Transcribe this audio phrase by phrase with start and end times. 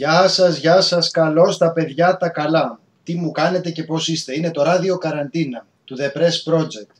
[0.00, 2.80] Γεια σας, γεια σας, καλώς τα παιδιά τα καλά.
[3.02, 4.36] Τι μου κάνετε και πώς είστε.
[4.36, 6.94] Είναι το ράδιο καραντίνα του The Press Project.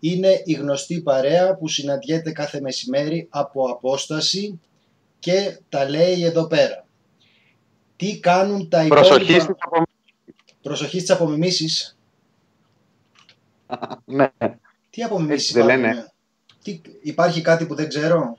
[0.00, 4.60] Είναι η γνωστή παρέα που συναντιέται κάθε μεσημέρι από απόσταση
[5.18, 6.86] και τα λέει εδώ πέρα.
[7.96, 9.08] Τι κάνουν τα υπόλοιπα...
[9.08, 10.56] Προσοχής στις απομιμήσεις.
[10.62, 11.98] Προσοχής στις απομιμήσεις.
[14.16, 14.30] ναι.
[14.90, 15.98] Τι απομιμήσεις Έτσι δεν υπάρχουν, λένε.
[15.98, 16.12] ε;
[16.62, 18.38] Τι, υπάρχει κάτι που δεν ξέρω;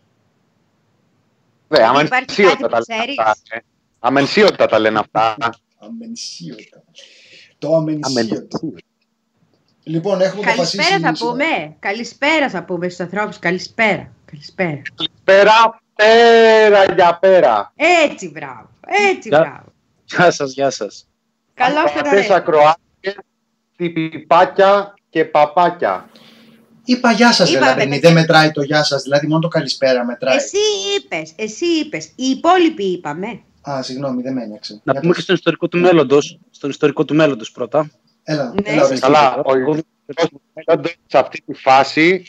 [1.68, 3.64] Δε, Υπάρχει αμενσίωτα κάτι που τα
[4.02, 4.56] λένε ξέρεις; αυτά.
[4.56, 4.60] ε.
[4.60, 5.36] Αμενσίωτα τα λένε αυτά.
[5.78, 6.84] Αμενσίωτα.
[7.58, 8.60] Το αμενσίωτα.
[9.84, 10.78] Λοιπόν, έχουμε αποφασίσει...
[10.78, 11.76] Καλησπέρα θα σήμερα- πούμε.
[11.80, 13.40] Καλησπέρα θα πούμε στους ανθρώπους.
[13.40, 14.12] Καλησπέρα.
[14.26, 14.82] Καλησπέρα.
[15.24, 17.74] Πέρα, πέρα για πέρα.
[18.10, 18.70] Έτσι, μπράβο.
[19.12, 19.74] Έτσι, Γεια- μπράβο.
[20.06, 21.08] Γεια σας, γεια σας.
[21.54, 22.34] Καλώς Αυτές ήρθατε.
[22.34, 23.16] ακροάτες,
[23.78, 26.10] τυπιπάκια και παπάκια.
[26.86, 28.00] Είπα γεια σας, Είπαμε, δηλαδή, παιδιά.
[28.00, 30.36] δεν μετράει το γεια σας, δηλαδή μόνο το καλησπέρα μετράει.
[30.36, 30.58] Εσύ
[30.98, 32.06] είπες, εσύ είπες.
[32.06, 33.42] Οι υπόλοιποι είπαμε.
[33.70, 34.74] Α, συγγνώμη, δεν με ένιωξε.
[34.84, 35.16] Να Για πούμε πες.
[35.18, 36.40] και στον ιστορικό του μέλλοντος.
[36.50, 37.92] Στον ιστορικό του μέλλοντος πρώτα.
[38.24, 39.06] Έλα, Ναι, έλα, ορίστε.
[39.06, 42.26] Καλά, ο ιστορικός μέλλοντος σε αυτή τη φάση,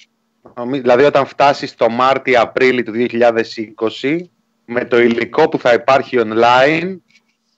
[0.57, 4.31] νομι- δηλαδή όταν φτάσει το Μάρτιο-Απρίλιο του 2020,
[4.65, 6.97] με το υλικό που θα υπάρχει online,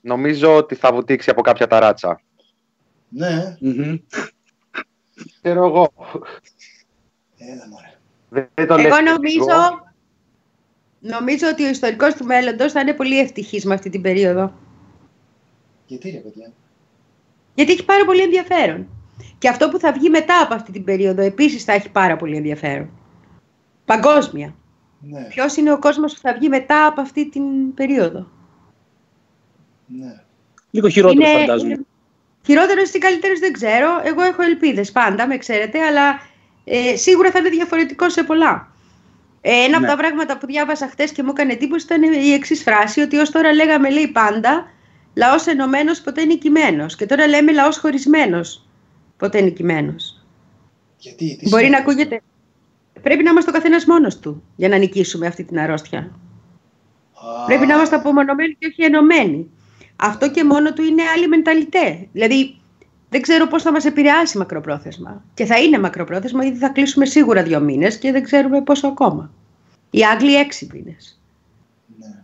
[0.00, 2.20] νομίζω ότι θα βουτήξει από κάποια ταράτσα.
[3.08, 3.94] Ναι, Μμμ.
[5.42, 5.92] Ξέρω εγώ.
[7.38, 8.46] έλα μωρέ.
[8.54, 9.91] Δεν το λες Εγώ και νομίζω, λίγο.
[11.02, 14.52] Νομίζω ότι ο ιστορικός του μέλλοντος θα είναι πολύ ευτυχής με αυτή την περίοδο.
[15.86, 16.52] Γιατί ρε παιδιά;
[17.54, 18.86] Γιατί έχει πάρα πολύ ενδιαφέρον.
[19.38, 22.36] Και αυτό που θα βγει μετά από αυτή την περίοδο επίσης θα έχει πάρα πολύ
[22.36, 22.90] ενδιαφέρον.
[23.84, 24.54] Παγκόσμια.
[25.00, 28.26] Ναι, Ποιος είναι ο κόσμος που θα βγει μετά από αυτή την περίοδο;
[29.86, 30.22] ναι.
[30.70, 31.84] Λίγο χειρότερο φαντάζομαι.
[32.44, 34.00] Χειρότερο ή καλύτερος δεν ξέρω.
[34.04, 36.20] Εγώ έχω ελπίδες πάντα, με ξέρετε, αλλά
[36.64, 38.71] ε, σίγουρα θα είναι διαφορετικό σε πολλά.
[39.44, 39.90] Ε, ένα από Ναι.
[39.92, 43.30] τα πράγματα που διάβασα χθε και μου έκανε εντύπωση ήταν η εξής φράση: Ότι ως
[43.30, 44.66] τώρα λέγαμε, λέει πάντα,
[45.14, 46.96] λαός ενωμένος ποτέ νικημένος.
[46.96, 48.66] Και τώρα λέμε λαός χωρισμένος
[49.16, 50.24] ποτέ νικημένος.
[50.98, 52.20] Γιατί, τι Μπορεί σημαίνει να αυτό; ακούγεται.
[53.02, 55.98] Πρέπει να είμαστε ο καθένας μόνος του για να νικήσουμε αυτή την αρρώστια.
[55.98, 59.50] Α, Πρέπει να είμαστε απομονωμένοι και όχι ενωμένοι.
[59.96, 62.08] Αυτό και μόνο του είναι άλλη μενταλιτέ.
[62.12, 62.56] Δηλαδή,
[63.12, 65.24] δεν ξέρω πώς θα μας επηρεάσει μακροπρόθεσμα.
[65.34, 69.30] Και θα είναι μακροπρόθεσμα, γιατί θα κλείσουμε σίγουρα δύο μήνες και δεν ξέρουμε πόσο ακόμα.
[69.90, 71.20] Οι Άγγλοι έξι μήνες.
[71.98, 72.22] Ναι.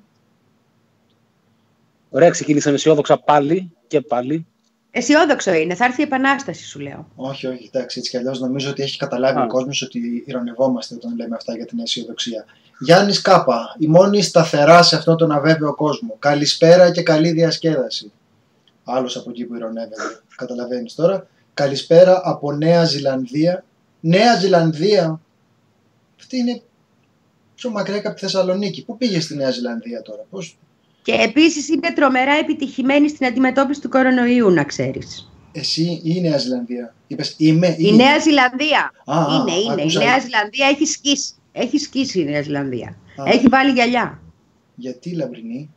[2.10, 4.46] Ωραία, ξεκινήσαμε αισιόδοξα πάλι και πάλι.
[4.90, 7.08] Αισιόδοξο είναι, θα έρθει η επανάσταση, σου λέω.
[7.16, 9.42] Όχι, όχι, εντάξει, έτσι κι αλλιώς νομίζω ότι έχει καταλάβει Α.
[9.42, 12.44] ο κόσμος ότι ηρωνευόμαστε όταν λέμε αυτά για την αισιοδοξία.
[12.78, 16.16] Γιάννης Κάπα, η μόνη σταθερά σε αυτόν τον αβέβαιο κόσμο.
[16.18, 18.12] Καλησπέρα και καλή διασκέδαση.
[18.90, 20.20] Άλλος από εκεί που ηρωνεύεται.
[20.36, 21.26] Καταλαβαίνεις τώρα.
[21.54, 23.64] Καλησπέρα από Νέα Ζηλανδία.
[24.00, 25.20] Νέα Ζηλανδία.
[26.18, 26.62] Αυτή είναι
[27.54, 28.84] πιο μακριά και από τη Θεσσαλονίκη.
[28.84, 30.58] Πού πήγες στη Νέα Ζηλανδία τώρα, πώς...
[31.02, 35.30] Και επίσης είναι τρομερά επιτυχημένη στην αντιμετώπιση του κορονοϊού, να ξέρεις.
[35.52, 38.92] Εσύ ή η Νέα Ζηλανδία; Είπες είμαι ή Η Νέα Ζηλανδία.
[39.04, 39.72] Α, α, είναι, είναι.
[39.82, 40.02] άκουσα.
[40.02, 41.32] Η Νέα Ζηλανδία έχει σκίσει.
[41.52, 42.96] Έχει σκίσει η Νέα Ζηλανδία.
[43.16, 44.20] Α, Έχει βάλει γυαλιά.
[44.74, 45.70] Γιατί λαμπρινή;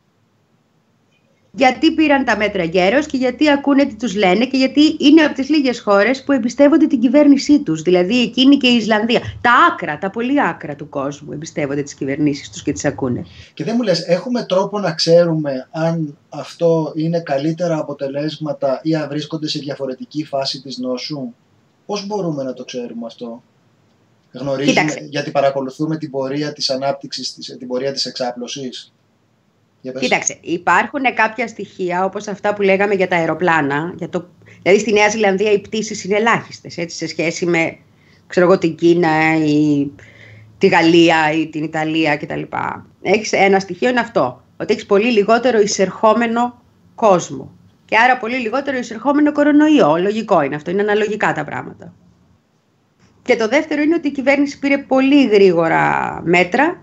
[1.54, 5.34] Γιατί πήραν τα μέτρα γέρος και γιατί ακούνε τι τους λένε και γιατί είναι από
[5.34, 7.82] τις λίγες χώρες που εμπιστεύονται την κυβέρνησή τους.
[7.82, 9.20] Δηλαδή εκείνη και η Ισλανδία.
[9.40, 13.24] Τα άκρα, τα πολύ άκρα του κόσμου εμπιστεύονται τις κυβερνήσεις τους και τις ακούνε.
[13.54, 19.08] Και δεν μου λες, έχουμε τρόπο να ξέρουμε αν αυτό είναι καλύτερα αποτελέσματα ή αν
[19.08, 21.32] βρίσκονται σε διαφορετική φάση της νόσου;
[21.86, 23.42] Πώς μπορούμε να το ξέρουμε αυτό;
[24.32, 25.06] Γνωρίζουμε, Κοίταξε.
[25.10, 28.91] γιατί παρακολουθούμε την πορεία της ανάπτυξης, της, την πορεία της εξάπλωσης;
[29.82, 30.02] Για πες.
[30.02, 33.94] Κοίταξε, υπάρχουν κάποια στοιχεία όπως αυτά που λέγαμε για τα αεροπλάνα.
[33.96, 34.28] Για το...
[34.62, 37.76] Δηλαδή στη Νέα Ζηλανδία οι πτήσεις είναι ελάχιστες έτσι, σε σχέση με
[38.26, 39.90] ξέρω εγώ, την Κίνα ή
[40.58, 42.42] τη Γαλλία ή την Ιταλία κτλ.
[43.02, 46.62] Έχεις ένα στοιχείο είναι αυτό, ότι έχεις πολύ λιγότερο εισερχόμενο
[46.94, 47.50] κόσμο.
[47.84, 49.96] Και άρα πολύ λιγότερο εισερχόμενο κορονοϊό.
[49.96, 51.94] Λογικό είναι αυτό, είναι αναλογικά τα πράγματα.
[53.22, 56.82] Και το δεύτερο είναι ότι η κυβέρνηση πήρε πολύ γρήγορα μέτρα,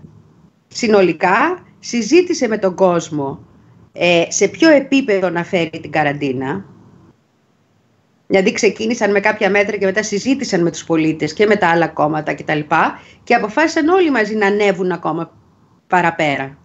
[0.68, 3.44] συνολικά, συζήτησε με τον κόσμο
[3.92, 6.64] ε, σε ποιο επίπεδο να φέρει την καραντίνα.
[8.26, 11.88] Δηλαδή ξεκίνησαν με κάποια μέτρα και μετά συζήτησαν με τους πολίτες και με τα άλλα
[11.88, 12.60] κόμματα κτλ.
[13.24, 15.32] Και αποφάσισαν όλοι μαζί να ανέβουν ακόμα
[15.86, 16.58] παραπέρα.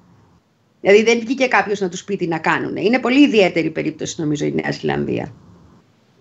[0.82, 2.76] Δηλαδή δεν βγήκε κάποιος να τους πει τι να κάνουν.
[2.76, 5.34] Είναι πολύ ιδιαίτερη περίπτωση νομίζω η Νέα Ζηλανδία.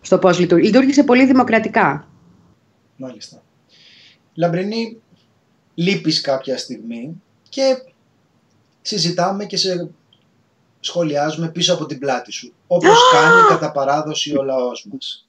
[0.01, 0.67] Στο πώς λειτουργεί.
[0.67, 2.09] Λειτουργήσε πολύ δημοκρατικά.
[2.97, 3.43] Μάλιστα.
[4.35, 5.01] Λαμπρινή,
[5.75, 7.63] λείπεις κάποια στιγμή και
[8.87, 9.91] συζητάμε και σε
[10.81, 12.53] σχολιάζουμε πίσω από την πλάτη σου.
[12.67, 15.29] Όπως κάνει κατά παράδοση ο λαός μας.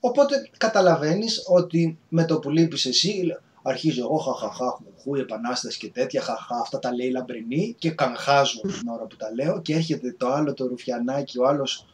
[0.00, 6.20] Οπότε καταλαβαίνεις ότι με το που λείπεις εσύ, αρχίζω εγώ χαχαχά, χουχού, επανάσταση και τέτοια,
[6.20, 10.28] χαχά, αυτά τα λέει λαμπρινή και καγχάζω την ώρα που τα λέω και έρχεται το
[10.28, 11.86] άλλο το ρουφιανάκι, ο άλλος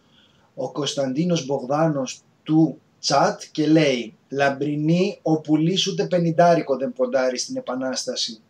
[0.55, 7.56] ο Κωνσταντίνος Μπογδάνος του τσάτ και λέει «Λαμπρινή, ο πουλής ούτε πενιντάρικο δεν ποντάρει στην
[7.56, 8.40] Επανάσταση».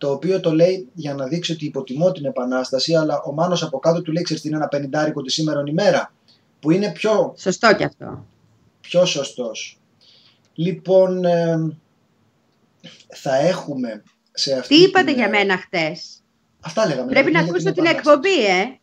[0.00, 3.78] Το οποίο το λέει για να δείξει ότι υποτιμώ την Επανάσταση, αλλά ο Μάνος από
[3.78, 6.12] κάτω του λέει «Ξέρεις τι είναι ένα πενιντάρικο της σήμερα ημέρα»
[6.60, 7.34] που είναι πιο...
[7.36, 8.26] Σωστό κι αυτό.
[8.80, 9.78] Πιο σωστός.
[10.54, 11.76] Λοιπόν, ε,
[13.08, 14.02] θα έχουμε
[14.32, 16.22] σε αυτή Τι είπατε την, για ε, μένα χτες;
[16.60, 17.10] Αυτά λέγαμε.
[17.10, 18.18] Πρέπει να λέγαμε για ακούσω την Επανάσταση.
[18.18, 18.78] εκπομπή, ε.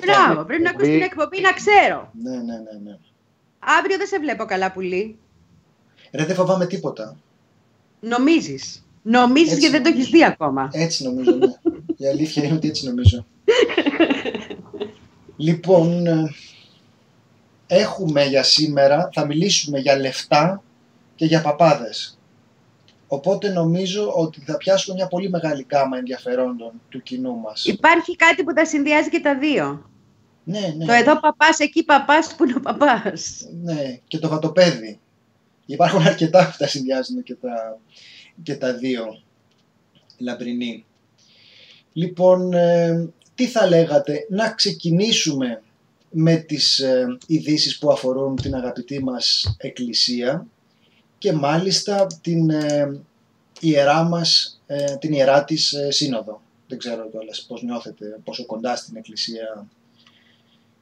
[0.00, 2.10] Μπράβο, πρέπει να ακούσω την εκπομπή να ξέρω.
[2.22, 2.98] Ναι, ναι, ναι, ναι.
[3.58, 5.18] Αύριο δεν σε βλέπω καλά πουλί.
[6.12, 7.16] Ρε, δεν φοβάμαι τίποτα.
[8.00, 8.84] Νομίζεις.
[9.02, 10.68] Νομίζεις Έτσι και δεν το έχεις δει ακόμα.
[10.72, 11.46] Έτσι νομίζω, ναι.
[11.96, 13.26] Η αλήθεια είναι ότι έτσι νομίζω.
[15.36, 16.34] λοιπόν, ε,
[17.66, 20.62] έχουμε για σήμερα, θα μιλήσουμε για λεφτά
[21.14, 22.18] και για παπάδες.
[23.08, 27.64] Οπότε νομίζω ότι θα πιάσουμε μια πολύ μεγάλη γάμα ενδιαφερόντων του κοινού μας.
[27.64, 29.90] Υπάρχει κάτι που τα συνδυάζει και τα δύο.
[30.44, 30.84] Ναι, ναι.
[30.84, 33.48] Το εδώ παπάς, εκεί παπάς, που είναι ο παπάς.
[33.62, 34.98] Ναι, και το βατοπέδι.
[35.66, 37.78] Υπάρχουν αρκετά που τα συνδυάζουν και τα,
[38.42, 39.22] και τα δύο
[40.18, 40.84] λαμπρινοί.
[41.92, 45.62] Λοιπόν, ε, τι θα λέγατε, να ξεκινήσουμε
[46.10, 50.46] με τις ε, ειδήσεις που αφορούν την αγαπητή μας εκκλησία
[51.18, 53.00] και μάλιστα την ε,
[53.60, 56.42] ιερά μας, ε, την ιερά της ε, σύνοδο.
[56.66, 59.68] Δεν ξέρω κιόλας πώς νιώθετε, πόσο κοντά στην εκκλησία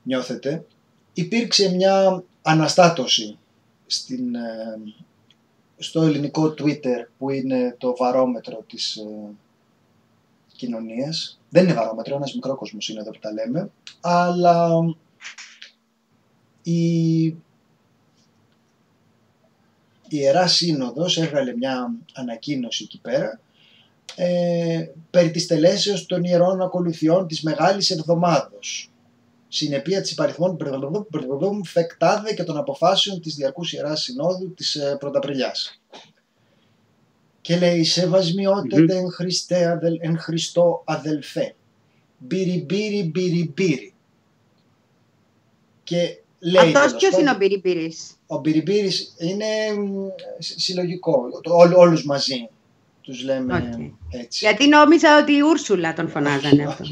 [0.03, 0.65] νιώθετε.
[1.12, 3.39] Υπήρξε μια αναστάτωση
[3.87, 4.79] στην, ε,
[5.78, 9.34] στο ελληνικό Twitter που είναι το βαρόμετρο της ε,
[10.56, 11.40] κοινωνίας.
[11.48, 13.70] Δεν είναι βαρόμετρο, ένας μικρό κόσμος είναι εδώ που τα λέμε.
[14.00, 14.70] Αλλά
[16.62, 17.36] η, η
[20.08, 23.40] Ιερά Σύνοδος έβγαλε μια ανακοίνωση εκεί πέρα
[24.16, 28.90] ε, περί της τελέσεως των Ιερών Ακολουθιών της Μεγάλης Εβδομάδος
[29.49, 30.56] συνεπία της υπαριθμών
[31.11, 35.81] μπρδοδούμ φεκτάδε και των αποφάσεων της Διαρκούς Ιεράς Συνόδου της ε, Πρωταπριλιάς.
[37.41, 41.55] Και λέει «Σεβασμιότατε εν, Χριστέ, αδελ, εν Χριστώ αδελφέ,
[42.19, 43.93] μπυριμπύρι μπυριμπύρι».
[45.85, 48.11] Και λέει Αυτός τέλος ποιος πάντων- είναι ο Μπυριμπύρης.
[48.27, 49.47] ο Μπυριμπύρης είναι
[49.81, 50.06] μ,
[50.39, 52.49] συ- συλλογικό, το, ό, όλους μαζί
[53.00, 53.93] τους λέμε Οκ.
[54.11, 54.45] έτσι.
[54.45, 56.85] Γιατί νόμιζα ότι η Ούρσουλα τον φωνάζανε αυτό.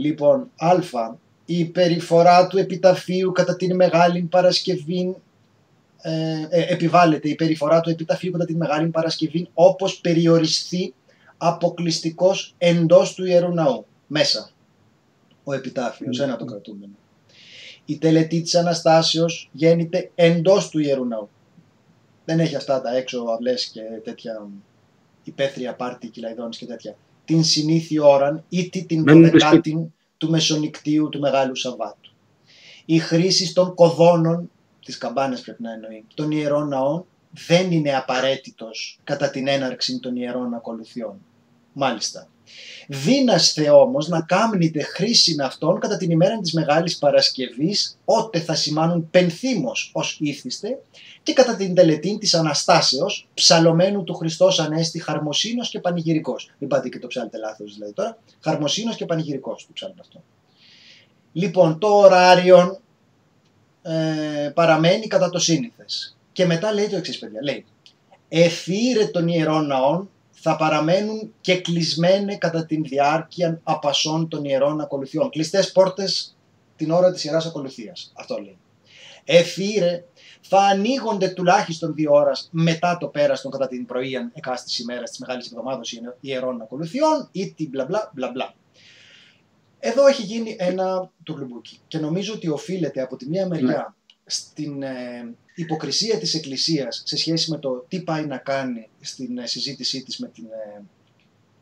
[0.00, 0.50] Όχι, όχι, όχι.
[0.50, 1.14] Λοιπόν, α,
[1.44, 5.16] η περιφορά του επιταφίου κατά την Μεγάλη Παρασκευή
[6.02, 10.94] ε, ε, επιβάλλεται η περιφορά του επιταφίου κατά την Μεγάλη Παρασκευή όπως περιοριστεί
[11.36, 14.50] αποκλειστικός εντός του Ιερού Ναού, μέσα
[15.44, 16.92] ο επιτάφιος, ένα το κρατούμενο.
[17.84, 21.28] Η τελετή της Αναστάσεως γέννηται εντός του Ιερού Ναού.
[22.24, 24.46] Δεν έχει αυτά τα έξω αυλές και τέτοια
[25.24, 26.96] υπαίθρια πάρτι, κυλαϊδόνες και τέτοια.
[27.24, 32.12] Την συνήθεια ώραν ή τη την Μένουν στο δωδεκάτη του Μεσονικτίου του Μεγάλου Σαββάτου.
[32.84, 34.50] Η χρήση των κοδώνων,
[34.84, 37.04] τις καμπάνες πρέπει να εννοεί, των ιερών ναών
[37.48, 41.20] δεν είναι απαραίτητος κατά την έναρξη των ιερών ακολουθιών.
[41.72, 42.28] Μάλιστα.
[42.88, 49.10] Δίναστε όμως να κάμνετε χρήση αυτών κατά την ημέρα της Μεγάλης Παρασκευής, ότε θα σημάνουν
[49.10, 50.78] πενθύμος ως ήθιστε,
[51.22, 56.50] και κατά την τελετή της Αναστάσεως, ψαλωμένου του Χριστός Ανέστη, χαρμοσύνος και πανηγυρικός.
[56.58, 58.18] Μην πάτε και το ψάλετε λάθος δηλαδή τώρα.
[58.40, 60.22] Χαρμοσύνος και πανηγυρικός του ψάλετε αυτό.
[61.32, 62.80] Λοιπόν, το ωράριο
[63.82, 66.16] ε, παραμένει κατά το σύνηθες.
[66.32, 67.64] Και μετά λέει το εξής παιδιά, λέει
[68.28, 70.10] «Εφήρε των ιερών ναών
[70.42, 75.30] θα παραμένουν και κλεισμένε κατά την διάρκεια απασών των ιερών ακολουθιών.
[75.30, 76.36] Κλειστές πόρτες
[76.76, 78.12] την ώρα της ιεράς ακολουθίας.
[78.16, 78.58] Αυτό λέει.
[79.24, 80.04] Εφήρε
[80.40, 85.18] θα ανοίγονται τουλάχιστον δύο ώρες μετά το πέρας των κατά την πρωία εκάστης ημέρας της
[85.18, 88.54] Μεγάλης Εβδομάδος ιερών ακολουθιών ή την μπλα μπλα μπλα μπλα.
[89.78, 93.94] Εδώ έχει γίνει ένα τουρλουμπούκι και νομίζω ότι οφείλεται από τη μία μεριά
[94.30, 99.46] στην ε, υποκρισία της Εκκλησίας σε σχέση με το τι πάει να κάνει στην ε,
[99.46, 100.82] συζήτησή της με την, ε,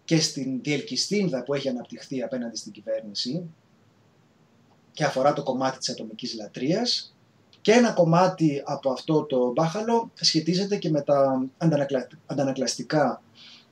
[0.05, 3.43] και στην διελκυστίνδα που έχει αναπτυχθεί απέναντι στην κυβέρνηση
[4.93, 7.15] και αφορά το κομμάτι της ατομικής λατρείας.
[7.61, 12.09] Και ένα κομμάτι από αυτό το μπάχαλο σχετίζεται και με τα αντανακλα...
[12.27, 13.23] αντανακλαστικά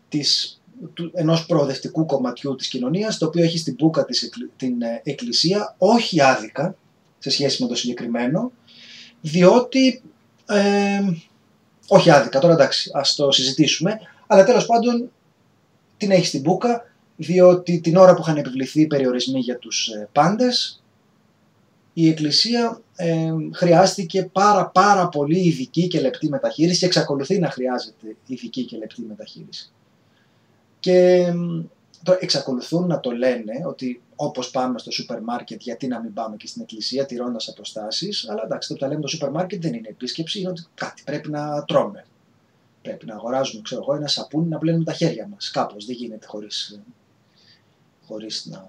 [0.09, 0.61] της,
[0.95, 5.01] του, ενός προοδευτικού κομματιού της κοινωνίας το οποίο έχει στην μπούκα της εκκλη- την ε,
[5.05, 6.77] εκκλησία όχι άδικα
[7.19, 8.53] σε σχέση με το συγκεκριμένο
[9.27, 10.03] διότι
[10.47, 11.01] ε,
[11.89, 15.11] όχι άδικα, τώρα εντάξει, ας το συζητήσουμε, αλλά τέλος πάντων
[15.97, 20.09] την έχεις στην μπούκα, διότι την ώρα που είχαν επιβληθεί οι περιορισμοί για τους ε,
[20.13, 20.83] πάντες,
[21.93, 28.17] η Εκκλησία ε, χρειάστηκε πάρα πάρα πολύ ειδική και λεπτή μεταχείριση και εξακολουθεί να χρειάζεται
[28.27, 29.71] ειδική και λεπτή μεταχείριση.
[30.81, 31.27] Και
[32.03, 36.37] το εξακολουθούν να το λένε ότι όπως πάμε στο σούπερ μάρκετ γιατί να μην πάμε
[36.37, 39.75] και στην εκκλησία τηρώντας αποστάσεις, αλλά εντάξει το που τα λέμε το σούπερ μάρκετ δεν
[39.75, 42.07] είναι επίσκεψη, είναι ότι κάτι πρέπει να τρώμε.
[42.83, 45.51] Πρέπει να αγοράζουμε, ξέρω εγώ, ένα σαπούνι να πλένουμε τα χέρια μας.
[45.51, 46.81] Κάπως δεν γίνεται χωρίς,
[48.07, 48.69] χωρίς να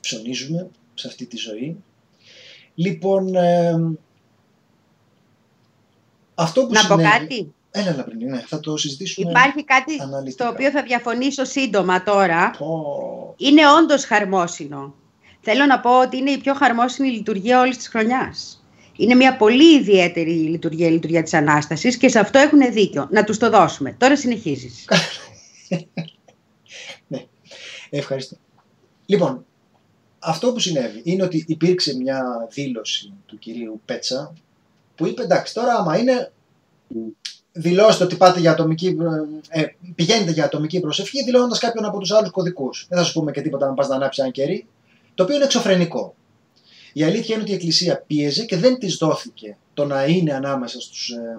[0.00, 1.76] ψωνίζουμε σε αυτή τη ζωή.
[2.74, 3.96] Λοιπόν, ε,
[6.34, 7.18] αυτό που Να πω συνέβη...
[7.18, 10.44] κάτι; Έλα, Λαμπρινή, ναι, θα το συζητήσουμε Υπάρχει κάτι αναλυτικά.
[10.44, 12.50] στο οποίο θα διαφωνήσω σύντομα τώρα.
[12.58, 13.34] Πω.
[13.36, 14.94] Είναι όντως χαρμόσυνο.
[15.40, 18.64] Θέλω να πω ότι είναι η πιο χαρμόσυνη λειτουργία όλης της χρονιάς.
[18.96, 23.08] Είναι μια πολύ ιδιαίτερη λειτουργία, η λειτουργία της Ανάστασης και σε αυτό έχουν δίκιο.
[23.10, 23.92] Να τους το δώσουμε.
[23.98, 24.84] Τώρα συνεχίζεις.
[27.08, 27.24] ναι,
[27.90, 28.36] ευχαριστώ.
[29.06, 29.46] Λοιπόν,
[30.18, 34.32] αυτό που συνέβη είναι ότι υπήρξε μια δήλωση του κυρίου Πέτσα
[34.94, 36.32] που είπε εντάξει τώρα άμα είναι
[37.56, 38.96] δηλώστε ότι πάτε για ατομική,
[39.50, 42.86] ε, ε, πηγαίνετε για ατομική προσευχή δηλώνοντας κάποιον από τους άλλους κωδικούς.
[42.88, 44.66] Δεν θα σου πούμε και τίποτα να πας να ανάψει ένα κερί,
[45.14, 46.14] το οποίο είναι εξωφρενικό.
[46.92, 50.80] Η αλήθεια είναι ότι η Εκκλησία πίεζε και δεν της δόθηκε το να είναι ανάμεσα
[50.80, 51.38] στους ε,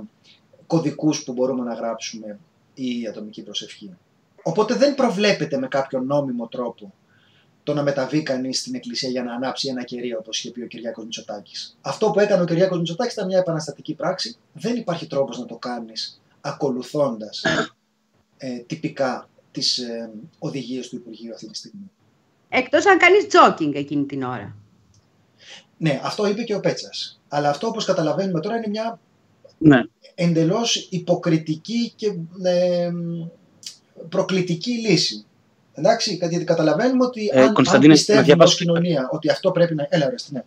[0.67, 2.39] κωδικούς που μπορούμε να γράψουμε
[2.73, 3.95] η ατομική προσευχή.
[4.43, 6.93] Οπότε δεν προβλέπεται με κάποιο νόμιμο τρόπο
[7.65, 10.67] το να μεταβεί κανείς στην εκκλησία για να ανάψει ένα κερί, όπως είχε πει ο
[10.67, 11.77] Κυριάκος Μητσοτάκης.
[11.81, 14.37] Αυτό που έκανε ο Κυριάκος Μητσοτάκης ήταν μια επαναστατική πράξη.
[14.53, 17.43] Δεν υπάρχει τρόπος να το κάνεις ακολουθώντας
[18.37, 21.91] ε, τυπικά τις ε, οδηγίες του Υπουργείου αυτή τη στιγμή.
[22.49, 24.55] Εκτός αν κάνεις τζόκινγκ εκείνη την ώρα.
[25.77, 27.19] Ναι, αυτό είπε και ο Πέτσας.
[27.27, 28.99] Αλλά αυτό όπως καταλαβαίνουμε τώρα είναι μια
[29.57, 29.81] Ναι.
[30.15, 32.07] εντελώς υποκριτική και
[32.43, 32.91] ε,
[34.09, 35.25] προκλητική λύση.
[35.77, 39.51] Εντάξει, γιατί καταλαβαίνουμε ότι Ε, αν, αν Κωνσταντίνε, να πιστεύουμε διαβάσω- ως κοινωνία ότι αυτό
[39.51, 39.87] πρέπει να...
[39.89, 40.43] Έλα, ρε, ναι.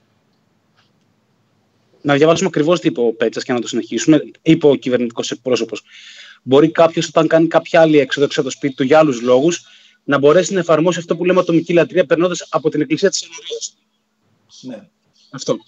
[2.02, 4.20] Να διαβάσουμε ακριβώς τι είπε ο Πέτσας και να το συνεχίσουμε.
[4.42, 5.82] Είπε ο κυβερνητικός εκπρόσωπος.
[6.42, 9.64] Μπορεί κάποιος, όταν κάνει κάποια άλλη έξοδο έξω από το σπίτι του για άλλους λόγους,
[10.04, 13.58] να μπορέσει να εφαρμόσει αυτό που λέμε ατομική λατρεία περνώντας από την εκκλησία της ενορία.
[14.80, 14.88] ναι.
[15.30, 15.58] Αυτό.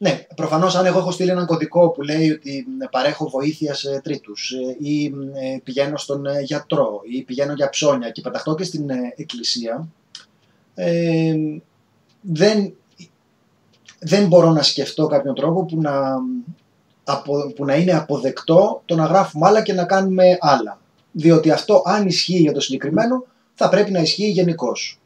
[0.00, 4.00] Ναι, προφανώς αν εγώ έχω στείλει έναν κωδικό που λέει ότι μ, παρέχω βοήθεια σε
[4.00, 8.54] τρίτους ε, ή μ, ε, πηγαίνω στον ε, γιατρό ή πηγαίνω για ψώνια και πεταχτώ
[8.54, 9.88] και στην ε, εκκλησία,
[10.74, 11.34] ε,
[12.20, 12.74] δεν,
[13.98, 16.14] δεν μπορώ να σκεφτώ κάποιον τρόπο που να,
[17.04, 20.80] απο, που να είναι αποδεκτό το να γράφουμε άλλα και να κάνουμε άλλα.
[21.12, 25.00] Διότι αυτό αν ισχύει για το συγκεκριμένο θα πρέπει να ισχύει γενικώς.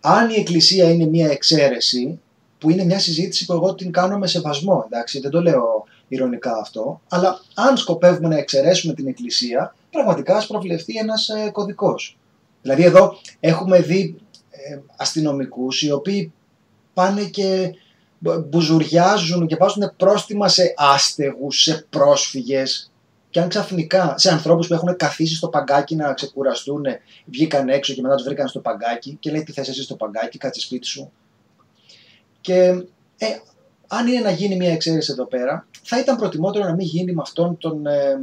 [0.00, 2.20] Αν η εκκλησία είναι μια εξαίρεση,
[2.58, 6.56] που είναι μια συζήτηση που εγώ την κάνω με σεβασμό, εντάξει, δεν το λέω ηρωνικά
[6.60, 12.18] αυτό, αλλά αν σκοπεύουμε να εξαιρέσουμε την Εκκλησία, πραγματικά ας προβλεφθεί ένας ε, κωδικός.
[12.62, 14.16] Δηλαδή εδώ έχουμε δει
[14.50, 16.32] ε, αστυνομικούς οι οποίοι
[16.94, 17.74] πάνε και
[18.18, 22.92] μπου- μπουζουριάζουν και βάζουν πρόστιμα σε άστεγους, σε πρόσφυγες
[23.30, 26.84] και αν ξαφνικά σε ανθρώπους που έχουν καθίσει στο παγκάκι να ξεκουραστούν,
[27.24, 30.38] βγήκαν έξω και μετά τους βρήκαν στο παγκάκι και λέει τι θες εσύ στο παγκάκι,
[30.38, 31.12] κάτσε σπίτι σου.
[32.48, 32.84] Και
[33.18, 33.26] ε,
[33.86, 37.20] αν είναι να γίνει μια εξαίρεση εδώ πέρα, θα ήταν προτιμότερο να μην γίνει με
[37.22, 38.20] αυτόν τον ε,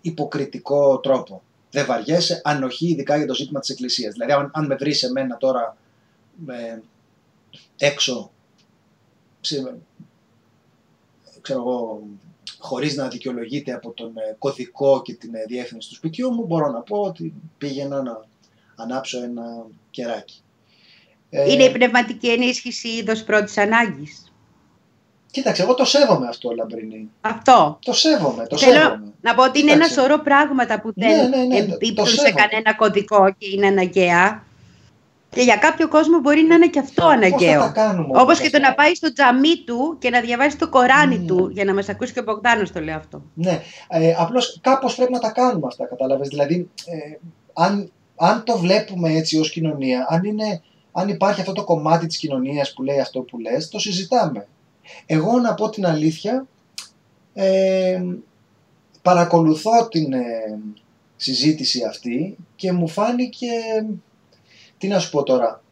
[0.00, 1.42] υποκριτικό τρόπο.
[1.70, 4.12] Δεν βαριέσαι, ανοχή ειδικά για το ζήτημα της Εκκλησίας.
[4.12, 5.76] Δηλαδή, αν, αν με βρεις εμένα τώρα
[6.46, 6.78] ε,
[7.76, 8.30] έξω,
[9.40, 9.76] σε,
[11.40, 12.02] ξέρω εγώ,
[12.58, 16.70] χωρίς να δικαιολογείται από τον ε, κωδικό και την ε, διεύθυνση του σπιτιού μου, μπορώ
[16.70, 18.24] να πω ότι πήγαινα να
[18.76, 20.40] ανάψω ένα κεράκι.
[21.30, 24.32] Ε, Είναι η πνευματική ενίσχυση είδος πρώτης ανάγκης.
[25.30, 27.10] Κοίταξε, εγώ το σέβομαι αυτό, Λαμπρινή.
[27.20, 27.78] Αυτό.
[27.84, 29.12] Το σέβομαι, το Θέλω σέβομαι.
[29.20, 30.00] να πω ότι είναι ένα Κοίταξε.
[30.08, 32.40] σωρό πράγματα που Ναι, δεν ναι, ναι, το- εμπίπτουν το σε σέβομαι.
[32.46, 34.44] κανένα κωδικό και είναι αναγκαία.
[35.30, 37.72] Και για κάποιο κόσμο μπορεί να είναι και αυτό Πώς θα τα αναγκαίο.
[37.74, 40.68] κάνουμε Όπως όμως και το αυτά; να πάει στο τζαμί του και να διαβάσει το
[40.68, 41.26] Κοράνι Ναι.
[41.26, 43.22] του, για να μας ακούσει και ο Μπογδάνος το λέω αυτό.
[43.34, 46.28] Ναι, ε, απλώς κάπως πρέπει να τα κάνουμε αυτά, κατάλαβες.
[46.28, 47.16] Δηλαδή, ε,
[47.52, 50.62] αν, αν το βλέπουμε έτσι ως κοινωνία, αν, είναι,
[50.98, 54.48] αν υπάρχει αυτό το κομμάτι της κοινωνίας που λέει αυτό που λες, το συζητάμε.
[55.06, 56.46] Εγώ να πω την αλήθεια,
[57.34, 58.02] ε,
[59.02, 60.58] παρακολουθώ την ε,
[61.16, 63.46] συζήτηση αυτή και μου φάνηκε,
[64.78, 65.62] τι να σου πω τώρα,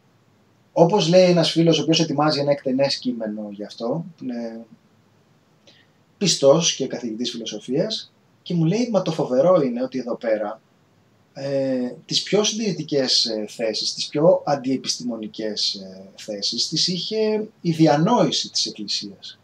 [0.71, 4.65] όπως λέει ένας φίλος ο οποίος ετοιμάζει ένα εκτενές κείμενο γι' αυτό, που είναι
[6.17, 10.61] πιστός και καθηγητής φιλοσοφίας και μου λέει μα το φοβερό είναι ότι εδώ πέρα
[11.37, 18.49] ε, τις πιο συντηρητικές ε, θέσεις, τις πιο αντιεπιστημονικές ε, θέσεις τις είχε η διανόηση
[18.49, 19.39] της Εκκλησίας.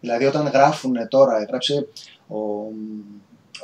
[0.00, 1.88] Δηλαδή όταν γράφουν τώρα, έγραψε
[2.28, 2.38] ο,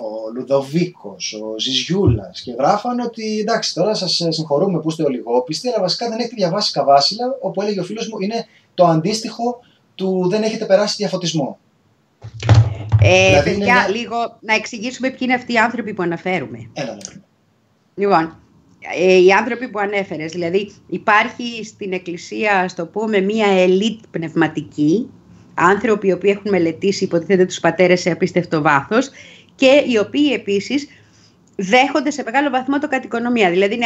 [0.05, 5.81] ο Λουδοβίκος, ο Ζιζιούλας και γράφαν ότι εντάξει τώρα σας συγχωρούμε που είστε ολιγόπιστοι αλλά
[5.81, 9.61] βασικά δεν έχετε διαβάσει Καβάσιλα όπου έλεγε ο φίλος μου είναι το αντίστοιχο
[9.95, 11.59] του δεν έχετε περάσει διαφωτισμό.
[13.03, 16.71] Ε, δηλαδή παιδιά, λίγο να εξηγήσουμε ποιοι είναι αυτοί οι άνθρωποι που αναφέρουμε.
[16.73, 17.21] Έλα, ναι.
[17.95, 18.39] Λοιπόν,
[18.99, 25.11] ε, οι άνθρωποι που ανέφερες, δηλαδή υπάρχει στην Εκκλησία, στο πούμε, μία ελίτ πνευματική,
[25.55, 29.11] άνθρωποι οι οποίοι έχουν μελετήσει, υποτίθεται τους πατέρες σε απίστευτο βάθος
[29.55, 30.89] και οι οποίοι επίσης
[31.57, 33.51] δέχονται σε μεγάλο βαθμό το κατοικονομία.
[33.51, 33.79] Δηλαδή,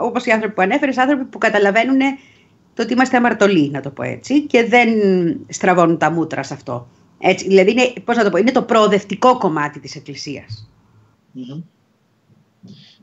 [0.00, 1.98] όπως οι άνθρωποι που ανέφερες, άνθρωποι που καταλαβαίνουν
[2.74, 4.88] το ότι είμαστε αμαρτωλοί, να το πω έτσι, και δεν
[5.48, 6.88] στραβώνουν τα μούτρα σε αυτό.
[7.20, 10.68] Έτσι, δηλαδή, είναι, πώς να το πω, είναι το προοδευτικό κομμάτι της εκκλησιας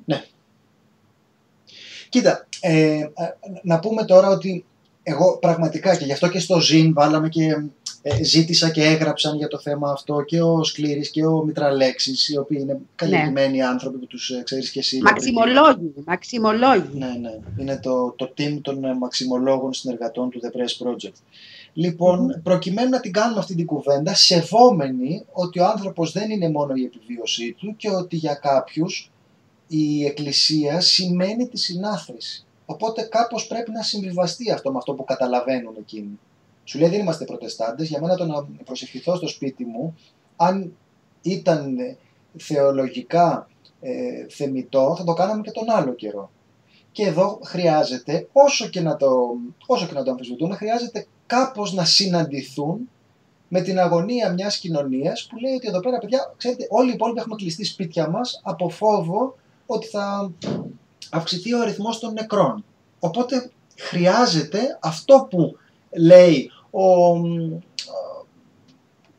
[0.06, 0.24] Ναι.
[2.10, 3.08] Κοίτα, ε,
[3.64, 4.66] να πούμε τώρα ότι
[5.04, 7.56] εγώ πραγματικά και γι' αυτό και στο Ζήν βάλαμε και
[8.02, 12.38] ε, ζήτησα και έγραψαν για το θέμα αυτό και ο Σκλήρης και ο Μητραλέξης, οι
[12.38, 13.66] οποίοι είναι καλλιεργημένοι ναι.
[13.66, 15.02] άνθρωποι που τους ε, ξέρεις και εσύ.
[15.02, 16.90] Μαξιμολόγοι, μαξιμολόγοι.
[16.94, 17.40] Ναι, ναι.
[17.60, 21.18] Είναι το, το team των ε, μαξιμολόγων συνεργατών του The Press Project.
[21.78, 26.74] Λοιπόν, προκειμένου να την κάνουμε αυτή την κουβέντα, σεβόμενοι ότι ο άνθρωπος δεν είναι μόνο
[26.76, 29.12] η επιβίωσή του και ότι για κάποιους
[29.68, 32.46] η εκκλησία σημαίνει τη συνάθρηση.
[32.66, 36.20] Οπότε κάπως πρέπει να συμβιβαστεί αυτό με αυτό που καταλαβαίνουν εκείνοι.
[36.64, 39.96] Σου λέει δεν είμαστε προτεστάντες, για μένα το να προσευχηθώ στο σπίτι μου,
[40.36, 40.76] αν
[41.22, 41.78] ήταν
[42.38, 43.50] θεολογικά
[43.82, 46.32] ε, θεμητό, θα το κάναμε και τον άλλο καιρό.
[46.92, 49.10] Και εδώ χρειάζεται, όσο και να το,
[49.66, 52.90] όσο και να το αμφισβητούμε, χρειάζεται κάπως να συναντηθούν
[53.48, 57.20] με την αγωνία μιας κοινωνίας που λέει ότι εδώ πέρα, παιδιά, ξέρετε, όλοι οι υπόλοιποι
[57.20, 59.36] έχουμε κλειστεί σπίτια μας από φόβο
[59.66, 60.32] ότι θα
[61.10, 62.64] αυξηθεί ο αριθμός των νεκρών.
[63.00, 65.58] Οπότε χρειάζεται αυτό που
[65.98, 66.84] λέει ο,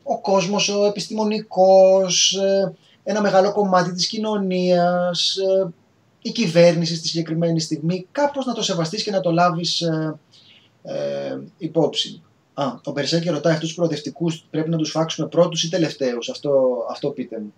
[0.03, 5.73] ο κόσμος, ο επιστημονικός, ε, ένα μεγάλο κομμάτι της κοινωνίας, ε,
[6.23, 9.83] η κυβέρνηση στη συγκεκριμένη στιγμή, κάπως να το σεβαστείς και να το λάβεις
[10.87, 12.23] ε, ε υπόψη.
[12.55, 16.77] Α, ο Μπερσέκη ρωτάει αυτούς τους προοδευτικούς πρέπει να τους φάξουμε πρώτους ή τελευταίους, αυτό,
[16.91, 17.55] αυτό πείτε μου.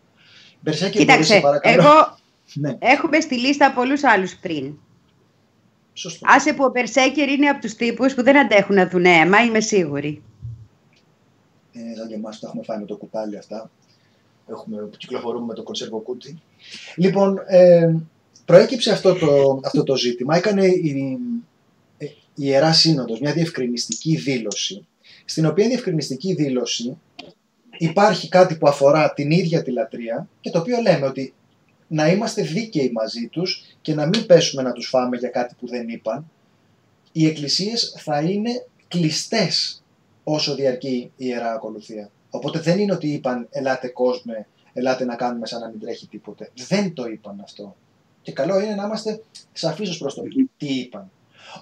[0.60, 2.18] Μπερσέκη, Κοίταξε, εγώ
[2.54, 2.76] ναι.
[2.78, 4.74] έχουμε στη λίστα πολλούς άλλους πριν.
[5.92, 6.26] Σωστό.
[6.28, 9.60] Άσε που ο Μπερσέκερ είναι από τους τύπους που δεν αντέχουν να δουν αίμα, είμαι
[9.60, 10.22] σίγουρη.
[11.72, 13.70] Ε, σαν και εμάς που τα έχουμε φάει με το κουτάλι αυτά.
[14.50, 16.38] Έχουμε, κυκλοφορούμε με το κονσερβοκούτι.
[16.96, 17.94] Λοιπόν, ε,
[18.44, 20.36] προέκυψε αυτό το, αυτό το ζήτημα.
[20.36, 21.18] Έκανε η, η
[22.40, 24.86] Ιερά Σύνοδος μια διευκρινιστική δήλωση,
[25.24, 26.98] στην οποία διευκρινιστική δήλωση
[27.78, 31.34] υπάρχει κάτι που αφορά την ίδια τη λατρεία και το οποίο λέμε ότι
[31.88, 35.68] να είμαστε δίκαιοι μαζί τους και να μην πέσουμε να τους φάμε για κάτι που
[35.68, 36.30] δεν είπαν,
[37.12, 39.82] οι εκκλησίες θα είναι κλειστές
[40.24, 42.10] όσο διαρκεί η Ιερά Ακολουθία.
[42.30, 46.50] Οπότε δεν είναι ότι είπαν ελάτε κόσμε, ελάτε να κάνουμε σαν να μην τρέχει τίποτε.
[46.68, 47.76] Δεν το είπαν αυτό.
[48.22, 49.22] Και καλό είναι να είμαστε
[49.52, 50.22] σαφείς ως προς το
[50.56, 51.10] τι είπαν.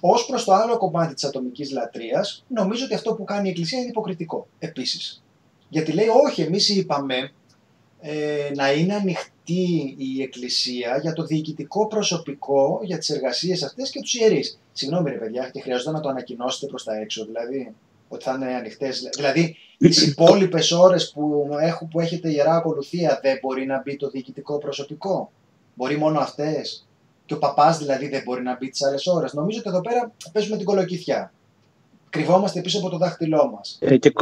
[0.00, 3.78] Ω προς το άλλο κομμάτι της ατομικής λατρείας, νομίζω ότι αυτό που κάνει η Εκκλησία
[3.78, 5.22] είναι υποκριτικό επίσης.
[5.68, 7.32] Γιατί λέει, Όχι, εμείς είπαμε
[8.00, 14.00] ε, να είναι ανοιχτή η Εκκλησία για το διοικητικό προσωπικό, για τις εργασίες αυτές και
[14.00, 14.60] τους ιερείς.
[14.72, 17.74] Συγγνώμη ρε παιδιά, και χρειαζόταν να το ανακοινώσετε προς τα έξω, δηλαδή
[18.08, 19.08] ότι θα είναι ανοιχτές.
[19.16, 21.48] Δηλαδή, τις υπόλοιπες ώρες που,
[21.90, 25.30] που έχετε ιερά ακολουθία δεν μπορεί να μπει το διοικητικό προσωπικό.
[25.74, 26.86] Μπορεί μόνο αυτές.
[27.26, 29.32] Και ο παπάς δηλαδή δεν μπορεί να μπει τις άλλες ώρες.
[29.32, 31.32] Νομίζω ότι εδώ πέρα παίζουμε την κολοκυθιά.
[32.10, 33.78] Κρυβόμαστε πίσω από το δάχτυλό μας.
[33.80, 34.12] Ε, και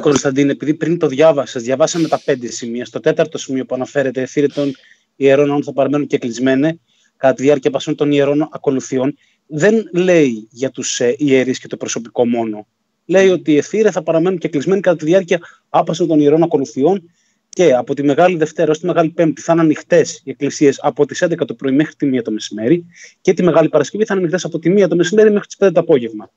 [0.00, 2.84] Κωνσταντίν, επειδή πριν το διάβασα, διαβάσαμε τα πέντε σημεία.
[2.84, 4.74] Στο τέταρτο σημείο που αναφέρεται, θύρε των
[5.16, 6.78] ιερών αν θα παραμένουν και κλεισμένε
[7.16, 11.76] κατά τη διάρκεια πασών των ιερών ακολουθιών, δεν λέει για τους ε, ιερείς και το
[11.76, 12.66] προσωπικό μόνο.
[13.04, 17.10] Λέει ότι οι εθήρε θα παραμένουν και κλεισμένοι κατά τη διάρκεια άπασων των ιερών ακολουθιών
[17.56, 21.06] και από τη Μεγάλη Δευτέρα ως τη Μεγάλη Πέμπτη θα είναι ανοιχτές οι εκκλησίες από
[21.06, 22.86] τις 11 το πρωί μέχρι τη 1 το μεσημέρι
[23.20, 25.70] και τη Μεγάλη Παρασκευή θα είναι ανοιχτές από τη 1 το μεσημέρι μέχρι τις 5
[25.72, 26.30] το απόγευμα.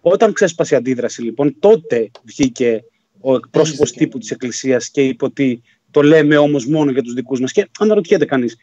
[0.00, 2.84] Όταν ξέσπασε η αντίδραση, λοιπόν, τότε βγήκε
[3.20, 7.40] ο εκπρόσωπος τύπου της Εκκλησίας και είπε ότι το λέμε όμως μόνο για τους δικούς
[7.40, 7.52] μας.
[7.52, 8.56] Και αναρωτιέται κανείς,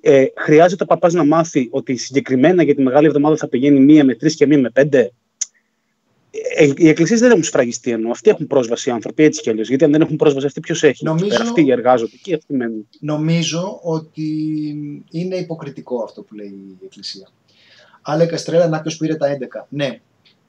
[0.00, 4.04] ε, χρειάζεται ο παπάς να μάθει ότι συγκεκριμένα για τη μεγάλη εβδομάδα θα πηγαίνει μία
[4.04, 5.12] με τρεις και μία με πέντε;
[6.56, 8.10] Ε, οι εκκλησίες δεν έχουν σφραγιστεί ενώ.
[8.10, 9.68] Αυτοί έχουν πρόσβαση οι άνθρωποι έτσι κι αλλιώς.
[9.68, 12.88] Γιατί αν δεν έχουν πρόσβαση, αυτοί ποιος έχει; Νομίζω, αυτοί εργάζονται και αυτοί μένουν.
[13.00, 14.26] Νομίζω ότι
[15.10, 16.46] είναι υποκριτικό αυτό που λέει
[16.80, 17.28] η Εκκλησία.
[18.02, 19.66] Άλλα Καστρέλα, να ποιος πήρε τα 11.
[19.68, 20.00] Ναι.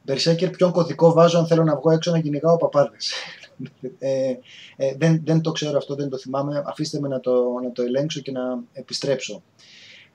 [0.03, 3.13] Μπερσέκερ, ποιον κωδικό βάζω αν θέλω να βγω έξω να κυνηγάω παπάδες;
[3.99, 4.35] Ε,
[4.75, 6.63] ε, δεν, δεν το ξέρω αυτό, δεν το θυμάμαι.
[6.65, 8.41] Αφήστε με να το, να το ελέγξω και να
[8.73, 9.43] επιστρέψω.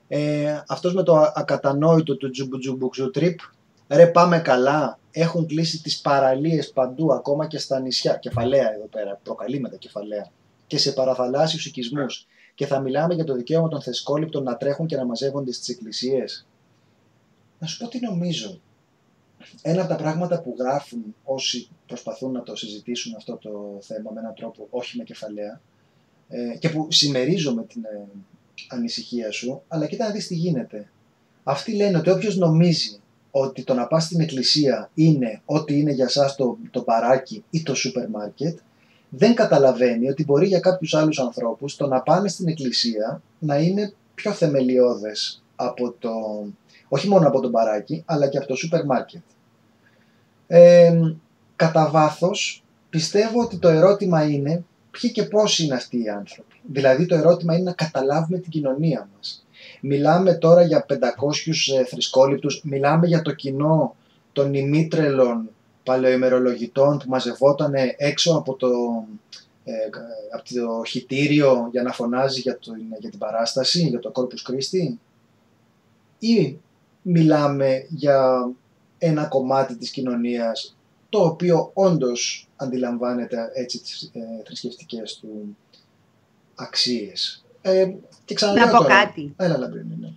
[0.07, 3.39] Ε, αυτός με το ακατανόητο του τζουμπουτζουμπουτζου τρίπ,
[3.87, 9.19] ρε πάμε καλά, έχουν κλείσει τις παραλίες παντού, ακόμα και στα νησιά, κεφαλαία εδώ πέρα,
[9.23, 10.31] προκαλεί με τα κεφαλαία,
[10.67, 12.27] και σε παραθαλάσσιους οικισμούς.
[12.55, 16.47] Και θα μιλάμε για το δικαίωμα των θεσκόληπτων να τρέχουν και να μαζεύονται στις εκκλησίες.
[17.59, 18.59] Να σου πω τι νομίζω.
[19.61, 24.19] ένα από τα πράγματα που γράφουν όσοι προσπαθούν να το συζητήσουν αυτό το θέμα με
[24.19, 25.61] έναν τρόπο όχι με κεφαλαία
[26.27, 28.07] ε, και που συμμερίζομαι την ε,
[28.69, 30.91] ανησυχία σου, αλλά κοίτα να δεις τι γίνεται.
[31.43, 36.07] Αυτοί λένε ότι όποιος νομίζει ότι το να πας στην εκκλησία είναι ό,τι είναι για
[36.07, 38.57] σας το, το παράκι ή το σούπερ μάρκετ,
[39.09, 43.93] δεν καταλαβαίνει ότι μπορεί για κάποιους άλλους ανθρώπους το να πάνε στην εκκλησία να είναι
[44.15, 46.11] πιο θεμελιώδες από το,
[46.87, 49.21] όχι μόνο από τον παράκι, αλλά και από το σούπερ μάρκετ.
[50.47, 50.99] Ε,
[51.55, 56.55] κατά βάθος, πιστεύω ότι το ερώτημα είναι ποιοι και πώς είναι αυτοί οι άνθρωποι.
[56.63, 59.45] Δηλαδή το ερώτημα είναι να καταλάβουμε την κοινωνία μας.
[59.81, 60.93] Μιλάμε τώρα για 500
[61.79, 63.95] ε, θρησκόληπτους, μιλάμε για το κοινό
[64.33, 65.49] των ημίτρελων
[65.83, 68.67] παλαιοημερολογητών που μαζευόταν έξω από το,
[69.63, 69.73] ε,
[70.33, 74.97] από το χιτήριο για να φωνάζει για, το, για την παράσταση, για το Corpus Christi
[76.19, 76.57] ή
[77.01, 78.49] μιλάμε για
[78.97, 80.77] ένα κομμάτι της κοινωνίας
[81.09, 85.57] το οποίο όντως αντιλαμβάνεται έτσι τις ε, θρησκευτικές του
[86.55, 87.45] αξίες.
[87.61, 87.93] Ε,
[88.33, 88.95] και να πω τώρα.
[88.95, 89.33] κάτι.
[89.37, 90.07] Έλα, Λαμπρίνη, ναι.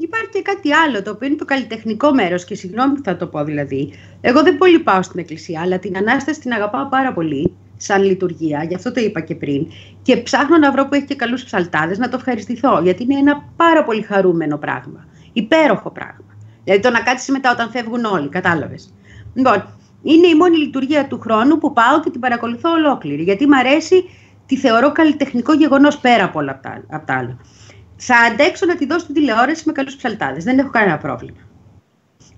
[0.00, 3.26] Υπάρχει και κάτι άλλο, το οποίο είναι το καλλιτεχνικό μέρος και συγγνώμη που θα το
[3.26, 3.92] πω δηλαδή.
[4.20, 8.64] Εγώ δεν πολύ πάω στην εκκλησία, αλλά την Ανάσταση την αγαπάω πάρα πολύ σαν λειτουργία,
[8.68, 9.66] γι' αυτό το είπα και πριν.
[10.02, 13.44] Και ψάχνω να βρω που έχει και καλούς ψαλτάδες να το ευχαριστηθώ, γιατί είναι ένα
[13.56, 15.06] πάρα πολύ χαρούμενο πράγμα.
[15.32, 16.36] Υπέροχο πράγμα.
[16.64, 18.92] Δηλαδή το να κάτσεις μετά όταν φεύγουν όλοι, κατάλαβες.
[19.34, 19.64] Λοιπόν,
[20.02, 23.22] είναι η μόνη λειτουργία του χρόνου που πάω και την παρακολουθώ ολόκληρη.
[23.22, 24.04] Γιατί μου αρέσει,
[24.48, 27.38] τη θεωρώ καλλιτεχνικό γεγονός πέρα από όλα από τα άλλα.
[27.96, 30.44] Θα αντέξω να τη δώσω στην τηλεόραση με καλούς ψαλτάδες.
[30.44, 31.38] Δεν έχω κανένα πρόβλημα.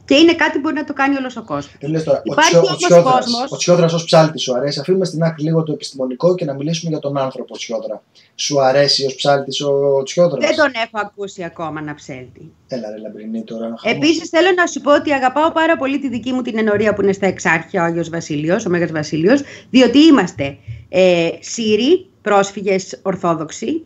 [0.04, 1.74] Και είναι κάτι που μπορεί να το κάνει όλος ο κόσμος.
[2.22, 3.38] Υπάρχει ο κόσμο.
[3.48, 6.90] Ο Τσιόδρας ως ψάλτης σου αρέσει; Αφήνουμε στην άκρη λίγο το επιστημονικό και να μιλήσουμε
[6.90, 8.02] για τον άνθρωπο Τσιόδρα.
[8.34, 12.52] Σου αρέσει ως ψάλτης ο Τσιόδρας; Δεν τον έχω ακούσει ακόμα να ψέλτει.
[12.68, 13.74] Έλα, ρε λαμπρινή τώρα.
[13.82, 17.02] Επίσης θέλω να σου πω ότι αγαπάω πάρα πολύ τη δική μου την ενορία που
[17.02, 20.56] είναι στα Εξάρχεια, ο Άγιος Βασίλειος, ο Μέγας Βασίλειος, διότι είμαστε
[20.92, 23.84] ε, Σύριοι, πρόσφυγες Ορθόδοξοι,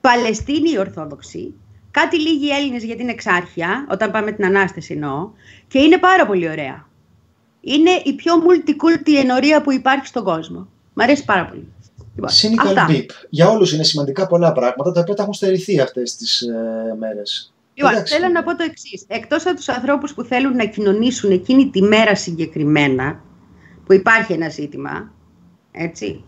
[0.00, 1.54] Παλαιστίνοι Ορθόδοξοι,
[1.90, 5.30] κάτι λίγοι Έλληνες για την εξάρχεια, όταν πάμε την Ανάσταση εννοώ,
[5.68, 6.88] και είναι πάρα πολύ ωραία.
[7.60, 10.68] Είναι η πιο multiculti ενορία που υπάρχει στον κόσμο.
[10.94, 11.68] Μ' αρέσει πάρα πολύ.
[12.14, 13.06] Λοιπόν, Cynical Beep.
[13.28, 17.54] Για όλους είναι σημαντικά πολλά πράγματα τα οποία τα έχουν στερηθεί αυτές τις ε, μέρες.
[17.74, 19.04] Λοιπόν, θέλω να πω το εξής.
[19.06, 23.20] Εκτός από τους ανθρώπους που θέλουν να κοινωνήσουν εκείνη τη μέρα συγκεκριμένα,
[23.86, 25.12] που υπάρχει ένα ζήτημα,
[25.76, 26.24] έτσι,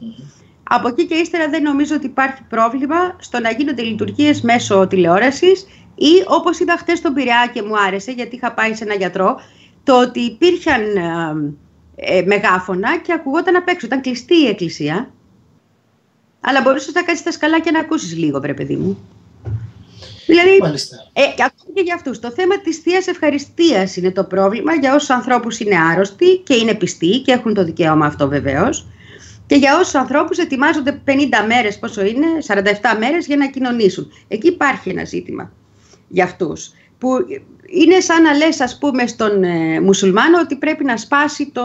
[0.71, 5.67] από εκεί και ύστερα δεν νομίζω ότι υπάρχει πρόβλημα στο να γίνονται λειτουργίες μέσω τηλεόρασης
[5.95, 9.41] ή όπως είδα χτε στον Πειραιά και μου άρεσε, γιατί είχα πάει σε ένα γιατρό,
[9.83, 10.83] το ότι υπήρχαν
[11.97, 13.87] ε, ε μεγάφωνα και ακουγόταν απ' έξω.
[13.87, 15.11] Ήταν κλειστή η εκκλησία.
[16.41, 18.99] Αλλά μπορούσε να κάτσεις τα σκαλάκια να ακούσεις λίγο, βρε παιδί μου.
[20.27, 20.51] Δηλαδή,
[21.13, 22.19] ε, και ακόμη και για αυτούς.
[22.19, 26.75] Το θέμα της θείας ευχαριστίας είναι το πρόβλημα για όσους ανθρώπους είναι άρρωστοι και είναι
[26.75, 28.87] πιστοί και έχουν το δικαίωμα αυτό βεβαίως.
[29.49, 31.11] Και για όσους ανθρώπους ετοιμάζονται 50
[31.47, 34.13] μέρες, πόσο είναι, 47 μέρες για να κοινωνήσουν.
[34.29, 35.53] Εκεί υπάρχει ένα ζήτημα
[36.09, 36.73] για αυτούς.
[36.99, 37.09] Που
[37.67, 41.63] είναι σαν να λες, ας πούμε, στον ε, μουσουλμάνο ότι πρέπει να σπάσει το,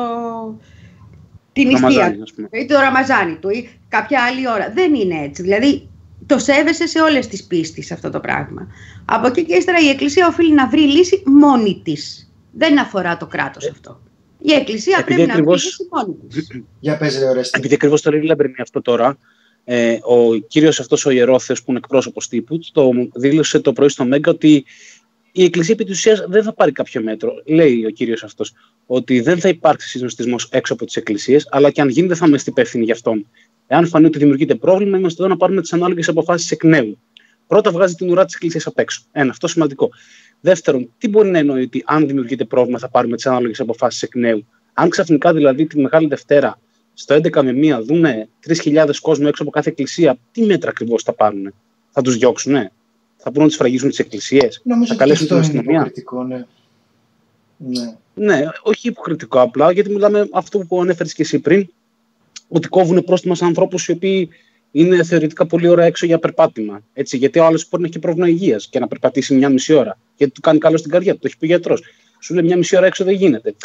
[1.54, 4.72] την νηστεία του ή το ραμαζάνι του ή κάποια άλλη ώρα.
[4.76, 5.42] Δεν είναι έτσι.
[5.42, 5.90] Δηλαδή,
[6.26, 8.68] το σέβεσαι σε όλες τις πίστεις αυτό το πράγμα.
[9.06, 12.32] Από εκεί και ύστερα η Εκκλησία οφείλει να βρει λύση μόνη της.
[12.52, 14.00] Δεν αφορά το κράτος αυτό.
[14.46, 15.78] Η Εκκλησία Επειδή πρέπει ακριβώς...
[15.92, 16.48] να μόνη της.
[16.80, 19.18] Για πες, ρε, Επειδή ακριβώς το λέει αυτό τώρα,
[19.64, 24.06] ε, ο κύριος αυτός ο Ιερόθεος που είναι εκπρόσωπος τύπου, το δήλωσε το πρωί στο
[24.06, 24.66] Μέγκα ότι
[25.32, 27.34] η Εκκλησία επί της ουσίας δεν θα πάρει κάποιο μέτρο.
[27.46, 28.54] Λέει ο κύριος αυτός
[28.86, 32.50] ότι δεν θα υπάρξει συνοστισμό έξω από τις εκκλησίες, αλλά και αν γίνεται θα είμαστε
[32.50, 33.28] υπεύθυνοι γι' αυτόν.
[33.68, 36.98] Εάν φανεί ότι δημιουργείται πρόβλημα, είμαστε εδώ να πάρουμε τις ανάλογες αποφάσεις εκ νέου.
[37.48, 39.02] Πρώτα βγάζει την ουρά της Εκκλησίας απ' έξω.
[39.12, 39.90] Ένα, αυτό σημαντικό.
[40.46, 44.16] Δεύτερον, τι μπορεί να εννοεί ότι αν δημιουργείται πρόβλημα θα πάρουμε τις ανάλογες αποφάσεις εκ
[44.16, 44.48] νέου.
[44.74, 46.60] Αν ξαφνικά δηλαδή τη Μεγάλη Δευτέρα
[46.94, 51.14] στο 11 με 1 δούνε 3.000 κόσμο έξω από κάθε εκκλησία, τι μέτρα ακριβώς θα
[51.14, 51.54] πάρουν.
[51.92, 52.54] Θα τους διώξουν,
[53.18, 56.46] θα πούν να τους φραγίσουν τις εκκλησίες, θα καλέσουν την αστυνομία; Ναι.
[57.58, 57.96] ναι.
[58.14, 61.68] Ναι, όχι υποκριτικό απλά, γιατί μιλάμε αυτό που ανέφερες και εσύ πριν,
[62.48, 64.30] ότι κόβουν πρόστιμα σε ανθρώπους οι οποίοι
[64.76, 66.84] είναι θεωρητικά πολύ ώρα έξω για περπάτημα.
[66.94, 69.98] Έτσι, γιατί ο άλλος μπορεί να έχει πρόβλημα υγείας και να περπατήσει μια μισή ώρα.
[70.18, 71.84] Γιατί του κάνει καλό στην καρδιά του, το έχει πει ο γιατρός.
[72.20, 73.56] Σου λέει μια μισή ώρα έξω δεν γίνεται.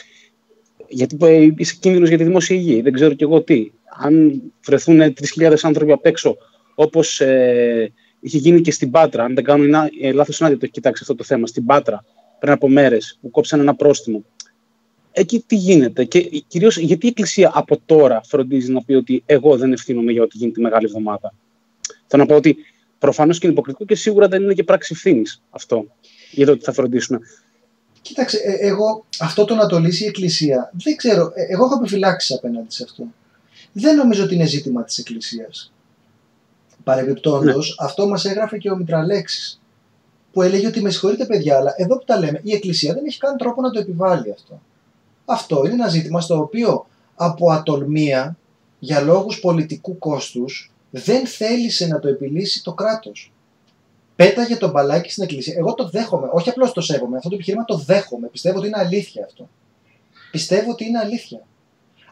[0.88, 1.16] Γιατί
[1.57, 2.83] είσαι κίνδυνος για τη δημόσια υγεία.
[2.83, 3.71] Δεν ξέρω κι εγώ τι.
[4.01, 5.01] Αν βρεθούν
[5.37, 6.37] 3.000 άνθρωποι απ' έξω,
[6.75, 10.73] όπως ε, είχε γίνει και στην Πάτρα, αν δεν κάνω ε, λάθος συνάδεια, το έχει
[10.73, 12.05] κοιτάξει αυτό το θέμα, στην Πάτρα
[12.38, 14.25] πριν από μέρες που κόψαν ένα πρόστιμο
[15.18, 16.04] εκεί τι γίνεται.
[16.04, 20.22] Και κυρίως γιατί η Εκκλησία από τώρα φροντίζει να πει ότι εγώ δεν ευθύνομαι για
[20.22, 21.35] ό,τι γίνει τη Μεγάλη Εβδομάδα.
[22.07, 22.57] Θέλω να πω ότι
[22.98, 25.87] προφανώς και είναι υποκριτικό και σίγουρα δεν είναι και πράξη ευθύνης αυτό
[26.31, 27.20] για το ότι θα φροντίσουν.
[28.02, 31.74] Κοίταξε, ε, εγώ αυτό το να το λύσει η Εκκλησία, δεν ξέρω, ε, εγώ έχω
[31.78, 33.04] επιφυλάξεις απέναντι σε αυτό.
[33.72, 35.72] Δεν νομίζω ότι είναι ζήτημα της Εκκλησίας.
[36.85, 39.61] Παρεμπιπτόντως, αυτό μας έγραφε και ο Μητραλέξης,
[40.33, 43.18] που έλεγε ότι με συγχωρείτε παιδιά, αλλά εδώ που τα λέμε, η Εκκλησία δεν έχει
[43.18, 44.61] καν τρόπο να το επιβάλλει αυτό.
[45.31, 48.37] Αυτό είναι ένα ζήτημα στο οποίο από ατολμία,
[48.79, 53.33] για λόγους πολιτικού κόστους, δεν θέλησε να το επιλύσει το κράτος.
[54.17, 55.55] Πέταγε τον μπαλάκι στην εκκλησία.
[55.59, 56.29] Εγώ το δέχομαι.
[56.33, 57.17] Όχι απλώς το σέβομαι.
[57.17, 58.27] Αυτό το επιχείρημα το δέχομαι.
[58.27, 59.49] Πιστεύω ότι είναι αλήθεια αυτό.
[60.31, 61.47] Πιστεύω ότι είναι αλήθεια.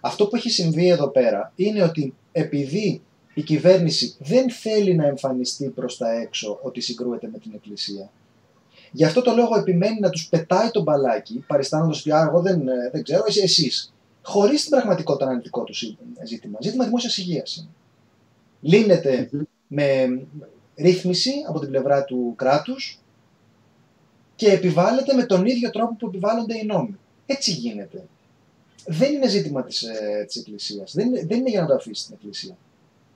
[0.01, 3.03] Αυτό που έχει συμβεί εδώ πέρα είναι ότι επειδή
[3.35, 8.11] η κυβέρνηση δεν θέλει να εμφανιστεί προς τα έξω ότι συγκρούεται με την Εκκλησία,
[8.97, 12.91] γι' αυτό το λόγο επιμένει να τους πετάει τον μπαλάκι, παριστάνοντας ότι εγώ δεν, ε,
[12.93, 16.59] δεν ξέρω, εσείς, εσείς χωρίς την πραγματικότητα να είναι δικό του ζήτημα.
[16.61, 17.69] Ζήτημα δημόσιας υγείας.
[18.61, 19.31] Λύνεται
[19.67, 20.19] με
[20.77, 23.01] ρύθμιση από την πλευρά του κράτους
[24.37, 26.99] και επιβάλλεται με τον ίδιο τρόπο που επιβάλλονται οι νόμοι.
[27.27, 28.05] Έτσι γίνεται.
[28.87, 30.93] Δεν είναι ζήτημα της, ε, της Εκκλησίας.
[30.95, 32.57] Δεν, δεν είναι για να το αφήσει στην Εκκλησία.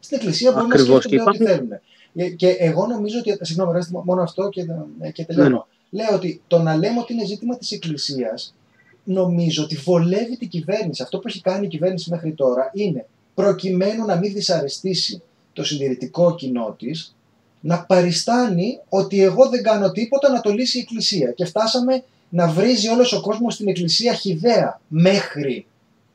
[0.01, 1.71] Στην Εκκλησία μπορούν να σκέφτονται ό,τι θέλουν.
[2.15, 3.39] Ε, και εγώ νομίζω ότι.
[3.41, 4.67] Συγγνώμη, ρέστε μόνο αυτό και,
[5.01, 5.49] ε, και τελειώνω.
[5.49, 6.05] Ναι, ναι.
[6.05, 8.55] Λέω ότι το να λέμε ότι είναι ζήτημα της Εκκλησίας,
[9.05, 11.03] νομίζω ότι βολεύει την κυβέρνηση.
[11.03, 16.35] Αυτό που έχει κάνει η κυβέρνηση μέχρι τώρα είναι προκειμένου να μην δυσαρεστήσει το συντηρητικό
[16.35, 17.17] κοινό της,
[17.61, 21.31] να παριστάνει ότι εγώ δεν κάνω τίποτα να το λύσει η Εκκλησία.
[21.31, 25.67] Και φτάσαμε να βρίζει όλος ο κόσμος στην Εκκλησία χιδέα μέχρι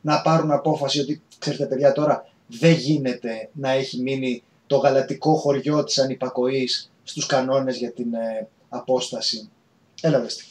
[0.01, 5.83] να πάρουν απόφαση ότι, ξέρετε παιδιά τώρα, δεν γίνεται να έχει μείνει το γαλατικό χωριό
[5.83, 9.49] της ανυπακοής στους κανόνες για την ε, απόσταση.
[10.01, 10.43] Έλα δέστε.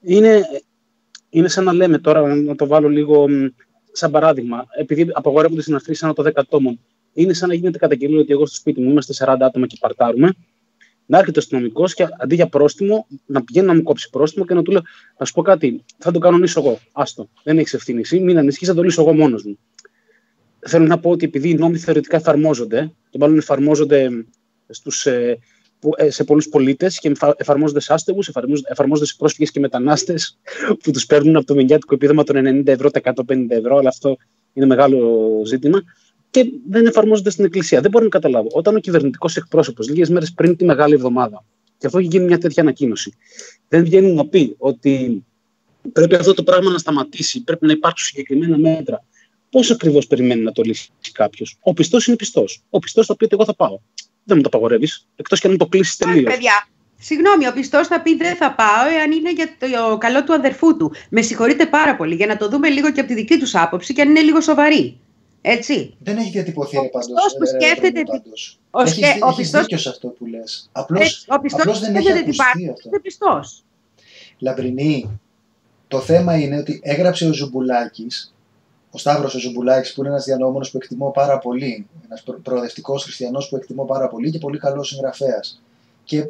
[0.00, 0.42] Είναι,
[1.30, 3.26] είναι σαν να λέμε τώρα, να το βάλω λίγο
[3.92, 6.80] σαν παράδειγμα, επειδή απαγορεύονται συναθρήσεις ανά το 10 ατόμων,
[7.12, 10.34] είναι σαν να γίνεται καταγγελία ότι εγώ στο σπίτι μου είμαστε 40 άτομα και παρτάρουμε,
[11.06, 14.54] να έρχεται ο αστυνομικός και αντί για πρόστιμο, να πηγαίνει να μου κόψει πρόστιμο και
[14.54, 14.82] να του λέω:
[15.18, 16.78] Να σου πω κάτι, θα το κανονίσω εγώ.
[16.92, 19.58] Άστο, δεν έχεις ευθύνη εσύ, μην ανησυχείς, θα το λύσω εγώ μόνος μου.
[20.66, 24.08] Θέλω να πω ότι επειδή οι νόμοι θεωρητικά εφαρμόζονται, και μάλλον εφαρμόζονται
[24.68, 25.38] στους, ε,
[25.96, 28.28] ε, σε πολλούς πολίτες και εφαρμόζονται σε άστεγους,
[28.68, 30.38] εφαρμόζονται σε πρόσφυγες και μετανάστες
[30.82, 34.16] που τους παίρνουν από το μηνιάτικο επίδομα των 90 ευρώ, τα 150 ευρώ, αλλά αυτό
[34.52, 35.82] είναι μεγάλο ζήτημα
[36.30, 37.80] και δεν εφαρμόζονται στην Εκκλησία.
[37.80, 38.48] Δεν μπορώ να καταλάβω.
[38.52, 41.44] Όταν ο κυβερνητικός εκπρόσωπος λίγες μέρες πριν τη Μεγάλη Εβδομάδα,
[41.78, 43.12] και αυτό έχει γίνει μια τέτοια ανακοίνωση,
[43.68, 45.24] δεν βγαίνει να πει ότι
[45.92, 49.04] πρέπει αυτό το πράγμα να σταματήσει, πρέπει να υπάρξουν συγκεκριμένα μέτρα.
[49.50, 52.62] Πώς ακριβώς περιμένει να το λύσει κάποιος; Ο πιστός είναι πιστός.
[52.70, 53.78] Ο πιστός θα πει ότι εγώ θα πάω.
[54.24, 56.32] Δεν μου το απαγορεύεις, εκτός και αν το κλείσεις τελείως.
[56.32, 56.68] Παιδιά,
[57.02, 60.76] Συγγνώμη, ο πιστός θα πει δεν θα πάω εάν είναι για το καλό του αδερφού
[60.76, 60.92] του.
[61.10, 63.92] Με συγχωρείτε πάρα πολύ για να το δούμε λίγο και από τη δική τους άποψη
[63.92, 64.98] και αν είναι λίγο σοβαρή.
[65.40, 65.94] Έτσι.
[65.98, 67.06] Δεν έχει διατυπωθεί ο πάντως.
[67.38, 68.02] που σκέφτεται...
[68.70, 69.60] Ο, έχεις, ο έχεις πιστός...
[69.60, 70.68] δίκιο σε αυτό που λες.
[70.72, 72.88] Απλώς, ο πιστός απλώς δεν έχει ακουστεί αυτό.
[72.88, 73.64] Είναι πιστός.
[74.38, 75.20] Λαμπρινή,
[75.88, 78.34] το θέμα είναι ότι έγραψε ο Ζουμπουλάκης,
[78.90, 83.48] ο Σταύρος ο Ζουμπουλάκης που είναι ένας διανοούμενος που εκτιμώ πάρα πολύ, ένας προοδευτικός χριστιανός
[83.48, 85.62] που εκτιμώ πάρα πολύ και πολύ καλός συγγραφέας.
[86.04, 86.26] Και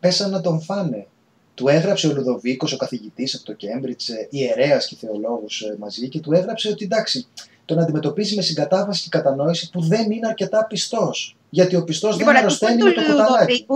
[0.00, 1.06] πέσαν να τον φάνε.
[1.54, 6.08] Του έγραψε ο Λουδοβίκος, ο καθηγητής από το Κέμπριτς, ε, ιερέας και θεολόγος ε, μαζί
[6.08, 7.26] και του έγραψε ότι εντάξει,
[7.64, 11.36] τον αντιμετωπίζει με συγκατάβαση και κατανόηση που δεν είναι αρκετά πιστός.
[11.50, 13.66] Γιατί ο πιστός δεν λοιπόν, αρρωσταίνει με το κουταλάκι.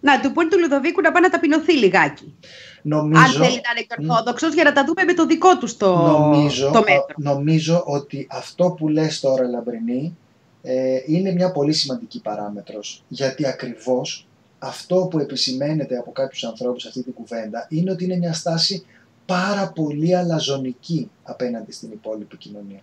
[0.00, 2.34] Να του πούνε του Λουδοβίκου να πάει να ταπεινωθεί λιγάκι.
[2.82, 3.60] Νομίζω, Αν θέλει
[3.94, 7.14] να είναι ορθόδοξος, για να τα δούμε με το δικό του το, νομίζω, το μέτρο.
[7.16, 10.16] Νομίζω ότι αυτό που λες τώρα, Λαμπρινή,
[10.62, 13.02] ε, είναι μια πολύ σημαντική παράμετρος.
[13.08, 14.26] Γιατί ακριβώς
[14.58, 18.84] αυτό που επισημαίνεται από κάποιους ανθρώπους σε αυτή την κουβέντα είναι ότι είναι μια στάση
[19.26, 22.80] πάρα πολύ αλαζονική απέναντι στην υπόλοιπη κοινωνία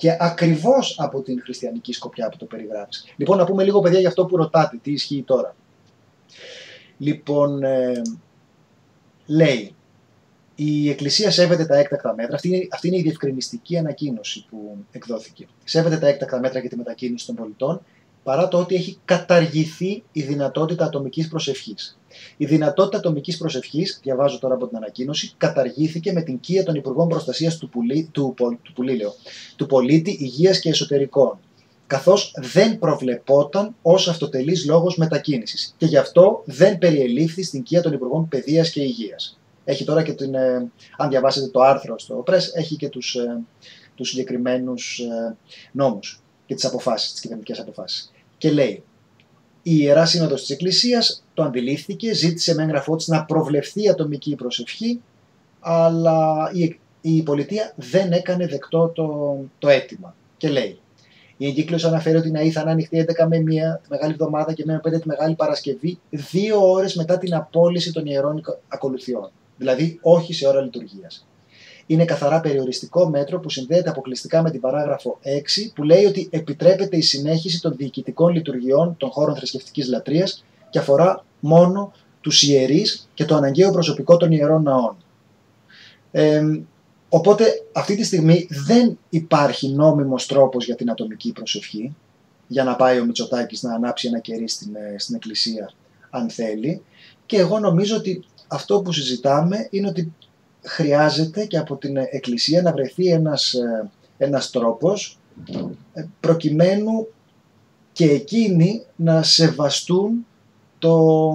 [0.00, 3.04] και ακριβώς από την χριστιανική σκοπιά που το περιγράφεις.
[3.16, 5.54] Λοιπόν, να πούμε λίγο, παιδιά, για αυτό που ρωτάτε, τι ισχύει τώρα.
[6.98, 8.02] Λοιπόν, ε,
[9.30, 9.74] λέει,
[10.54, 12.34] η Εκκλησία σέβεται τα έκτακτα μέτρα.
[12.34, 15.46] Αυτή είναι, αυτή είναι η διευκρινιστική ανακοίνωση που εκδόθηκε.
[15.64, 17.80] Σέβεται τα έκτακτα μέτρα για τη μετακίνηση των πολιτών
[18.22, 21.98] παρά το ότι έχει καταργηθεί η δυνατότητα ατομικής προσευχής.
[22.36, 27.08] Η δυνατότητα ατομικής προσευχής, διαβάζω τώρα από την ανακοίνωση, καταργήθηκε με την κία των Υπουργών
[27.08, 28.58] Προστασίας του, πουλί, του, του,
[29.56, 31.38] του Πολίτη Υγείας και Εσωτερικών,
[31.90, 37.92] καθώς δεν προβλεπόταν ως αυτοτελής λόγος μετακίνησης και γι' αυτό δεν περιελήφθη στην κία των
[37.92, 39.38] Υπουργών Παιδείας και Υγείας.
[39.64, 43.40] Έχει τώρα και την, ε, αν διαβάσετε το άρθρο στο Press, έχει και τους, ε,
[43.94, 45.36] τους συγκεκριμένους ε,
[45.72, 48.12] νόμους και τις αποφάσεις, τις κυβερνητικές αποφάσεις.
[48.38, 48.82] Και λέει,
[49.62, 55.00] η Ιερά Σύνοδος της Εκκλησίας το αντιλήφθηκε, ζήτησε με έγγραφό της να προβλεφθεί ατομική προσευχή,
[55.60, 60.14] αλλά η, η πολιτεία δεν έκανε δεκτό το, το αίτημα.
[60.36, 60.78] Και λέει,
[61.40, 63.40] Η εγκύκλωση αναφέρει ότι η ΝΑΗ θα είναι ανοιχτή 11 με 1
[63.82, 68.06] τη Μεγάλη Εβδομάδα και με 5 τη Μεγάλη Παρασκευή, δύο ώρες μετά την απόλυση των
[68.06, 69.30] ιερών ακολουθιών.
[69.56, 71.26] Δηλαδή, όχι σε ώρα λειτουργίας.
[71.86, 76.96] Είναι καθαρά περιοριστικό μέτρο που συνδέεται αποκλειστικά με την παράγραφο 6, που λέει ότι επιτρέπεται
[76.96, 83.24] η συνέχιση των διοικητικών λειτουργιών των χώρων θρησκευτικής λατρείας και αφορά μόνο τους ιερείς και
[83.24, 84.96] το αναγκαίο προσωπικό των ιερών ναών.
[86.10, 86.42] Ε,
[87.10, 91.94] οπότε αυτή τη στιγμή δεν υπάρχει νόμιμος τρόπος για την ατομική προσευχή
[92.46, 95.72] για να πάει ο Μητσοτάκης να ανάψει ένα κερί στην, ε, στην εκκλησία
[96.10, 96.82] αν θέλει.
[97.26, 100.12] Και εγώ νομίζω ότι αυτό που συζητάμε είναι ότι
[100.62, 105.18] χρειάζεται και από την εκκλησία να βρεθεί ένας, ε, ένας τρόπος
[105.92, 107.06] ε, προκειμένου
[107.92, 110.26] και εκείνοι να σεβαστούν
[110.78, 111.32] το,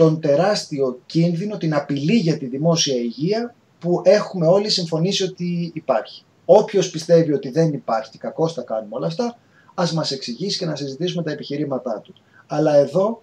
[0.00, 6.22] τον τεράστιο κίνδυνο, την απειλή για τη δημόσια υγεία που έχουμε όλοι συμφωνήσει ότι υπάρχει.
[6.44, 9.38] Όποιος πιστεύει ότι δεν υπάρχει και κακώς θα κάνουμε όλα αυτά,
[9.74, 12.14] ας μας εξηγήσει και να συζητήσουμε τα επιχειρήματά του.
[12.46, 13.20] Αλλά εδώ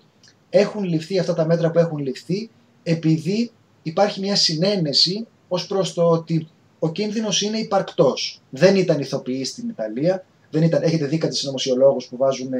[0.49, 2.49] έχουν ληφθεί αυτά τα μέτρα που έχουν ληφθεί
[2.83, 3.51] επειδή
[3.83, 6.47] υπάρχει μια συνένεση ως προς το ότι
[6.79, 8.41] ο κίνδυνος είναι υπαρκτός.
[8.49, 12.51] Δεν ήταν ηθοποιοί στην Ιταλία, δεν ήταν, έχετε δει κάτι συνωμοσιολόγους που βάζουν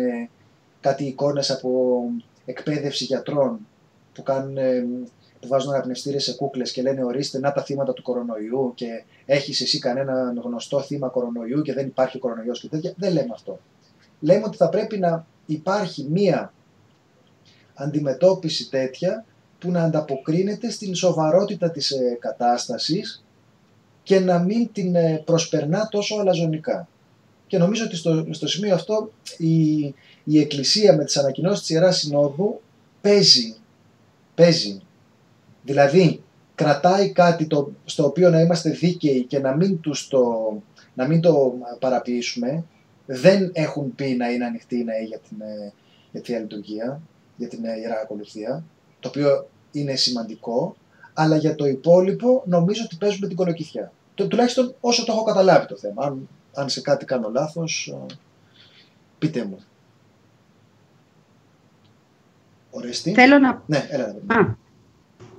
[0.80, 2.00] κάτι εικόνες από
[2.46, 3.60] εκπαίδευση γιατρών
[4.18, 4.56] που, κάνουν,
[5.40, 9.62] που βάζουν αναπνευστήρες σε κούκλες και λένε ορίστε να τα θύματα του κορονοϊού και έχεις
[9.62, 12.94] εσύ κανένα γνωστό θύμα κορονοϊού και δεν υπάρχει κορονοϊός και τέτοια.
[12.98, 13.60] Δεν λέμε αυτό.
[14.20, 16.54] Λέμε ότι θα πρέπει να υπάρχει μία
[17.74, 19.26] αντιμετώπιση τέτοια
[19.60, 23.24] που να ανταποκρίνεται στην σοβαρότητα της ε, κατάστασης
[24.04, 26.88] και να μην την ε, προσπερνά τόσο αλαζονικά.
[27.48, 29.78] Και νομίζω ότι στο, στο σημείο αυτό η,
[30.24, 32.62] η Εκκλησία με τις ανακοινώσεις της Ιεράς Συνόδου
[33.02, 33.56] παίζει
[34.38, 34.82] παίζει.
[35.64, 36.24] Δηλαδή,
[36.56, 40.24] κρατάει κάτι το, στο οποίο να είμαστε δίκαιοι και να μην, τους το,
[40.94, 42.64] να μην το παραποιήσουμε.
[43.06, 45.74] Δεν έχουν πει να είναι ανοιχτή η ΝΑΗ για την, ε,
[46.12, 47.02] για τη λειτουργία,
[47.38, 48.64] για την ε, Ιερά Ακολουθία,
[49.00, 50.76] το οποίο είναι σημαντικό,
[51.14, 53.92] αλλά για το υπόλοιπο νομίζω ότι παίζουμε την κολοκυθιά.
[54.16, 56.06] Το, τουλάχιστον όσο το έχω καταλάβει το θέμα.
[56.06, 58.16] Αν, αν σε κάτι κάνω λάθος, ε,
[59.20, 59.60] πείτε μου.
[63.14, 63.62] Θέλω να...
[63.66, 64.16] Ναι, έλα,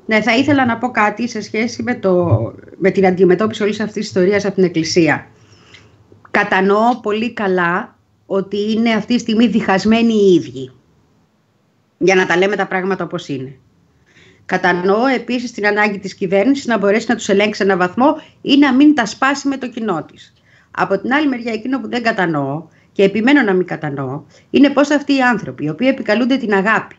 [0.08, 2.38] ναι, θα ήθελα να πω κάτι σε σχέση με, το,
[2.78, 5.26] με την αντιμετώπιση όλης αυτής της ιστορίας από την Εκκλησία.
[6.30, 7.96] Κατανοώ πολύ καλά
[8.26, 10.72] ότι είναι αυτή τη στιγμή διχασμένοι οι ίδιοι.
[11.98, 13.58] Για να τα λέμε τα πράγματα όπως είναι.
[14.46, 18.74] Κατανοώ επίσης την ανάγκη της κυβέρνησης να μπορέσει να τους ελέγξει ένα βαθμό ή να
[18.74, 20.32] μην τα σπάσει με το κοινό της.
[20.70, 24.90] Από την άλλη μεριά εκείνο που δεν κατανοώ και επιμένω να μην κατανοώ είναι πώς
[24.90, 26.96] αυτοί οι άνθρωποι οι οποίοι επικαλούνται την αγάπη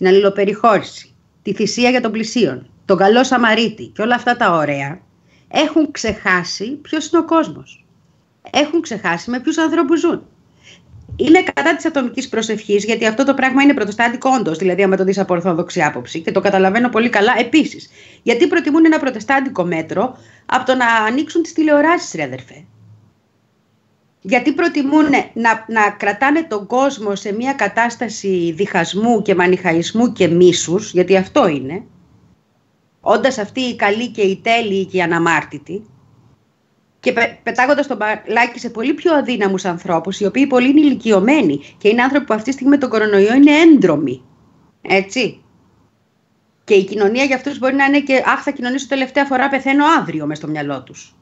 [0.00, 5.00] την αλληλοπεριχώρηση, τη θυσία για τον πλησίον, τον καλό Σαμαρίτη και όλα αυτά τα ωραία,
[5.48, 7.86] έχουν ξεχάσει ποιος είναι ο κόσμος.
[8.50, 10.22] Έχουν ξεχάσει με ποιους ανθρώπους ζουν.
[11.16, 15.04] Είναι κατά της ατομικής προσευχής, γιατί αυτό το πράγμα είναι πρωτοστάτικο όντως, δηλαδή άμα το
[15.04, 17.90] δεις από ορθόδοξη άποψη, και το καταλαβαίνω πολύ καλά επίσης.
[18.22, 22.64] Γιατί προτιμούν ένα πρωτοστάτικο μέτρο από το να ανοίξουν τις τηλεοράσεις, ρε αδερφέ
[24.20, 30.92] γιατί προτιμούν να, να κρατάνε τον κόσμο σε μια κατάσταση διχασμού και μανιχαϊσμού και μίσους,
[30.92, 31.82] γιατί αυτό είναι,
[33.00, 35.84] όντας αυτοί οι καλοί και οι τέλειοι και οι αναμάρτητοι,
[37.00, 41.60] και πε, πετάγοντας τον μπαλάκι σε πολύ πιο αδύναμους ανθρώπους, οι οποίοι πολύ είναι ηλικιωμένοι
[41.78, 44.22] και είναι άνθρωποι που αυτή τη στιγμή με τον κορονοϊό είναι έντρομοι.
[44.82, 45.42] Έτσι.
[46.64, 49.84] Και η κοινωνία για αυτούς μπορεί να είναι και «Αχ, θα κοινωνήσω τελευταία φορά, πεθαίνω
[49.98, 51.14] αύριο» μες στο μυαλό τους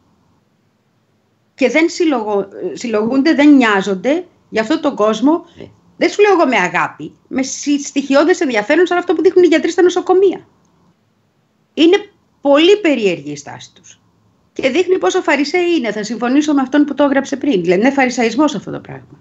[1.58, 5.44] και δεν συλλογω, συλλογούνται, δεν νοιάζονται για αυτόν τον κόσμο.
[5.96, 7.42] Δεν σου λέω εγώ με αγάπη, με
[7.84, 10.46] στοιχειώδες ενδιαφέρον σαν αυτό που δείχνουν οι γιατροί στα νοσοκομεία.
[11.74, 11.96] Είναι
[12.40, 14.00] πολύ περίεργη η στάση τους.
[14.52, 15.92] Και δείχνει πόσο φαρισαίοι είναι.
[15.92, 17.62] Θα συμφωνήσω με αυτόν που το έγραψε πριν.
[17.62, 19.20] Δηλαδή είναι φαρισαϊσμός αυτό το πράγμα.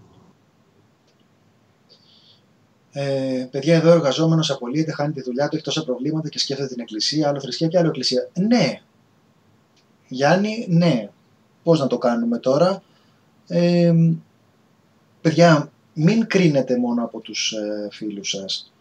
[2.91, 6.69] Ε, παιδιά, εδώ ο εργαζόμενος απολύεται, χάνει τη δουλειά του, έχει τόσα προβλήματα και σκέφτεται
[6.69, 8.29] την εκκλησία, άλλο θρησκεία και άλλο εκκλησία.
[8.33, 8.81] Ναι.
[10.07, 11.09] Γιάννη, ναι
[11.68, 12.84] πώς να το κάνουμε τώρα.
[13.47, 13.93] Ε,
[15.22, 18.74] παιδιά, μην κρίνετε μόνο από τους ε, φίλους σας.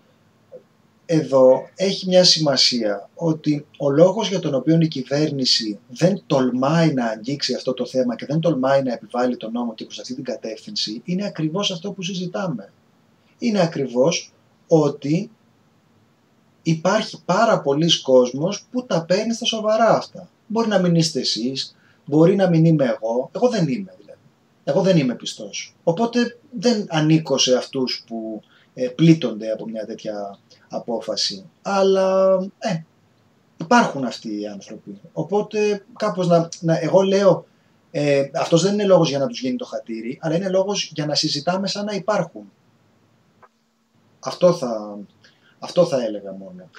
[1.07, 7.07] Εδώ έχει μια σημασία ότι ο λόγος για τον οποίο η κυβέρνηση δεν τολμάει να
[7.07, 10.24] αγγίξει αυτό το θέμα και δεν τολμάει να επιβάλλει τον νόμο και προς αυτή την
[10.24, 12.72] κατεύθυνση είναι ακριβώς αυτό που συζητάμε.
[13.39, 14.32] Είναι ακριβώς
[14.66, 15.30] ότι
[16.62, 20.28] υπάρχει πάρα πολλοί κόσμος που τα παίρνει στα σοβαρά αυτά.
[20.47, 21.75] Μπορεί να μην είστε εσείς,
[22.07, 24.20] Μπορεί να μην είμαι εγώ, εγώ δεν είμαι δηλαδή.
[24.64, 25.74] Εγώ δεν είμαι πιστός.
[25.84, 28.42] Οπότε δεν ανήκω σε αυτούς που
[28.74, 30.38] ε, πλήττονται από μια τέτοια
[30.68, 31.44] απόφαση.
[31.62, 32.82] Αλλά ε,
[33.57, 35.00] υπάρχουν αυτοί οι άνθρωποι.
[35.12, 37.46] Οπότε κάπως να, να εγώ λέω
[37.90, 41.07] Ε, αυτός δεν είναι λόγος για να τους γίνει το χατήρι, αλλά είναι λόγος για
[41.07, 42.52] να συζητάμε σαν να υπάρχουν.
[44.20, 44.98] Αυτό θα,
[45.59, 46.70] αυτό θα έλεγα μόνο.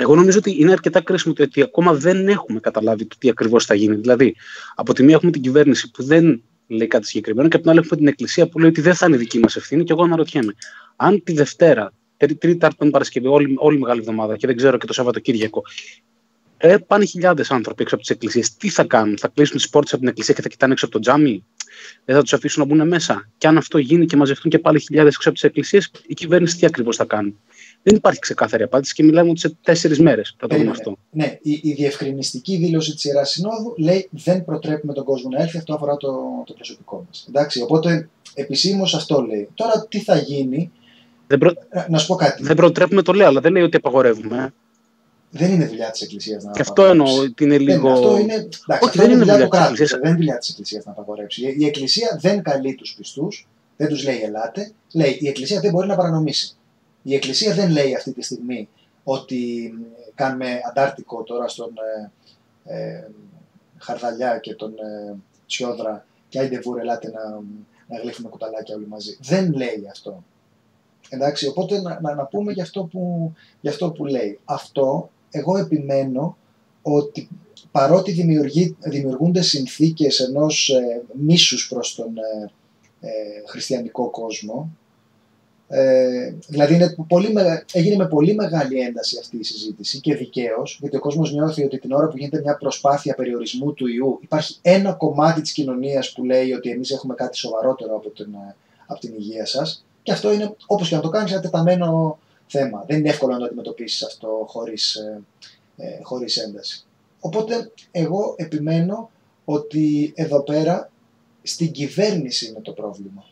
[0.00, 3.74] Εγώ νομίζω ότι είναι αρκετά κρίσιμο ότι ακόμα δεν έχουμε καταλάβει το τι ακριβώς θα
[3.74, 3.96] γίνει.
[3.96, 4.34] Δηλαδή,
[4.74, 7.80] από τη μία έχουμε την κυβέρνηση που δεν λέει κάτι συγκεκριμένο και από την άλλη
[7.84, 9.84] έχουμε την Εκκλησία που λέει ότι δεν θα είναι δική μας ευθύνη.
[9.84, 10.54] Και εγώ αναρωτιέμαι,
[10.96, 14.86] αν τη Δευτέρα, Τρίτη, Τετάρτη, Παρασκευή, όλη, όλη η μεγάλη εβδομάδα και δεν ξέρω και
[14.86, 15.62] το Σαββατοκύριακο,
[16.56, 18.56] ε, πάνε χιλιάδες άνθρωποι έξω από τις εκκλησίες.
[18.56, 20.94] Τι θα κάνουν, θα κλείσουν τις πόρτες από την εκκλησία και θα κοιτάνε έξω από
[20.94, 21.44] το τζάμι,
[22.04, 23.30] δεν θα τους αφήσουν να μπουν μέσα.
[23.38, 26.56] Και αν αυτό γίνει και μαζευτούν και πάλι χιλιάδες έξω από τις εκκλησίες, η κυβέρνηση
[26.56, 27.36] τι ακριβώς θα κάνει;
[27.82, 30.96] Δεν υπάρχει ξεκάθαρη απάντηση και μιλάμε ότι σε τέσσερις μέρες θα το δούμε αυτό.
[31.10, 35.58] Ναι, η, η διευκρινιστική δήλωση της Ιεράς Συνόδου λέει δεν προτρέπουμε τον κόσμο να έρθει,
[35.58, 36.08] αυτό αφορά το,
[36.46, 37.26] το προσωπικό μας.
[37.28, 39.48] Εντάξει, οπότε επισήμως αυτό λέει.
[39.54, 40.72] Τώρα τι θα γίνει;
[41.26, 41.52] Δεν προ...
[41.88, 42.42] Να σου πω κάτι.
[42.42, 44.54] Δεν προτρέπουμε το λέει, αλλά δεν λέει ότι απαγορεύουμε.
[45.30, 47.88] Δεν είναι δουλειά της Εκκλησίας να Και αυτό εννοώ ότι είναι λίγο.
[47.88, 49.78] Δεν, αυτό είναι, εντάξει, Όχι, αυτό δεν είναι δουλειά του κράτους.
[49.78, 51.54] Δεν είναι δουλειά της Εκκλησίας να απαγορεύσει.
[51.58, 54.72] Η Εκκλησία δεν καλεί τους πιστούς, δεν τους λέει ελάτε.
[54.92, 56.54] Λέει η Εκκλησία δεν μπορεί να παρανομήσει.
[57.02, 58.68] Η Εκκλησία δεν λέει αυτή τη στιγμή
[59.04, 59.72] ότι
[60.14, 61.72] κάνουμε αντάρτικο τώρα στον
[62.64, 63.08] ε, ε,
[63.78, 67.30] Χαρδαλιά και τον ε, Σιόδρα και άιντε βούρ, ελάτε να,
[67.88, 69.18] να γλύφουμε κουταλάκια όλοι μαζί.
[69.20, 70.24] Δεν λέει αυτό.
[71.08, 74.38] Εντάξει, οπότε να, να, να πούμε για αυτό, που, για αυτό που λέει.
[74.44, 76.36] Αυτό εγώ επιμένω
[76.82, 77.28] ότι
[77.70, 78.12] παρότι
[78.80, 82.50] δημιουργούνται συνθήκες ενός ε, μίσους προς τον ε,
[83.00, 83.10] ε,
[83.46, 84.76] χριστιανικό κόσμο,
[85.72, 87.34] ε, δηλαδή είναι πολύ,
[87.72, 91.78] έγινε με πολύ μεγάλη ένταση αυτή η συζήτηση και δικαίως, γιατί ο κόσμος νιώθει ότι
[91.78, 96.24] την ώρα που γίνεται μια προσπάθεια περιορισμού του ιού, υπάρχει ένα κομμάτι της κοινωνίας που
[96.24, 98.34] λέει ότι εμείς έχουμε κάτι σοβαρότερο από την,
[98.86, 99.84] από την υγεία σας.
[100.02, 102.84] Και αυτό είναι, όπως και να το κάνεις, ένα τεταμένο θέμα.
[102.86, 105.22] Δεν είναι εύκολο να το αντιμετωπίσεις αυτό χωρίς ε,
[105.76, 106.84] ε, χωρίς ένταση.
[107.20, 109.10] Οπότε εγώ επιμένω
[109.44, 110.90] ότι εδώ πέρα
[111.42, 113.24] στην κυβέρνηση είναι το πρόβλημα.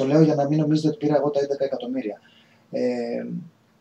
[0.00, 2.20] Το λέω για να μην νομίζετε ότι πήρα εγώ τα 11 εκατομμύρια.
[2.70, 3.26] Ε,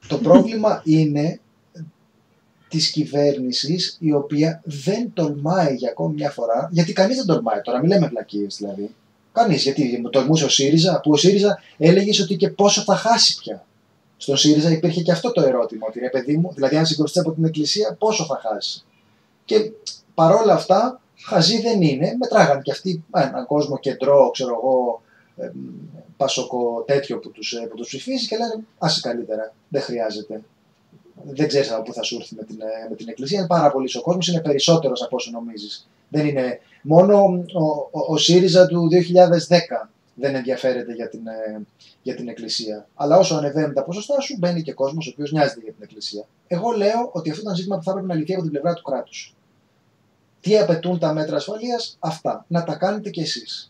[0.07, 1.39] το πρόβλημα είναι
[2.69, 7.79] της κυβέρνησης η οποία δεν τολμάει για ακόμη μια φορά, γιατί κανείς δεν τολμάει τώρα,
[7.79, 8.95] μην λέμε βλακίες δηλαδή.
[9.31, 13.65] Κανείς, γιατί τολμούσε ο ΣΥΡΙΖΑ, που ο ΣΥΡΙΖΑ έλεγε ότι και πόσο θα χάσει πια.
[14.17, 17.31] Στον ΣΥΡΙΖΑ υπήρχε και αυτό το ερώτημα, ότι ρε παιδί μου, δηλαδή αν συγκρουστεί από
[17.31, 18.83] την Εκκλησία, πόσο θα χάσει.
[19.45, 19.71] Και
[20.13, 25.01] παρόλα αυτά, χαζοί δεν είναι, μετράγαν και αυτοί έναν κόσμο κεντρό, ξέρω εγώ,
[26.19, 30.41] πασοκο τέτοιο που τους, ε, που τους ψηφίζει και λένε άσε καλύτερα, δεν χρειάζεται.
[31.23, 33.37] Δεν ξέρεις από πού θα σου έρθει με την, ε, με την Εκκλησία.
[33.37, 35.87] Είναι πάρα πολύ ο κόσμος, είναι περισσότερος από όσο νομίζεις.
[36.09, 36.59] Δεν είναι.
[36.81, 41.61] Μόνο ο, ο, ο ΣΥΡΙΖΑ του 2010 δεν ενδιαφέρεται για την, ε,
[42.01, 42.87] για την Εκκλησία.
[42.95, 46.25] Αλλά όσο ανεβαίνουν τα ποσοστά σου, μπαίνει και κόσμος ο οποίος νοιάζεται για την Εκκλησία.
[46.47, 48.81] Εγώ λέω ότι αυτό ήταν ζήτημα που θα έπρεπε να λυθεί από την πλευρά του
[48.81, 49.35] κράτους.
[50.41, 52.45] Τι απαιτούν τα μέτρα ασφαλείας, αυτά.
[52.47, 53.68] Να τα κάνετε κι εσείς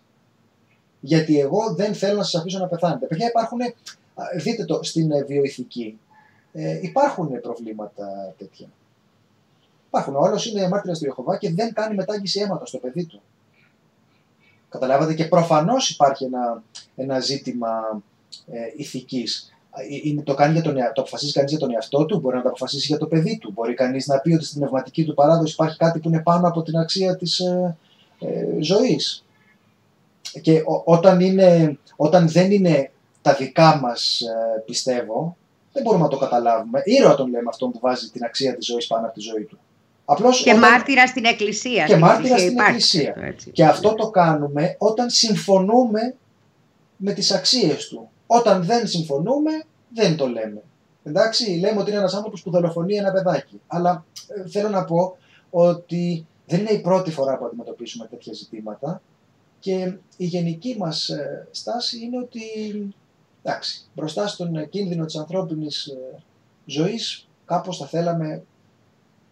[0.99, 3.05] γιατί εγώ δεν θέλω να σας αφήσω να πεθάνετε.
[3.05, 3.59] Παιδιά υπάρχουν,
[4.37, 5.99] δείτε το στην ε, βιοειθική,
[6.53, 8.67] ε, υπάρχουν προβλήματα τέτοια.
[9.87, 10.15] Υπάρχουν.
[10.15, 13.21] Ο άλλος είναι μάρτυρας του Ιεχωβά και δεν κάνει μετάγγιση αίματος στο παιδί του.
[14.69, 16.63] Καταλάβατε και προφανώς υπάρχει ένα,
[16.95, 18.01] ένα ζήτημα
[18.51, 19.53] ε, ηθικής.
[20.17, 22.47] Ε, το, κάνει για τον, το αποφασίζει κανείς για τον εαυτό του, μπορεί να το
[22.47, 23.51] αποφασίσει για το παιδί του.
[23.51, 26.61] Μπορεί κανείς να πει ότι στην πνευματική του παράδοση υπάρχει κάτι που είναι πάνω από
[26.61, 27.77] την αξία της ε,
[28.19, 29.23] ε, ζωής
[30.41, 35.37] και όταν, είναι, όταν δεν είναι τα δικά μας ε, πιστεύω,
[35.73, 36.81] δεν μπορούμε να το καταλάβουμε.
[36.83, 39.59] Ήρωα τον λέμε αυτόν που βάζει την αξία της ζωής πάνω από τη ζωή του.
[40.05, 40.69] Απλώς και όταν...
[40.69, 41.85] μάρτυρα στην εκκλησία.
[41.85, 43.35] Και μάρτυρα στην εκκλησία.
[43.51, 46.15] Και αυτό το κάνουμε όταν συμφωνούμε
[46.97, 48.09] με τις αξίες του.
[48.27, 49.51] Όταν δεν συμφωνούμε,
[49.93, 50.61] δεν το λέμε.
[51.03, 53.61] Εντάξει, λέμε ότι είναι ένας άνθρωπος που δολοφονεί ένα παιδάκι.
[53.67, 55.17] Αλλά ε, θέλω να πω
[55.49, 59.01] ότι δεν είναι η πρώτη φορά που αντιμετωπίσουμε τέτοια ζητήματα
[59.59, 62.41] και η γενική μας ε, στάση είναι ότι
[63.43, 66.23] εντάξει, μπροστά στον κίνδυνο της ανθρώπινης ε,
[66.65, 68.43] ζωής κάπως θα θέλαμε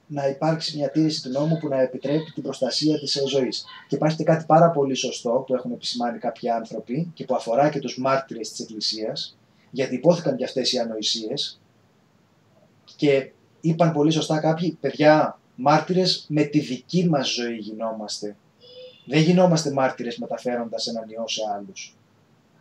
[0.08, 3.66] να υπάρξει μια τήρηση του νόμου που να επιτρέπει την προστασία της ε, ζωής.
[3.88, 7.70] Και υπάρχει και κάτι πάρα πολύ σωστό που έχουν επισημάνει κάποιοι άνθρωποι και που αφορά
[7.70, 9.38] και τους μάρτυρες της Εκκλησίας,
[9.72, 11.60] γιατί υπόθηκαν και αυτές οι ανοησίες
[12.96, 18.36] και είπαν πολύ σωστά κάποιοι, παιδιά, μάρτυρες με τη δική μας ζωή γινόμαστε
[19.08, 21.96] δεν γινόμαστε μάρτυρες μεταφέροντας έναν ιό σε άλλους.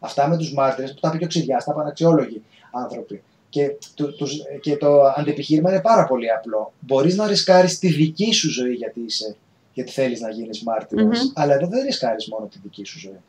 [0.00, 2.42] Αυτά με τους μάρτυρες που τα πει και ο Ξηδιά, τα είπαν αξιόλογοι
[2.72, 3.22] άνθρωποι.
[3.48, 6.72] Και το, τους, και το αντεπιχείρημα είναι πάρα πολύ απλό.
[6.80, 9.36] Μπορείς να ρισκάρεις τη δική σου ζωή γιατί είσαι,
[9.72, 11.32] γιατί θέλεις να γίνεις μάρτυρα, mm-hmm.
[11.34, 13.20] αλλά εδώ δεν ρισκάρεις μόνο τη δική σου ζωή.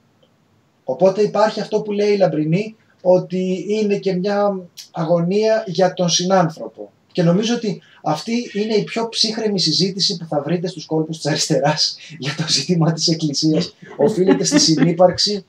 [0.84, 4.60] Οπότε υπάρχει αυτό που λέει η Λαμπρινή, ότι είναι και μια
[4.92, 6.92] αγωνία για τον συνάνθρωπο.
[7.18, 11.26] Και νομίζω ότι αυτή είναι η πιο ψύχρεμη συζήτηση που θα βρείτε στους κόλπους της
[11.26, 13.76] αριστεράς για το ζήτημα της Εκκλησίας.
[14.08, 15.46] Οφείλεται στη συνύπαρξη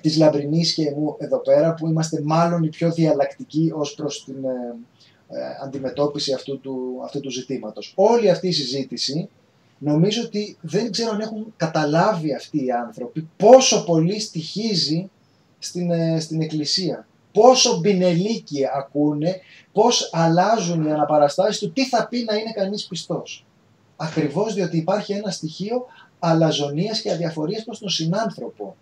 [0.00, 4.44] της Λαμπρινής και μου εδώ πέρα που είμαστε μάλλον οι πιο διαλλακτικοί ως προς την
[4.44, 4.76] ε,
[5.28, 7.92] ε, αντιμετώπιση αυτού του, αυτού του ζητήματος.
[7.96, 9.28] Όλη αυτή η συζήτηση
[9.78, 15.10] νομίζω ότι δεν ξέρω αν έχουν καταλάβει αυτοί οι άνθρωποι πόσο πολύ στοιχίζει
[15.58, 17.06] στην, ε, στην Εκκλησία.
[17.40, 19.40] Πόσο μπινελίκι ακούνε,
[19.72, 23.44] πώς αλλάζουν οι αναπαραστάσεις του, τι θα πει να είναι κανείς πιστός.
[23.96, 25.86] Ακριβώς διότι υπάρχει ένα στοιχείο
[26.18, 28.76] αλαζονίας και αδιαφορίας προς τον συνάνθρωπο.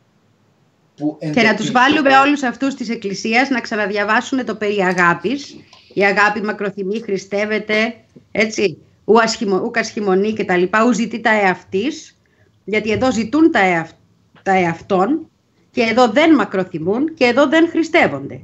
[0.97, 5.57] Που και να τους βάλουμε όλους αυτούς της Εκκλησίας να ξαναδιαβάσουν το περί αγάπης.
[5.95, 7.95] Η αγάπη μακροθυμεί, χριστεύεται,
[8.33, 12.17] έτσι, ου, ασχημο, ου κασχημονεί και τα λοιπά, ου ζητεί τα εαυτής,
[12.65, 13.95] γιατί εδώ ζητούν τα, εαυτ,
[14.43, 15.31] τα εαυτών
[15.77, 18.41] και εδώ δεν μακροθυμούν και εδώ δεν χριστεύονται.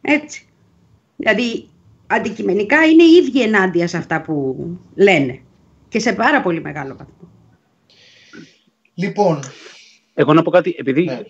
[0.00, 0.46] Έτσι.
[1.16, 1.68] Δηλαδή,
[2.06, 4.56] αντικειμενικά είναι οι ίδιοι ενάντια σε αυτά που
[4.94, 5.40] λένε
[5.88, 7.30] και σε πάρα πολύ μεγάλο βαθμό.
[8.94, 9.40] Λοιπόν,
[10.14, 11.20] εγώ να πω κάτι, επειδή ναι.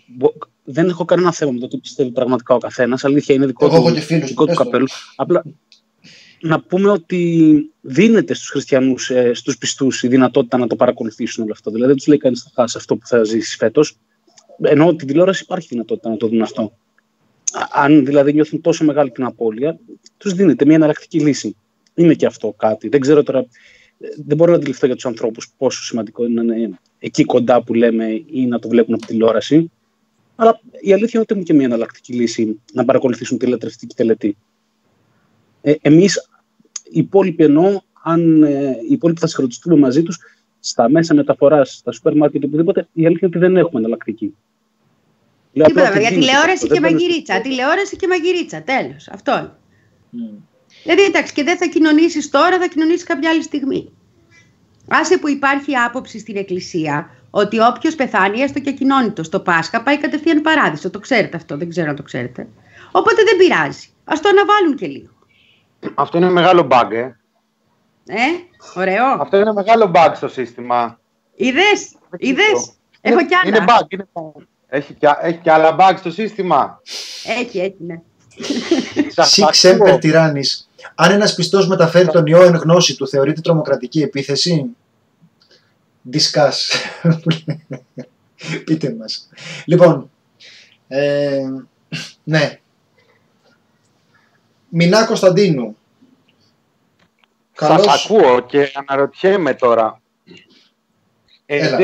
[0.65, 3.05] δεν έχω κανένα θέμα με το τι πιστεύει πραγματικά ο καθένας.
[3.05, 4.89] Αλήθεια είναι δικό, του, δικό του καπέλο.
[5.17, 5.43] Απλά
[6.41, 11.53] να πούμε ότι δίνεται στους χριστιανούς, ε, στους πιστούς η δυνατότητα να το παρακολουθήσουν όλο
[11.53, 11.71] αυτό.
[11.71, 13.99] Δηλαδή δεν τους λέει κανείς θα χάσει αυτό που θα ζήσει φέτος.
[14.63, 16.73] Ενώ την τηλεόραση υπάρχει δυνατότητα να το δουν αυτό.
[17.73, 19.79] Αν δηλαδή νιώθουν τόσο μεγάλη την απώλεια,
[20.17, 21.57] τους δίνεται μια εναλλακτική λύση.
[21.95, 22.89] Είναι και αυτό κάτι.
[22.89, 23.47] Δεν ξέρω τώρα,
[24.27, 27.75] δεν μπορώ να αντιληφθώ για τους ανθρώπους πόσο σημαντικό είναι να είναι εκεί κοντά που
[27.75, 29.71] λέμε ή να το βλέπουν από τηλεόραση.
[30.37, 34.37] Αλλά η αλήθεια είναι ότι έχουν και μια εναλλακτική λύση να παρακολουθήσουν τηλετρεφτική τελετή.
[35.63, 36.29] Ε, εμείς
[36.85, 40.19] οι υπόλοιποι εννοώ, αν ε, οι υπόλοιποι θα συγχρονιστούμε μαζί τους
[40.67, 44.37] στα μέσα μεταφοράς, στα σούπερ μάρκετ, οπουδήποτε, η αλήθεια είναι ότι δεν έχουμε εναλλακτική.
[45.53, 47.41] Τίποτα, για τηλεόραση και μαγειρίτσα.
[47.41, 48.63] Τηλεόραση και μαγειρίτσα.
[48.63, 49.09] Τέλος.
[49.09, 49.57] Αυτό.
[50.13, 50.43] Mm.
[50.83, 53.93] Δηλαδή, εντάξει, και δεν θα κοινωνήσεις τώρα, θα κοινωνήσεις κάποια άλλη στιγμή.
[54.89, 59.99] Άσε που υπάρχει άποψη στην Εκκλησία ότι όποιος πεθάνει, έστω και κοινώνητος στο Πάσχα, πάει
[59.99, 60.91] κατευθείαν παράδεισο.
[60.91, 62.49] Το ξέρετε αυτό, δεν ξέρω αν το ξέρετε.
[62.93, 63.89] Οπότε δεν πειράζει.
[64.05, 65.11] Α το αναβάλουν και λίγο.
[65.95, 67.24] Αυτό είναι μεγάλο bug, ε.
[68.07, 68.25] Ε,
[68.75, 69.07] ωραίο.
[69.07, 71.01] Αυτό είναι μεγάλο bug στο σύστημα.
[71.35, 72.73] Είδες, είδες.
[73.01, 73.49] Έχω κι άλλα.
[73.57, 74.43] Είναι bug, είναι bug.
[74.67, 76.81] Έχει κι, έχει κι άλλα bug στο σύστημα;
[77.25, 78.01] Έχει, έχει, ναι.
[79.23, 80.69] Σιξ έμπερ τυράννης.
[80.95, 84.67] Αν ένας πιστός μεταφέρει τον ιό εν γνώση του, θεωρείται τρομοκρατική επίθεση;
[86.13, 86.53] Discuss.
[88.65, 89.29] Πείτε μας.
[89.65, 90.11] Λοιπόν,
[90.89, 91.43] ε,
[92.25, 92.59] ναι,
[94.69, 95.77] Μινά Κωνσταντίνου.
[97.55, 97.85] Καλώς...
[97.85, 100.01] Σας ακούω και αναρωτιέμαι τώρα.
[101.47, 101.77] Εν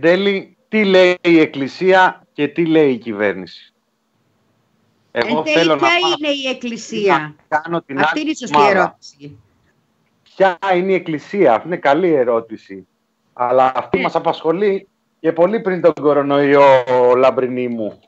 [0.00, 3.72] τέλει, τι λέει η Εκκλησία και τι λέει η κυβέρνηση;
[5.10, 9.38] Εγώ εν θέλω ποια να είναι η Εκκλησία; κάνω την Αυτή είναι η σωστή ερώτηση.
[10.22, 12.86] Ποια είναι η Εκκλησία; Αυτή είναι καλή ερώτηση.
[13.32, 14.02] Αλλά αυτή ε.
[14.02, 14.88] μας απασχολεί
[15.20, 16.84] και πολύ πριν τον κορονοϊό,
[17.16, 18.00] λαμπρινή μου.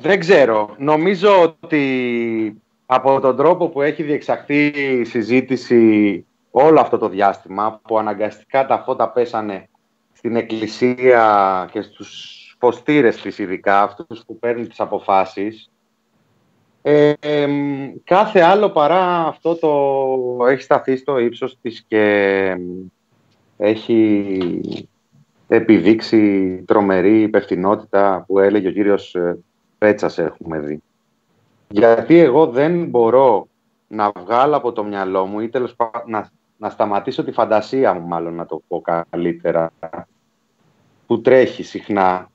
[0.00, 0.74] Δεν ξέρω.
[0.78, 7.98] Νομίζω ότι από τον τρόπο που έχει διεξαχθεί η συζήτηση όλο αυτό το διάστημα, που
[7.98, 9.68] αναγκαστικά τα φώτα πέσανε
[10.12, 15.70] στην εκκλησία και στους ποστήρες της ειδικά, αυτούς που παίρνουν τις αποφάσεις,
[16.82, 17.12] ε,
[18.04, 22.56] κάθε άλλο παρά αυτό το έχει σταθεί στο ύψος της και
[23.56, 24.60] έχει
[25.48, 29.38] επιδείξει τρομερή υπευθυνότητα που έλεγε ο κύριος ε,
[29.78, 30.82] πέτσας έχουμε δει.
[31.68, 33.48] Γιατί εγώ δεν μπορώ
[33.88, 35.76] να βγάλω από το μυαλό μου ή τέλος
[36.06, 39.70] να, να σταματήσω τη φαντασία μου μάλλον να το πω καλύτερα
[41.06, 42.30] που τρέχει συχνά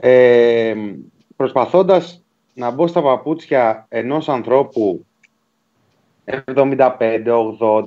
[0.00, 0.74] ε,
[1.36, 2.22] προσπαθώντας
[2.54, 5.06] να μπω στα παπούτσια ενός ανθρώπου
[6.46, 6.98] 75,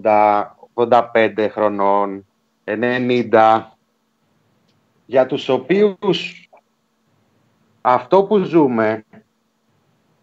[0.01, 0.43] 80,
[0.73, 2.25] 85 χρονών,
[2.65, 3.61] 90
[5.05, 6.40] για τους οποίους
[7.81, 9.05] αυτό που ζούμε,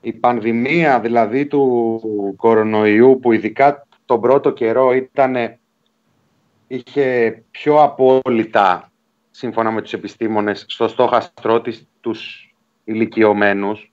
[0.00, 5.58] η πανδημία δηλαδή του κορονοϊού που ειδικά τον πρώτο καιρό ήταν,
[6.66, 8.90] είχε πιο απόλυτα
[9.30, 12.52] σύμφωνα με τους επιστήμονες στο στόχαστρό της τους
[12.84, 13.92] ηλικιωμένους.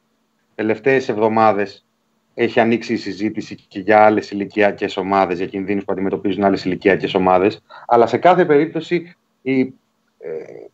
[0.55, 1.85] Τελευταίες εβδομάδες
[2.33, 7.13] έχει ανοίξει η συζήτηση και για άλλες ηλικιακές ομάδες, για κινδύνους που αντιμετωπίζουν άλλες ηλικιακές
[7.13, 7.61] ομάδες.
[7.87, 9.73] Αλλά σε κάθε περίπτωση η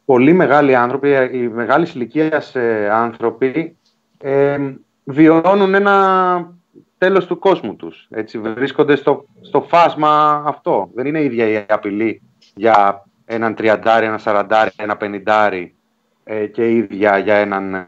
[0.06, 3.78] πολύ μεγάλοι άνθρωποι, οι μεγάλης ηλικίας ε, άνθρωποι
[4.18, 4.58] ε,
[5.04, 6.56] βιώνουν ένα
[6.98, 8.08] τέλος του κόσμου τους.
[8.10, 10.90] Έτσι, βρίσκονται στο, στο φάσμα αυτό.
[10.94, 12.22] Δεν είναι η ίδια η απειλή
[12.56, 15.76] για έναν τριαντάρι, ένα σαραντάρι, ένα πενηντάρι
[16.24, 17.86] ε, και ίδια για έναν ε,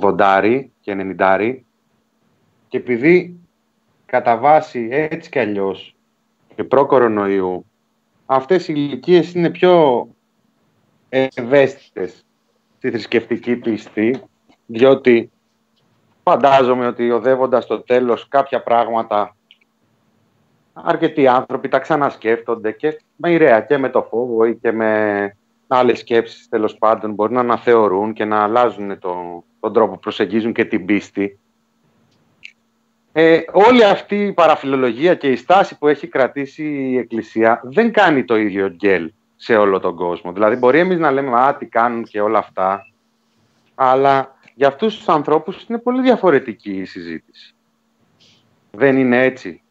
[0.00, 1.54] 80 και 90
[2.68, 3.40] και επειδή
[4.06, 5.96] κατά βάση έτσι κι αλλιώς
[6.54, 7.64] και προ-κορονοϊού
[8.26, 10.06] αυτές οι ηλικίες είναι πιο
[11.08, 12.24] ευαίσθητες
[12.76, 14.22] στη θρησκευτική πίστη
[14.66, 15.30] διότι
[16.22, 19.36] φαντάζομαι ότι οδεύοντας στο τέλος κάποια πράγματα
[20.72, 25.36] αρκετοί άνθρωποι τα ξανασκέφτονται και με και με το φόβο ή και με
[25.66, 30.52] άλλες σκέψεις τέλος πάντων μπορεί να αναθεωρούν και να αλλάζουν το, τον τρόπο που προσεγγίζουν
[30.52, 31.38] και την πίστη.
[33.12, 38.24] Ε, όλη αυτή η παραφιλολογία και η στάση που έχει κρατήσει η Εκκλησία δεν κάνει
[38.24, 40.32] το ίδιο γκέλ σε όλο τον κόσμο.
[40.32, 42.86] Δηλαδή μπορεί εμείς να λέμε «Α, τι κάνουν» και όλα αυτά,
[43.74, 47.54] αλλά για αυτούς τους ανθρώπους είναι πολύ διαφορετική η συζήτηση.
[48.70, 49.62] Δεν είναι έτσι;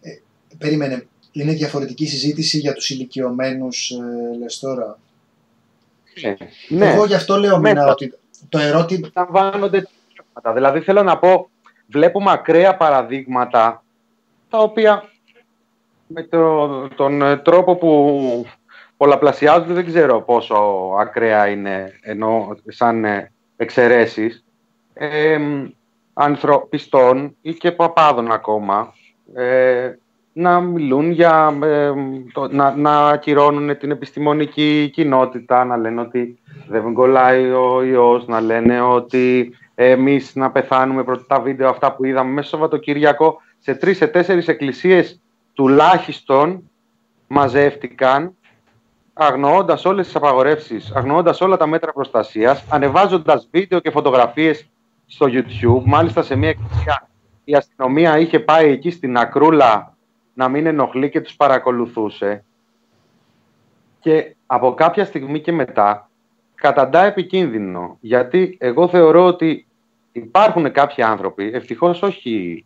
[0.00, 0.10] Ε,
[0.58, 1.06] περίμενε.
[1.32, 4.98] Είναι διαφορετική συζήτηση για τους ηλικιωμένους, ε, λες τώρα;
[6.22, 6.36] Ναι,
[6.68, 6.92] ναι.
[6.92, 8.14] Εγώ γι' αυτό λέω ναι, μήνα, ότι
[8.48, 9.08] το ερώτημα...
[9.14, 9.88] Λαμβάνονται
[10.54, 11.50] Δηλαδή θέλω να πω,
[11.86, 13.84] βλέπουμε ακραία παραδείγματα
[14.50, 15.09] τα οποία
[16.12, 16.28] με
[16.94, 18.46] τον ε, τρόπο που
[18.96, 20.54] πολλαπλασιάζονται δεν ξέρω πόσο
[20.98, 24.44] ακραία είναι ενώ σαν ε, εξαιρέσεις.
[24.94, 25.38] Ε,
[26.12, 28.94] ανθρωπιστών ή και παπάδων ακόμα
[29.34, 29.94] ε,
[30.32, 31.58] να μιλούν για,
[32.50, 36.38] να, να ακυρώνουν την επιστημονική κοινότητα, να λένε ότι
[36.68, 42.04] δεν κολλάει ο ιός, να λένε ότι εμείς να πεθάνουμε πρώτα τα βίντεο αυτά που
[42.04, 43.40] είδαμε μέσα στο Σαββατοκύριακο.
[43.58, 45.20] Σε τρεις, σε τέσσερις εκκλησίες
[45.52, 46.70] τουλάχιστον
[47.26, 48.34] μαζεύτηκαν
[49.12, 54.68] αγνοώντας όλες τις απαγορεύσεις, αγνοώντας όλα τα μέτρα προστασίας, ανεβάζοντας βίντεο και φωτογραφίες
[55.06, 55.82] στο YouTube.
[55.84, 57.08] Μάλιστα σε μια εκκλησία
[57.44, 59.96] η αστυνομία είχε πάει εκεί στην Ακρούλα
[60.34, 62.44] να μην ενοχλεί και τους παρακολουθούσε.
[64.00, 66.10] Και από κάποια στιγμή και μετά
[66.54, 67.96] καταντά επικίνδυνο.
[68.00, 69.66] Γιατί εγώ θεωρώ ότι
[70.12, 72.64] υπάρχουν κάποιοι άνθρωποι, ευτυχώς όχι,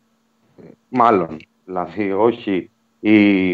[0.89, 2.71] μάλλον, δηλαδή όχι
[3.11, 3.51] οι,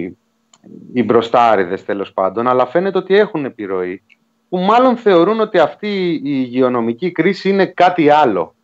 [0.92, 4.03] οι μπροστάριδες τέλος πάντων, αλλά φαίνεται ότι έχουν επιρροή,
[4.48, 8.55] που μάλλον θεωρούν ότι αυτή η υγειονομική κρίση είναι κάτι άλλο.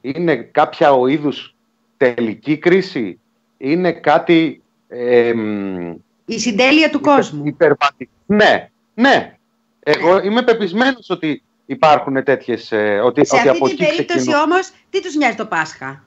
[0.00, 1.54] Είναι κάποια ο είδους
[1.96, 3.20] τελική κρίση,
[3.58, 4.62] είναι κάτι...
[6.24, 7.56] η συντέλεια του κόσμου.
[8.26, 9.34] Ναι, ναι.
[9.80, 12.72] Εγώ είμαι πεπισμένος ότι υπάρχουν τέτοιες.
[12.72, 16.04] Ε, ότι, Σε ότι αυτή την περίπτωση όμως, τι τους μοιάζει το Πάσχα;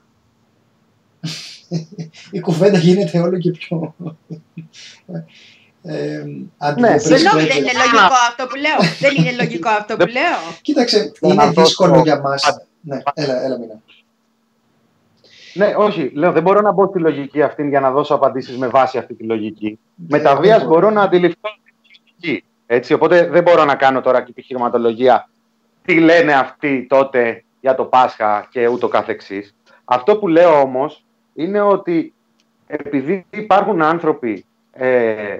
[2.30, 3.94] Η κουβέντα γίνεται όλο και πιο.
[5.86, 6.24] Ε,
[6.78, 8.90] ναι, Συγγνώμη, δεν είναι λογικό αυτό που λέω.
[9.02, 10.38] δεν είναι λογικό αυτό που λέω.
[10.62, 12.58] Κοίταξε, είναι δύσκολο για μας.
[12.80, 13.80] Ναι, έλα, έλα, μήνα.
[15.54, 16.10] Ναι, όχι.
[16.14, 19.14] Λέω, δεν μπορώ να μπω στη λογική αυτή για να δώσω απαντήσεις με βάση αυτή
[19.14, 19.78] τη λογική.
[19.94, 22.44] Με τα βίας μπορώ να αντιληφθώ τη λογική.
[22.66, 25.28] Έτσι, οπότε δεν μπορώ να κάνω τώρα και επιχειρηματολογία
[25.84, 29.54] τι λένε αυτοί τότε για το Πάσχα και ούτω καθεξής.
[29.84, 31.04] Αυτό που λέω όμως
[31.34, 32.14] είναι ότι
[32.66, 35.38] επειδή υπάρχουν άνθρωποι ε,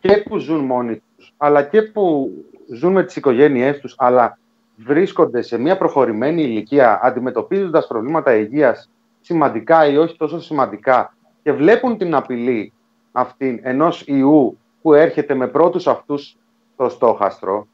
[0.00, 2.30] και που ζουν μόνοι τους, αλλά και που
[2.72, 4.38] ζουν με τις οικογένειές τους, αλλά
[4.76, 8.90] βρίσκονται σε μια προχωρημένη ηλικία αντιμετωπίζοντας προβλήματα υγείας
[9.20, 12.72] σημαντικά ή όχι τόσο σημαντικά και βλέπουν την απειλή
[13.12, 16.36] αυτή ενός ιού που έρχεται με πρώτους αυτούς
[16.76, 17.66] το στόχαστρο,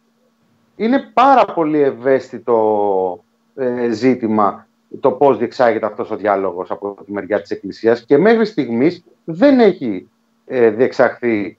[0.77, 3.25] είναι πάρα πολύ ευαίσθητο
[3.55, 4.68] ε, ζήτημα
[5.01, 9.61] το πώς διεξάγεται αυτός ο διάλογος από τη μεριά της Εκκλησίας και μέχρι στιγμής δεν
[9.61, 10.09] έχει
[10.47, 11.59] ε, διεξαχθεί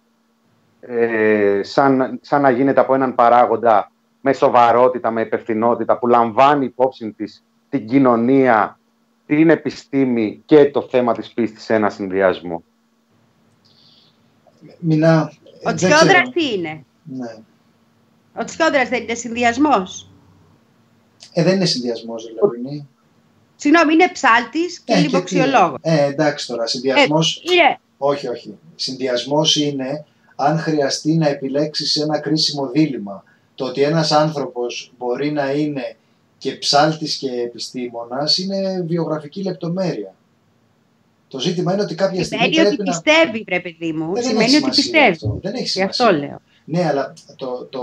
[0.80, 7.12] ε, σαν, σαν να γίνεται από έναν παράγοντα με σοβαρότητα, με υπευθυνότητα που λαμβάνει υπόψη
[7.12, 8.80] της την κοινωνία,
[9.26, 12.64] την επιστήμη και το θέμα της πίστης σε ένα συνδυασμό.
[14.80, 15.32] Μινά,
[15.64, 17.36] ο Τσιόδρας τι είναι; Ναι.
[18.36, 20.10] Ο Τσιόδρας δεν είναι συνδυασμός;
[21.34, 22.88] Ε, δεν είναι συνδυασμός, δηλαδή.
[23.62, 25.80] Συγγνώμη, είναι ψάλτης και ε, λιποξιολόγος.
[25.82, 27.20] Ε, εντάξει τώρα, συνδυασμό.
[27.22, 27.80] Ε, είναι.
[27.98, 28.58] Όχι, όχι.
[28.76, 30.06] Συνδυασμός είναι
[30.36, 33.24] αν χρειαστεί να επιλέξεις ένα κρίσιμο δίλημα.
[33.56, 35.96] Το ότι ένας άνθρωπος μπορεί να είναι
[36.38, 40.14] και ψάλτης και επιστήμονας είναι βιογραφική λεπτομέρεια.
[41.28, 42.54] Το ζήτημα είναι ότι κάποια στιγμή.
[42.54, 44.14] Σημαίνει ότι πιστεύει, βρε παιδί μου.
[44.16, 45.18] Σημαίνει ότι πιστεύει.
[45.42, 45.84] Δεν έχει σημασία.
[45.84, 46.42] Γι' αυτό λέω.
[46.66, 47.82] Ναι, αλλά το, το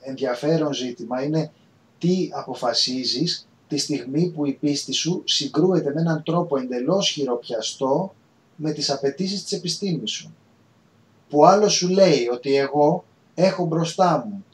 [0.00, 1.50] ενδιαφέρον ζήτημα είναι
[1.98, 8.14] τι αποφασίζεις τη στιγμή που η πίστη σου συγκρούεται με έναν τρόπο εντελώς χειροπιαστό
[8.56, 10.34] με τις απαιτήσεις της επιστήμης σου.
[11.28, 13.04] Που άλλο σου λέει ότι εγώ
[13.34, 14.44] έχω μπροστά μου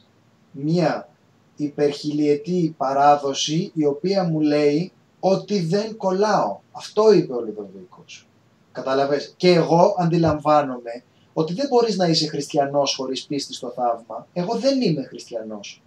[0.51, 1.09] μία
[1.55, 6.59] υπερχιλιετή παράδοση η οποία μου λέει ότι δεν κολλάω.
[6.71, 8.27] Αυτό είπε ο Λιδοβίκος.
[8.71, 11.03] Καταλαβες; Και εγώ αντιλαμβάνομαι
[11.33, 14.27] ότι δεν μπορείς να είσαι χριστιανός χωρίς πίστη στο θαύμα.
[14.33, 15.81] Εγώ δεν είμαι χριστιανός.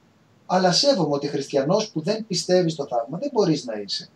[0.53, 4.09] Αλλά σέβομαι ότι χριστιανός που δεν πιστεύει στο θαύμα δεν μπορείς να είσαι.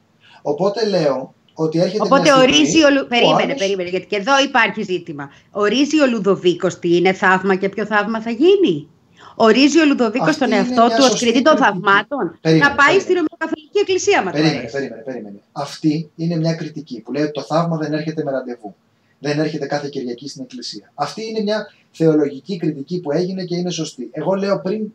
[0.43, 3.07] Οπότε λέω ότι έρχεται Οπότε μια στιγμή ορίζει ο Λου...
[3.07, 5.30] Περίμενε, άλλος- περίμενε, γιατί και εδώ υπάρχει ζήτημα.
[5.51, 8.89] Ορίζει ο Λουδοβίκος τι είναι θαύμα και ποιο θαύμα θα γίνει.
[9.37, 11.72] Ορίζει ο Λουδοβίκος Αυτή τον είναι εαυτό μια του ως σωστή κριτή των κριτική.
[11.72, 12.39] θαυμάτων.
[12.41, 13.03] Περίμενε, να πάει περίμενε.
[13.05, 14.72] στη Ρωμαιοκαθολική Εκκλησία, μα του Περίμενε, αρέσει.
[14.76, 15.39] περίμενε, περίμενε.
[15.53, 18.74] Αυτή είναι μια κριτική που λέει ότι το θαύμα δεν έρχεται με ραντεβού.
[19.18, 20.93] Δεν έρχεται κάθε Κυριακή στην Εκκλησία.
[20.95, 24.09] Αυτή είναι μια θεολογική κριτική που έγινε και είναι σωστή.
[24.12, 24.89] Εγώ λέω πριν α,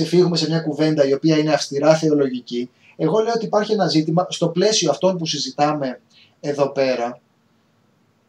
[0.00, 4.26] ξεφύγουμε σε μια κουβέντα η οποία είναι αυστηρά θεολογική, εγώ λέω ότι υπάρχει ένα ζήτημα
[4.28, 6.00] στο πλαίσιο αυτών που συζητάμε
[6.40, 7.20] εδώ πέρα,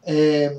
[0.04, 0.56] ε,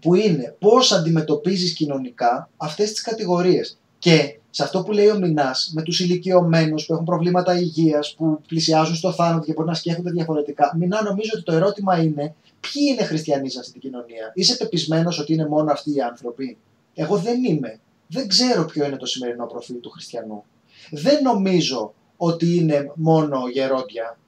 [0.00, 3.78] που είναι πώς αντιμετωπίζεις κοινωνικά αυτές τις κατηγορίες.
[3.98, 8.40] Και σε αυτό που λέει ο Μινάς, με τους ηλικιωμένους που έχουν προβλήματα υγείας, που
[8.48, 12.82] πλησιάζουν στο θάνατο και μπορεί να σκέφτονται διαφορετικά, Μινά, νομίζω ότι το ερώτημα είναι ποιοι
[12.90, 16.56] είναι χριστιανοί σε αυτή την κοινωνία; Είσαι πεπισμένος ότι είναι μόνο αυτοί οι άνθρωποι;
[16.94, 17.80] Εγώ δεν είμαι.
[18.12, 20.44] Δεν ξέρω ποιο είναι το σημερινό προφίλ του χριστιανού.
[20.90, 24.18] Δεν νομίζω ότι είναι μόνο γερόντια.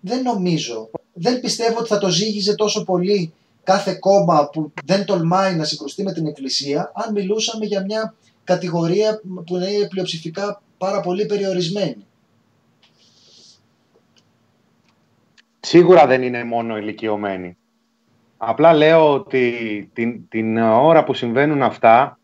[0.00, 0.90] Δεν νομίζω.
[1.12, 3.32] Δεν πιστεύω ότι θα το ζήγιζε τόσο πολύ
[3.62, 8.14] κάθε κόμμα που δεν τολμάει να συγκρουστεί με την Εκκλησία αν μιλούσαμε για μια
[8.44, 12.06] κατηγορία που είναι πλειοψηφικά πάρα πολύ περιορισμένη.
[15.60, 17.56] Σίγουρα δεν είναι μόνο ηλικιωμένοι.
[18.36, 22.15] Απλά λέω ότι την, την ώρα που συμβαίνουν αυτά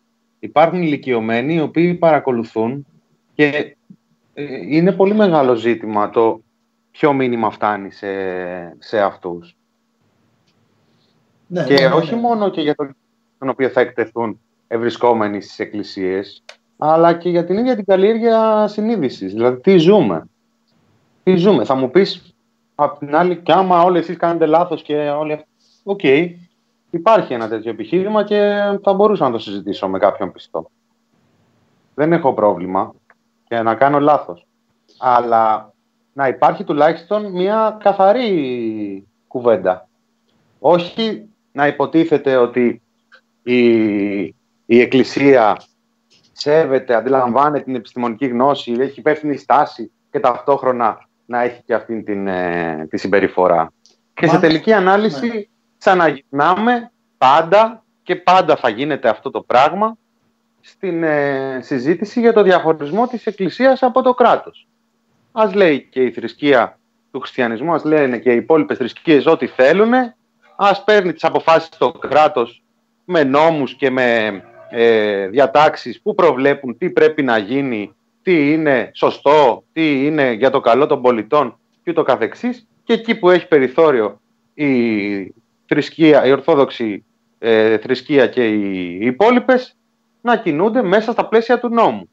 [0.43, 2.87] υπάρχουν ηλικιωμένοι οι οποίοι παρακολουθούν
[3.35, 3.77] και
[4.35, 6.41] ε, είναι πολύ μεγάλο ζήτημα το
[6.91, 8.09] ποιο μήνυμα φτάνει σε,
[8.79, 9.57] σε αυτούς.
[11.47, 12.21] Ναι, και ναι, ναι, όχι ναι.
[12.21, 12.97] μόνο και για τον,
[13.39, 16.45] τον οποίο θα εκτεθούν ευρισκόμενοι στις εκκλησίες,
[16.79, 19.33] αλλά και για την ίδια την καλλιέργεια συνείδησης.
[19.33, 20.29] Δηλαδή, τι ζούμε;
[21.23, 22.35] Τι ζούμε; Θα μου πεις,
[22.75, 25.47] απ' την άλλη, και άμα όλοι εσείς κάνετε λάθος και όλοι αυτοί...
[25.83, 26.01] Οκ,
[26.93, 30.71] υπάρχει ένα τέτοιο επιχείρημα και θα μπορούσα να το συζητήσω με κάποιον πιστό.
[31.95, 32.95] Δεν έχω πρόβλημα
[33.49, 34.47] και να κάνω λάθος.
[34.99, 35.73] Αλλά
[36.13, 39.89] να υπάρχει τουλάχιστον μια καθαρή κουβέντα.
[40.59, 42.83] Όχι να υποτίθεται ότι
[43.43, 43.65] η,
[44.67, 45.63] η Εκκλησία
[46.33, 52.27] σέβεται, αντιλαμβάνεται την επιστημονική γνώση, έχει υπεύθυνη στάση και ταυτόχρονα να έχει και αυτή την,
[52.27, 53.73] ε, τη συμπεριφορά.
[54.15, 55.43] Και σε Μα- τελική ανάλυση ναι.
[55.83, 59.97] Ξαναγυρνάμε πάντα και πάντα θα γίνεται αυτό το πράγμα
[60.61, 64.67] στην ε, συζήτηση για το διαχωρισμό της Εκκλησίας από το κράτος.
[65.33, 66.79] Ας λέει και η θρησκεία
[67.11, 69.93] του χριστιανισμού, ας λένε και οι υπόλοιπες θρησκείες ό,τι θέλουν,
[70.57, 72.63] ας παίρνει τις αποφάσεις το κράτος
[73.05, 79.65] με νόμους και με ε, διατάξεις που προβλέπουν τι πρέπει να γίνει, τι είναι σωστό,
[79.73, 84.21] τι είναι για το καλό των πολιτών και ούτω καθεξής και εκεί που έχει περιθώριο
[84.55, 85.42] η
[85.73, 87.05] θρησκεία, η ορθόδοξη
[87.39, 89.77] ε, θρησκεία και οι υπόλοιπες
[90.21, 92.07] να κινούνται μέσα στα πλαίσια του νόμου.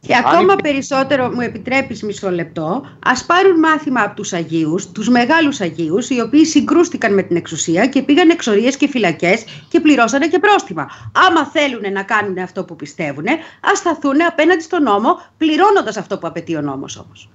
[0.00, 4.90] Και Αν ακόμα υπή- περισσότερο, μου επιτρέπεις μισό λεπτό, ας πάρουν μάθημα από τους Αγίους,
[4.92, 9.80] τους μεγάλους Αγίους, οι οποίοι συγκρούστηκαν με την εξουσία και πήγαν εξορίες και φυλακές και
[9.80, 10.86] πληρώσανε και πρόστιμα.
[11.28, 13.24] Άμα θέλουν να κάνουν αυτό που πιστεύουν,
[13.72, 17.30] ας σταθούν απέναντι στον νόμο, πληρώνοντας αυτό που απαιτεί ο νόμος όμως.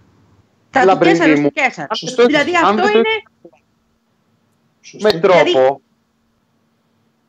[0.69, 1.97] Τα Αλλά, του Κέσσαρος Μπρινγκί του μου, Κέσσαρος.
[1.99, 2.25] Σωστό.
[2.25, 3.07] Δηλαδή Αν αυτό δεν το- είναι,
[4.81, 5.09] Σωστό.
[5.13, 5.81] Με τρόπο.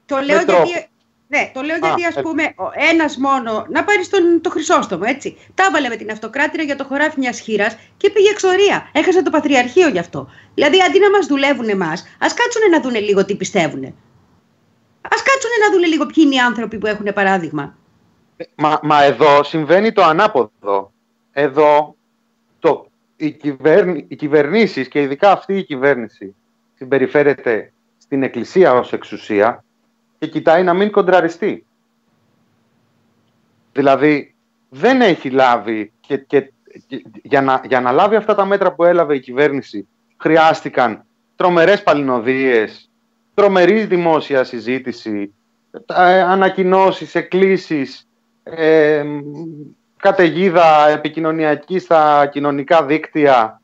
[0.06, 0.62] το λέω με τρόπο.
[0.62, 0.86] γιατί...
[1.28, 2.20] Ναι, το λέω γιατί ας ε.
[2.22, 6.62] πούμε ο ένας μόνο, να πάρεις τον, το Χρυσόστομο έτσι, τα έβαλε με την αυτοκράτηρα
[6.62, 8.90] για το χωράφι μιας χείρας και πήγε εξορία.
[8.92, 10.28] Έχασε το Πατριαρχείο γι' αυτό.
[10.54, 13.84] Δηλαδή αντί να μας δουλεύουν εμάς, ας κάτσουν να δούνε λίγο τι πιστεύουν.
[15.00, 17.76] Ας κάτσουν να δούνε λίγο ποιοι είναι οι άνθρωποι που έχουν παράδειγμα.
[18.54, 20.92] Μα, μα εδώ συμβαίνει το ανάποδο.
[21.32, 21.96] Εδώ
[22.58, 22.86] το,
[23.16, 26.34] οι, κυβέρνη, οι κυβερνήσεις και ειδικά αυτή η κυβέρνηση
[26.82, 29.64] συμπεριφέρεται στην Εκκλησία ως εξουσία
[30.18, 31.66] και κοιτάει να μην κοντραριστεί.
[33.72, 34.34] Δηλαδή
[34.68, 36.52] δεν έχει λάβει και, και,
[36.86, 41.04] και- για, να, για να λάβει αυτά τα μέτρα που έλαβε η κυβέρνηση χρειάστηκαν
[41.36, 42.90] τρομερές παλινοδίες,
[43.34, 45.34] τρομερή δημόσια συζήτηση,
[45.86, 48.08] ε, ανακοινώσεις, εκκλήσεις,
[48.42, 49.04] ε,
[49.96, 53.60] καταιγίδα επικοινωνιακή στα κοινωνικά δίκτυα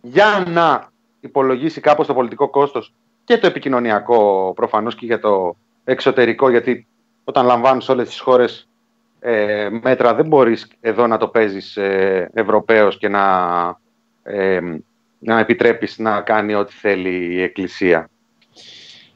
[0.00, 0.88] για να
[1.28, 6.86] υπολογίσει κάπως το πολιτικό κόστος και το επικοινωνιακό προφανώς και για το εξωτερικό γιατί
[7.24, 8.68] όταν λαμβάνουν σε όλες τις χώρες
[9.20, 13.24] ε, μέτρα δεν μπορείς εδώ να το παίζεις ε, Ευρωπαίος και να,
[14.22, 14.60] ε,
[15.18, 18.08] να επιτρέπεις να κάνει ό,τι θέλει η Εκκλησία.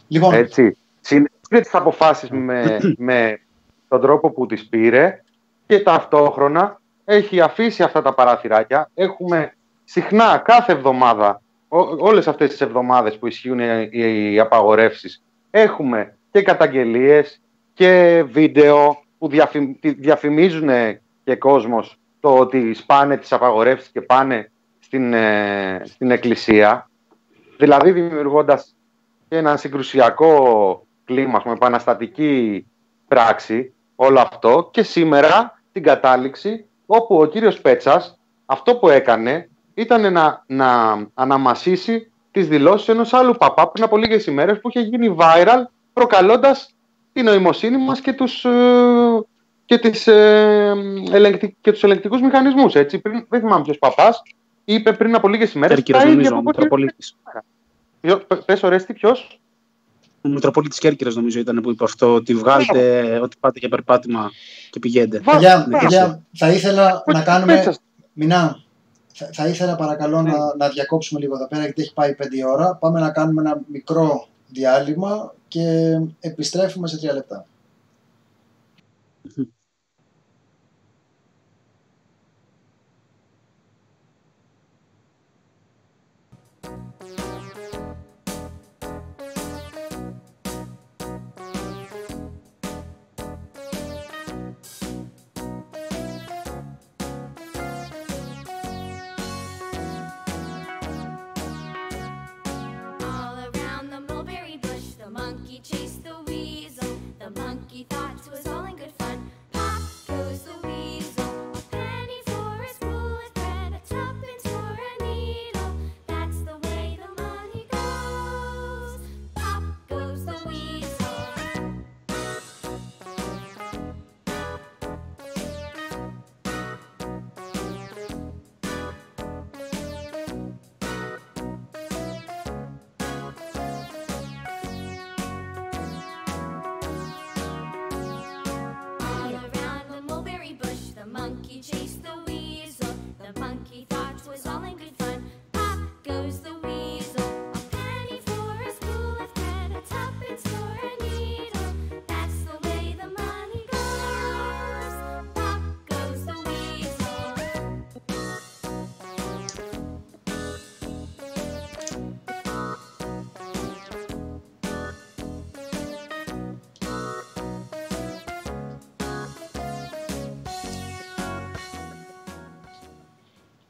[0.09, 0.77] Λοιπόν, Έτσι.
[1.01, 3.41] Συνέχισε τις αποφάσεις με, με
[3.89, 5.23] τον τρόπο που τις πήρε
[5.67, 8.91] και ταυτόχρονα έχει αφήσει αυτά τα παράθυράκια.
[8.95, 9.53] Έχουμε
[9.85, 11.52] συχνά κάθε εβδομάδα, ό,
[11.99, 17.41] όλες αυτές τις εβδομάδες που ισχύουν οι, οι απαγορεύσεις, έχουμε και καταγγελίες
[17.75, 19.31] και βίντεο που
[19.83, 20.69] διαφημίζουν
[21.25, 26.91] και κόσμος το ότι σπάνε τις απαγορεύσεις και πάνε στην, ε, στην εκκλησία,
[27.59, 28.77] δηλαδή δημιουργώντας
[29.29, 32.67] ένα συγκρουσιακό κλίμα, με επαναστατική
[33.09, 40.13] πράξη, όλο αυτό και σήμερα την κατάληξη όπου ο κύριος Πέτσας αυτό που έκανε ήταν
[40.13, 45.17] να, να αναμασίσει τις δηλώσεις ενός άλλου παπά πριν από λίγες ημέρες που είχε γίνει
[45.19, 46.75] viral προκαλώντας
[47.13, 48.51] την νοημοσύνη μας και τους, ε,
[49.65, 50.75] και, τις, ε,
[51.11, 52.75] ελεγκτικ, και τους ελεγκτικούς μηχανισμούς.
[52.75, 52.99] Έτσι.
[52.99, 54.23] Πριν, δεν θυμάμαι ποιος παπάς,
[54.65, 55.75] είπε πριν από λίγες ημέρες...
[55.77, 57.17] Κέρκυρας νομίζω, ο Μητροπολίτης.
[58.45, 59.41] Πες Ορέστη, ποιος;
[60.23, 64.31] Ο Μητροπολίτης Κέρκυρας νομίζω ήταν που είπε αυτό, ότι βγάλετε, ότι πάτε για περπάτημα
[64.71, 65.21] και πηγαίνετε.
[65.21, 67.75] Παιδιά, παιδιά θα ήθελα να κάνουμε...
[68.13, 68.62] Μινά,
[69.25, 70.37] θα, θα ήθελα παρακαλώ να, ναι.
[70.57, 72.77] να διακόψουμε λίγο εδώ πέρα γιατί έχει πάει 5 ώρα.
[72.77, 77.47] Πάμε να κάνουμε ένα μικρό διάλειμμα και επιστρέφουμε σε 3 λεπτά.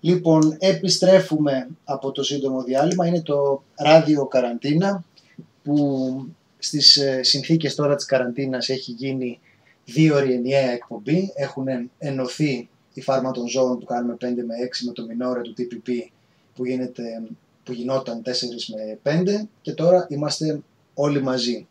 [0.04, 3.06] Λοιπόν, επιστρέφουμε από το σύντομο διάλειμμα.
[3.06, 5.04] Είναι το ράδιο καραντίνα
[5.62, 5.76] που
[6.58, 9.40] στις ε, συνθήκες τώρα της καραντίνας έχει γίνει
[9.84, 11.32] δύο ώρη ενιαία εκπομπή.
[11.34, 11.66] Έχουν
[11.98, 15.90] ενωθεί η φάρμα των ζώων που κάνουμε 5 με 6 με το μινόρε του TPP
[16.54, 17.02] που, γίνεται,
[17.64, 18.28] που γινόταν 4
[18.74, 20.60] με 5 και τώρα είμαστε
[20.94, 21.66] όλοι μαζί.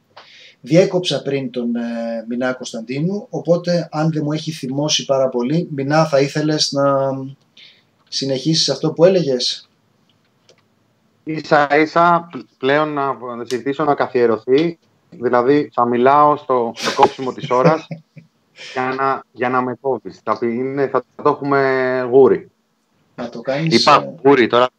[0.61, 6.05] Διέκοψα πριν τον ε, Μινά Κωνσταντίνου, οπότε αν δεν μου έχει θυμώσει πάρα πολύ, Μινά
[6.05, 6.83] θα ήθελες να
[8.11, 9.69] συνεχίσεις αυτό που έλεγες;
[11.23, 13.17] Ίσα ίσα πλέον να
[13.49, 17.87] ζητήσω να καθιερωθεί, δηλαδή θα μιλάω στο, στο κόψιμο της ώρας
[18.73, 20.19] για να, για να με κόβεις.
[20.23, 22.51] Θα, είναι, θα το έχουμε γούρι.
[23.15, 23.81] Να το κάνεις...
[23.81, 24.69] Είπα ε, γούρι, τώρα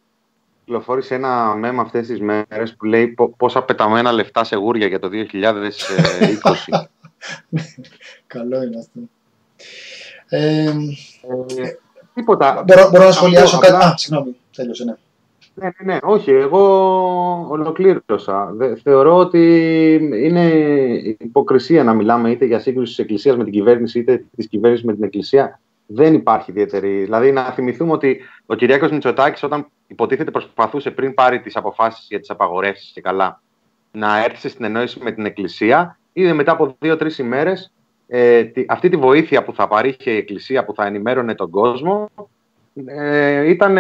[0.65, 5.09] κυκλοφόρησε ένα μέμα αυτές τις μέρες που λέει πόσα πεταμένα λεφτά σε γούρια για το
[5.13, 5.19] 2020.
[8.27, 9.01] Καλό είναι αυτό.
[10.29, 10.75] Ε, ε,
[12.15, 12.65] Τίποτα.
[12.67, 13.85] Μπορώ, μπορώ να σχολιάσω κάτι.
[13.85, 14.95] Α, συγγνώμη, τέλειωσε, ναι.
[15.55, 16.61] Ναι, ναι, ναι, όχι, εγώ
[17.51, 18.55] ολοκλήρωσα.
[18.83, 20.47] Θεωρώ ότι είναι
[21.19, 24.95] υποκρισία να μιλάμε είτε για σύγκρουση της Εκκλησίας με την κυβέρνηση είτε της κυβέρνησης με
[24.95, 25.61] την Εκκλησία.
[25.87, 27.03] Δεν υπάρχει ιδιαίτερη.
[27.03, 32.21] Δηλαδή, να θυμηθούμε ότι ο Κυριάκος Μητσοτάκης, όταν υποτίθεται προσπαθούσε πριν πάρει τις αποφάσεις για
[32.21, 33.41] τις απαγορεύσεις και καλά,
[33.93, 37.73] να έρθει στην εννόηση με την Εκκλησία, είδε μετά από δύο-τρεις ημέρες
[38.15, 42.09] ε, αυτή τη βοήθεια που θα παρήχε η Εκκλησία, που θα ενημέρωνε τον κόσμο,
[42.87, 43.77] ε, ήταν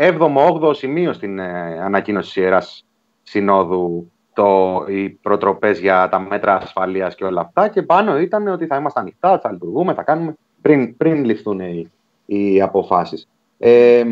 [0.00, 2.84] 7ο-8ο σημείο στην ε, ανακοίνωση της Ιεράς
[3.22, 8.66] Συνόδου το, οι προτροπές για τα μέτρα ασφαλείας και όλα αυτά και πάνω ήταν ότι
[8.66, 11.90] θα είμαστε ανοιχτά, θα λειτουργούμε, θα κάνουμε πριν, πριν ληφθούν οι,
[12.26, 13.28] οι αποφάσεις.
[13.58, 14.04] Ε,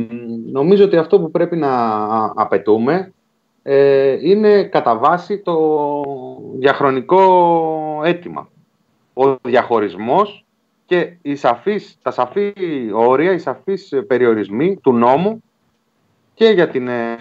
[0.53, 1.73] νομίζω ότι αυτό που πρέπει να
[2.35, 3.13] απαιτούμε
[3.63, 5.73] ε, είναι κατά βάση το
[6.59, 8.49] διαχρονικό αίτημα
[9.19, 10.45] ο διαχωρισμός
[10.87, 12.53] και οι σαφείς, τα σαφή
[12.93, 15.43] όρια, οι σαφείς περιορισμοί του νόμου
[16.35, 17.17] και για την ε,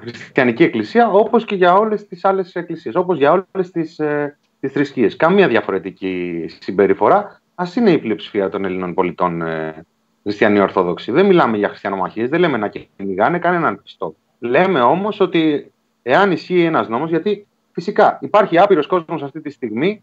[0.00, 4.72] χριστιανική εκκλησία όπως και για όλες τις άλλες εκκλησίες, όπως για όλες τις, ε, τις
[4.72, 5.16] θρησκείες.
[5.16, 9.86] Καμία διαφορετική συμπεριφορά, ας είναι η πλειοψηφία των Ελλήνων πολιτών ε,
[10.22, 11.12] χριστιανοί Ορθόδοξοι.
[11.12, 14.14] Δεν μιλάμε για χριστιανομαχίες, δεν λέμε να κυνηγάνε κανέναν πιστό.
[14.38, 20.02] Λέμε όμως ότι εάν ισχύει ένας νόμος, γιατί Φυσικά υπάρχει άπειρος κόσμος αυτή τη στιγμή,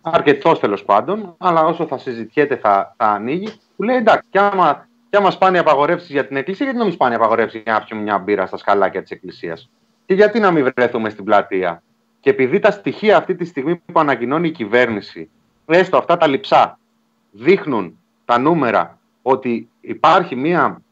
[0.00, 4.88] αρκετός τέλος πάντων, αλλά όσο θα συζητιέται θα, θα ανοίγει, που λέει εντάξει, κι άμα,
[5.10, 8.02] κι άμα σπάνε απαγορεύσεις για την Εκκλησία, γιατί να μην σπάνε απαγορεύσεις για να πιούμε
[8.02, 9.70] μια μπύρα στα σκαλάκια της Εκκλησίας;
[10.06, 11.82] Και γιατί να μην βρεθούμε στην πλατεία;
[12.20, 15.30] Και επειδή τα στοιχεία αυτή τη στιγμή που ανακοινώνει η κυβέρνηση,
[15.66, 16.78] έστω αυτά τα λειψά,
[17.30, 20.82] δείχνουν τα νούμερα ότι υπάρχει μια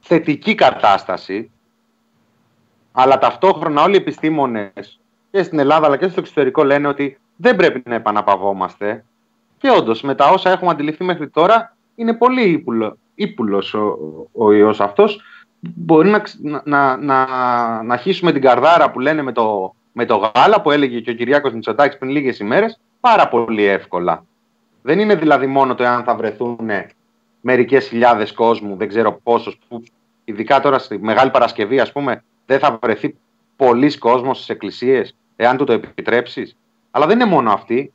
[0.00, 1.50] θετική κατάσταση,
[2.92, 7.56] αλλά ταυτόχρονα όλοι οι επιστήμονες και στην Ελλάδα αλλά και στο εξωτερικό λένε ότι δεν
[7.56, 9.04] πρέπει να επαναπαυόμαστε
[9.58, 13.98] και όντως με τα όσα έχουμε αντιληφθεί μέχρι τώρα είναι πολύ ύπουλο, ύπουλος ο,
[14.32, 15.22] ο ιός αυτός
[15.60, 16.22] μπορεί να,
[16.64, 17.26] να, να,
[17.82, 21.14] να χύσουμε την καρδάρα που λένε με το, με το γάλα που έλεγε και ο
[21.14, 24.24] Κυριάκος Μητσοτάκης πριν λίγες ημέρες πάρα πολύ εύκολα.
[24.82, 26.70] Δεν είναι δηλαδή μόνο το εάν θα βρεθούν
[27.40, 29.82] μερικές χιλιάδες κόσμου, δεν ξέρω πόσος, που
[30.24, 33.16] ειδικά τώρα στη Μεγάλη Παρασκευή ας πούμε δεν θα βρεθεί
[33.56, 36.56] πολλοί κόσμος στις εκκλησίες εάν του το επιτρέψεις.
[36.90, 37.92] Αλλά δεν είναι μόνο αυτοί.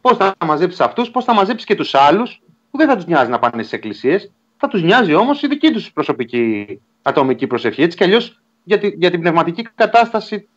[0.00, 3.30] Πώς θα μαζέψεις αυτούς, πώς θα μαζέψεις και τους άλλους που δεν θα τους νοιάζει
[3.30, 7.82] να πάνε στις εκκλησίες, θα τους νοιάζει όμως η δική τους προσωπική ατομική προσευχή.
[7.82, 10.48] Έτσι κι αλλιώς για, για την πνευματική κατάσταση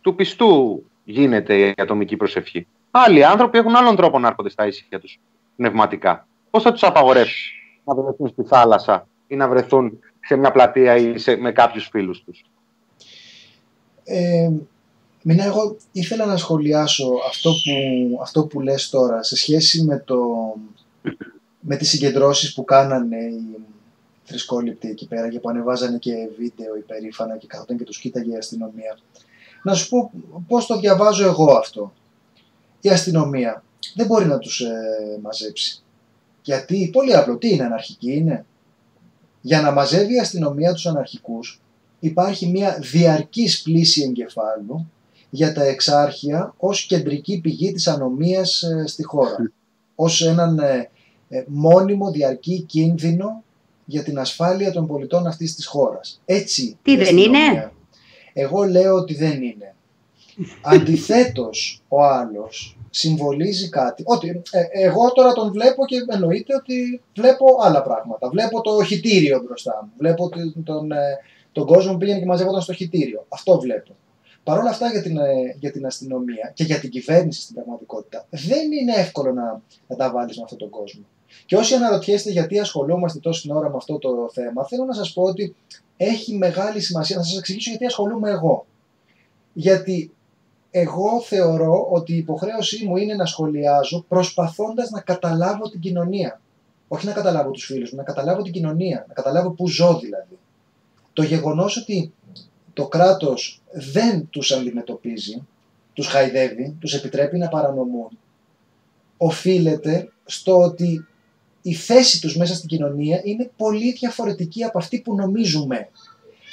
[0.00, 2.66] του πιστού γίνεται η ατομική προσευχή.
[2.90, 5.20] Άλλοι άνθρωποι έχουν άλλον τρόπο να έρχονται στα ήσυχια τους
[5.56, 6.26] πνευματικά.
[6.50, 7.52] Πώς θα τους απαγορεύσεις
[7.84, 12.24] να βρεθούν στη θάλασσα ή να βρεθούν σε μια πλατεία ή σε, με κάποιους φίλους
[12.24, 12.44] τους;
[14.04, 14.50] Ε,
[15.22, 20.18] Μινά, εγώ ήθελα να σχολιάσω αυτό που, αυτό που λες τώρα σε σχέση με, το,
[21.60, 23.56] με τις συγκεντρώσεις που κάνανε οι
[24.24, 28.36] θρησκόληπτοι εκεί πέρα και που ανεβάζανε και βίντεο υπερήφανα και καθόταν και τους κοίταγε η
[28.36, 28.98] αστυνομία.
[29.62, 30.10] Να σου πω
[30.48, 31.92] πώς το διαβάζω εγώ αυτό
[32.82, 33.64] η αστυνομία
[33.94, 34.72] δεν μπορεί να τους ε,
[35.22, 35.82] μαζέψει.
[36.42, 38.44] Γιατί, πολύ απλό, τι είναι, αναρχική είναι;
[39.40, 41.60] Για να μαζεύει η αστυνομία τους αναρχικούς
[42.00, 44.90] υπάρχει μια διαρκής πλήση εγκεφάλου
[45.34, 49.52] για τα εξάρχεια ως κεντρική πηγή της ανομίας ε, στη χώρα.
[49.94, 50.90] Ως έναν ε,
[51.46, 53.42] μόνιμο διαρκή κίνδυνο
[53.84, 56.20] για την ασφάλεια των πολιτών αυτής της χώρας.
[56.24, 56.78] Έτσι.
[56.82, 57.72] Τι δεν είναι;
[58.32, 59.74] Εγώ λέω ότι δεν είναι.
[60.62, 64.02] Αντιθέτως, ο άλλος συμβολίζει κάτι.
[64.06, 68.28] Ότι, ε, εγώ τώρα τον βλέπω και εννοείται ότι βλέπω άλλα πράγματα.
[68.28, 69.92] Βλέπω το χιτήριο μπροστά μου.
[69.98, 70.28] Βλέπω
[70.64, 71.18] τον, ε,
[71.52, 73.26] τον κόσμο που πήγαινε και μαζεύονταν στο χιτήριο.
[73.28, 73.94] Αυτό βλέπω.
[74.44, 78.26] Παρ' όλα αυτά για την, ε, για την αστυνομία και για την κυβέρνηση στην πραγματικότητα
[78.30, 81.04] δεν είναι εύκολο να, να τα βάλεις με αυτόν τον κόσμο.
[81.46, 85.22] Και όσοι αναρωτιέστε γιατί ασχολούμαστε τόση ώρα με αυτό το θέμα, θέλω να σας πω
[85.22, 85.54] ότι
[85.96, 88.66] έχει μεγάλη σημασία να σας εξηγήσω γιατί ασχολούμαι εγώ.
[89.52, 90.12] Γιατί
[90.70, 96.40] εγώ θεωρώ ότι η υποχρέωσή μου είναι να σχολιάζω προσπαθώντας να καταλάβω την κοινωνία.
[96.88, 100.38] Όχι να καταλάβω τους φίλους μου, να καταλάβω την κοινωνία, να καταλάβω πού ζω δηλαδή.
[101.12, 102.12] Το γεγονός ότι
[102.72, 105.46] το κράτος δεν τους αντιμετωπίζει,
[105.92, 108.18] τους χαϊδεύει, τους επιτρέπει να παρανομούν,
[109.16, 111.06] οφείλεται στο ότι
[111.62, 115.88] η θέση τους μέσα στην κοινωνία είναι πολύ διαφορετική από αυτή που νομίζουμε.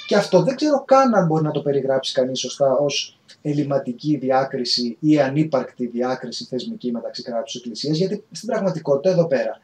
[0.06, 4.96] Και αυτό δεν ξέρω καν αν μπορεί να το περιγράψει κανείς σωστά ως ελληματική διάκριση
[5.00, 9.60] ή ανύπαρκτη διάκριση θεσμική μεταξύ κράτους και εκκλησίας, γιατί στην πραγματικότητα εδώ πέρα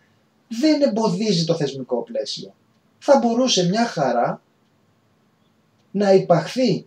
[0.48, 2.54] δεν εμποδίζει το θεσμικό πλαίσιο.
[2.98, 4.42] Θα μπορούσε μια χαρά
[5.96, 6.86] να υπαχθεί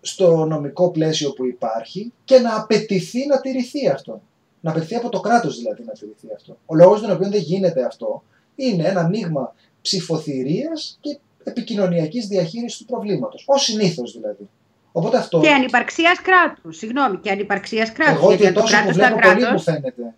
[0.00, 4.20] στο νομικό πλαίσιο που υπάρχει και να απαιτηθεί να τηρηθεί αυτό.
[4.60, 6.56] Να απαιτηθεί από το κράτος δηλαδή να τηρηθεί αυτό.
[6.66, 8.22] Ο λόγος τον οποίο δεν γίνεται αυτό
[8.54, 13.44] είναι ένα μείγμα ψηφοθυρίας και επικοινωνιακής διαχείρισης του προβλήματος.
[13.46, 14.48] Ως συνήθως δηλαδή.
[14.92, 15.40] Οπότε αυτό...
[15.40, 16.76] Και ανυπαρξίας κράτους.
[16.76, 18.22] Συγγνώμη, και ανυπαρξίας κράτους.
[18.22, 19.50] Εγώ γιατί το κράτος στα κράτο.
[19.50, 20.14] μου φαίνεται.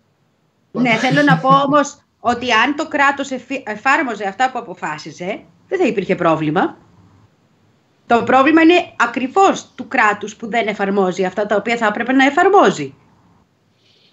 [0.71, 3.31] Ναι, θέλω να πω όμως ότι αν το κράτος
[3.63, 6.77] εφάρμοζε αυτά που αποφάσιζε, δεν θα υπήρχε πρόβλημα.
[8.07, 12.25] Το πρόβλημα είναι ακριβώς του κράτους που δεν εφαρμόζει αυτά τα οποία θα έπρεπε να
[12.25, 12.93] εφαρμόζει.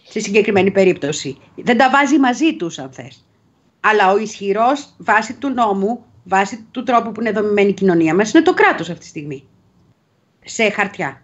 [0.04, 1.38] Στη συγκεκριμένη περίπτωση.
[1.56, 3.24] Δεν τα βάζει μαζί τους, αν θες.
[3.80, 8.32] Αλλά ο ισχυρός βάσει του νόμου, βάσει του τρόπου που είναι δομημένη η κοινωνία μας,
[8.32, 9.46] είναι το κράτος αυτή τη στιγμή
[10.44, 11.22] σε χαρτιά.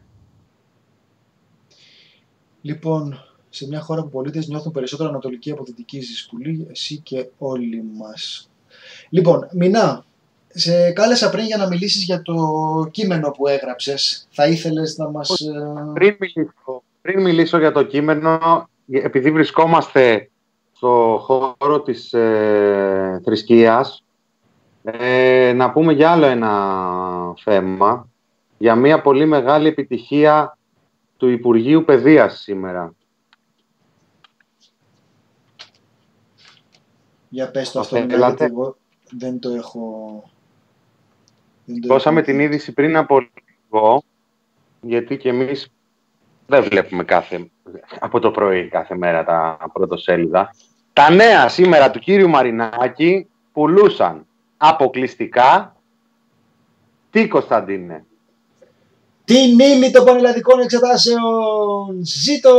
[2.60, 7.84] Λοιπόν, σε μια χώρα που πολίτες νιώθουν περισσότερο ανατολική από δυτική ζυσκουλή, εσύ και όλοι
[7.96, 8.50] μας.
[9.08, 10.04] Λοιπόν, Μινά,
[10.48, 12.34] σε κάλεσα πριν για να μιλήσεις για το
[12.90, 14.28] κείμενο που έγραψες.
[14.30, 15.30] Θα ήθελες να μας...
[15.30, 20.30] Ε, πριν μιλήσω, πριν μιλήσω για το κείμενο, επειδή βρισκόμαστε
[20.72, 24.04] στο χώρο της ε, θρησκείας,
[24.82, 26.52] ε, να πούμε για άλλο ένα
[27.42, 28.08] θέμα
[28.58, 30.58] για μια πολύ μεγάλη επιτυχία
[31.16, 32.92] του Υπουργείου Παιδείας σήμερα.
[37.28, 38.76] Για πες το αυτό, γιατί εγώ
[39.10, 40.22] δεν το έχω...
[41.86, 43.28] Δώσαμε την είδηση πριν από
[43.70, 44.02] λίγο
[44.80, 45.72] γιατί και εμείς
[46.46, 47.50] δεν βλέπουμε κάθε,
[47.98, 50.54] από το πρωί κάθε μέρα τα πρωτοσέλιδα.
[50.92, 55.76] Τα νέα σήμερα του κύριου Μαρινάκη πουλούσαν αποκλειστικά
[57.10, 58.04] τι Κωνσταντίνε;
[59.24, 62.00] Την ύλη των πανελλαδικών εξετάσεων.
[62.02, 62.50] Ζήτω!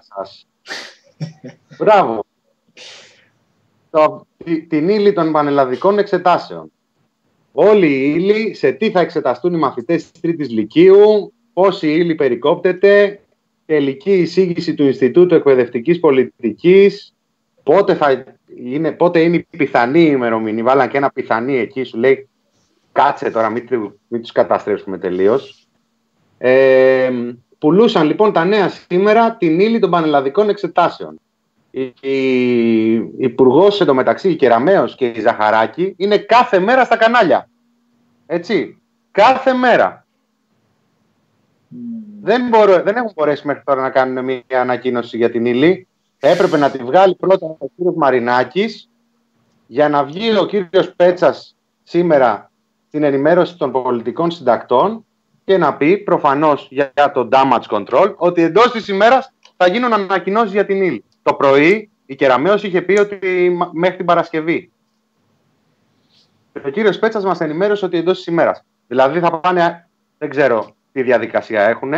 [0.00, 0.46] σας.
[1.78, 2.24] Μπράβο.
[3.90, 4.26] Το,
[4.68, 6.72] την ύλη των πανελλαδικών εξετάσεων.
[7.52, 12.14] Όλη η ύλη, σε τι θα εξεταστούν οι μαθητές της Τρίτης Λυκείου, πώς η ύλη
[12.14, 13.20] περικόπτεται,
[13.66, 17.14] τελική εισήγηση του Ινστιτούτου Εκπαιδευτικής Πολιτικής,
[17.62, 18.24] πότε, θα
[18.56, 20.64] είναι, πότε είναι η πιθανή ημερομηνία.
[20.64, 22.28] Βάλαν και ένα πιθανή εκεί, σου λέει
[22.92, 23.66] κάτσε τώρα, μην,
[24.08, 25.66] μην τους καταστρέψουμε τελείως.
[26.38, 27.10] Ε,
[27.58, 31.20] πουλούσαν λοιπόν τα νέα σήμερα την ύλη των πανελλαδικών εξετάσεων.
[31.70, 37.48] Η, η Υπουργός εντωμεταξύ, η Κεραμαίο και η Ζαχαράκη είναι κάθε μέρα στα κανάλια.
[38.26, 38.80] Έτσι.
[39.10, 40.06] Κάθε μέρα.
[42.22, 45.86] Δεν, μπορώ, δεν έχουν μπορέσει μέχρι τώρα να κάνουν μια ανακοίνωση για την ύλη.
[46.18, 48.90] Έπρεπε να τη βγάλει πρώτα ο κύριος Μαρινάκης
[49.66, 52.50] για να βγει ο κύριος Πέτσας σήμερα
[52.90, 55.04] την ενημέρωση των πολιτικών συντακτών
[55.44, 60.52] και να πει προφανώς για το damage control ότι εντός της ημέρας θα γίνουν ανακοινώσεις
[60.52, 61.04] για την ύλη.
[61.28, 63.18] Το πρωί η Κεραμέως είχε πει ότι
[63.72, 64.70] μέχρι την Παρασκευή.
[66.64, 68.64] Ο κύριος Πέτσας μας ενημέρωσε ότι εντός της ημέρας.
[68.86, 71.92] Δηλαδή θα πάνε, δεν ξέρω τι διαδικασία έχουν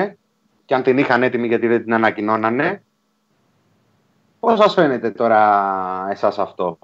[0.64, 2.83] και αν την είχαν έτοιμη γιατί δεν την ανακοινώνανε.
[4.41, 6.78] Πώς σας φαίνεται τώρα εσάς αυτό;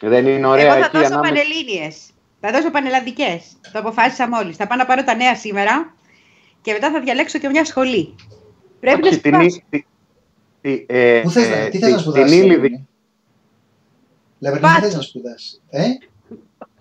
[0.00, 1.34] Δεν είναι ωραία Εγώ θα εκεί δώσω ανάμεσα...
[1.34, 2.10] πανελλήνιες.
[2.40, 3.56] Θα δώσω πανελλαδικές.
[3.72, 4.56] Το αποφάσισα μόλις.
[4.56, 5.94] Θα πάω να πάρω τα νέα σήμερα
[6.60, 8.14] και μετά θα διαλέξω και μια σχολή.
[8.80, 9.60] Πρέπει να Όχι, την, σπουδάσω.
[10.66, 12.30] Τι, τι, ε, Πού θες, να- ε, τι θες να την- σπουδάσεις.
[12.30, 12.88] την ύλη Λεβερνή;
[14.38, 14.86] Λεβερνή, τι Μπάτσο.
[14.86, 15.62] θες να σπουδάσεις.
[15.70, 15.82] Ε,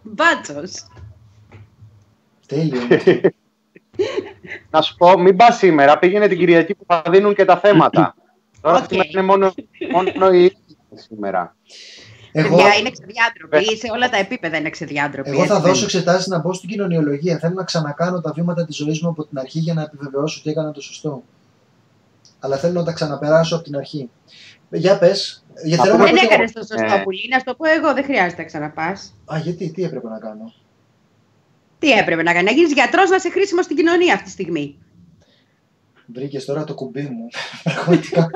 [0.01, 0.61] Μπάτσο.
[2.47, 2.81] τέλειο.
[4.69, 8.15] Να σου πω, μην πας σήμερα, πήγαινε την Κυριακή που θα δίνουν και τα θέματα.
[8.61, 8.83] Τώρα Οκ.
[8.89, 9.53] σήμερα είναι μόνο,
[10.13, 11.55] μόνο η ύλη σήμερα.
[12.31, 13.77] Εγώ, Παιδιά, είναι ξεδιάντροποι.
[13.77, 15.29] Σε όλα τα επίπεδα είναι ξεδιάντροποι.
[15.29, 17.37] εγώ θα έτσι δώσω δεν εξετάσεις να μπω στην κοινωνιολογία.
[17.37, 20.49] Θέλω να ξανακάνω τα βήματα της ζωής μου από την αρχή για να επιβεβαιώσω ότι
[20.49, 21.23] έκανα το σωστό.
[22.45, 24.09] Αλλά θέλω να τα ξαναπεράσω από την αρχή.
[24.69, 25.43] Για πες.
[25.63, 26.19] Για θέλω Αυτό να είναι.
[26.19, 27.01] πω Δεν και εγώ- έκανες το σωστό Ε.
[27.03, 27.27] πουλί.
[27.29, 29.13] Να σου το πω εγώ, δεν χρειάζεται να ξαναπάς.
[29.33, 30.53] Α, γιατί, τι έπρεπε να κάνω;
[31.79, 34.75] Τι έπρεπε να κάνεις, να γίνεις γιατρός, να είσαι χρήσιμο στην κοινωνία αυτή τη στιγμή.
[36.13, 37.27] Βρήκες τώρα το κουμπί μου.
[37.63, 38.29] Πραγματικά.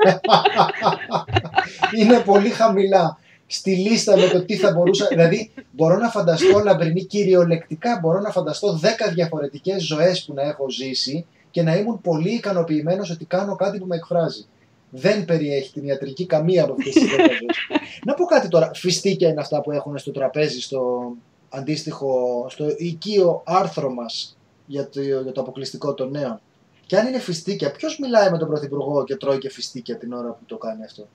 [1.98, 5.06] Είναι πολύ χαμηλά στη λίστα με το τι θα μπορούσα.
[5.06, 7.98] Δηλαδή, μπορώ να φανταστώ λαμπρινή κυριολεκτικά.
[8.02, 13.10] Μπορώ να φανταστώ 10 διαφορετικές ζωές που να έχω ζήσει και να ήμουν πολύ ικανοποιημένος
[13.10, 14.44] ότι κάνω κάτι που με εκφράζει.
[14.90, 17.80] Δεν περιέχει την ιατρική καμία από αυτές τις 10 ζωές.
[18.06, 18.70] Να πω κάτι τώρα.
[18.74, 21.12] Φιστίκια είναι αυτά που έχουν στο τραπέζι, στο
[21.48, 24.36] αντίστοιχο, στο οικείο άρθρο μας
[24.66, 26.40] για το, για το αποκλειστικό των νέων.
[26.86, 30.28] Και αν είναι φιστίκια, ποιος μιλάει με τον Πρωθυπουργό και τρώει και φιστίκια την ώρα
[30.28, 31.08] που το κάνει αυτό; Ποιο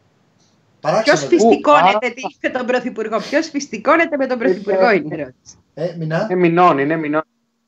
[0.92, 1.20] Παράξενο.
[1.20, 5.56] δεν- φυστικώνεται τι- με τον Πρωθυπουργό, Ποιος φυστικώνεται με τον Πρωθυπουργό είναι η ερώτηση.
[5.74, 6.28] Ε, Μινά.
[6.32, 7.22] Είναι μηνών, είναι μηνών.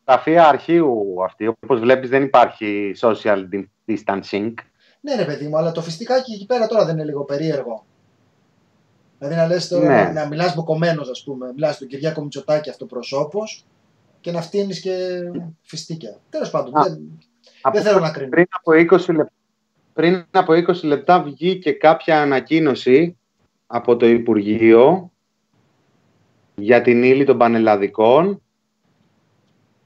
[0.07, 1.47] Γραφεία αρχείου αυτή.
[1.47, 3.43] Όπως βλέπεις, δεν υπάρχει social
[3.87, 4.53] distancing.
[5.01, 7.85] Ναι, ρε παιδί μου, αλλά το φιστικάκι εκεί πέρα τώρα δεν είναι λίγο περίεργο.
[9.19, 10.01] Δηλαδή να λες τώρα Ναι.
[10.03, 13.65] να, να μιλάς μποκομένος ας πούμε, μιλάς στον Κυριάκο Μητσοτάκη αυτοπροσώπος
[14.21, 14.91] και να φτύνεις και
[15.61, 16.17] φιστίκια.
[16.29, 16.83] Τέλος πάντων, Α.
[16.83, 17.19] δεν,
[17.61, 18.29] Από- δεν θέλω να κρίνω.
[18.29, 19.31] πριν, από 20 λεπτά,
[19.93, 23.17] πριν από 20 λεπτά βγήκε κάποια ανακοίνωση
[23.67, 25.11] από το Υπουργείο
[26.55, 28.41] για την ύλη των πανελλαδικών.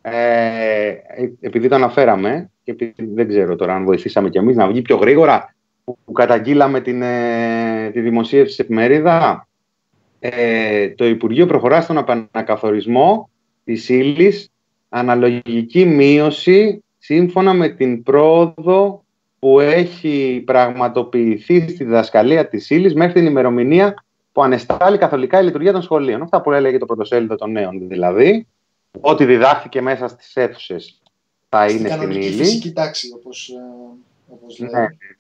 [0.02, 0.94] Ε,
[1.40, 4.96] επειδή το αναφέραμε και επειδή δεν ξέρω τώρα αν βοηθήσαμε κι εμείς να βγει πιο
[4.96, 9.48] γρήγορα που, που καταγγείλαμε την, ε, τη δημοσίευση σε εφημερίδα
[10.20, 13.30] ε, το Υπουργείο προχωρά στον επανακαθορισμό
[13.64, 14.52] της ύλης
[14.90, 19.04] αναλογική μείωση σύμφωνα με την πρόοδο
[19.40, 25.72] που έχει πραγματοποιηθεί στη διδασκαλία της ύλης μέχρι την ημερομηνία που ανεστάλλει καθολικά η λειτουργία
[25.72, 26.22] των σχολείων.
[26.22, 28.48] Αυτά που έλεγε το πρωτοσέλιδο των νέων δηλαδή.
[29.00, 31.02] Ό,τι διδάχθηκε μέσα στις αίθουσες
[31.50, 32.38] θα Στην είναι στην κανονική ύλη.
[32.44, 33.54] φυσική τάξη, όπως, ε,
[34.34, 34.70] όπως λέει.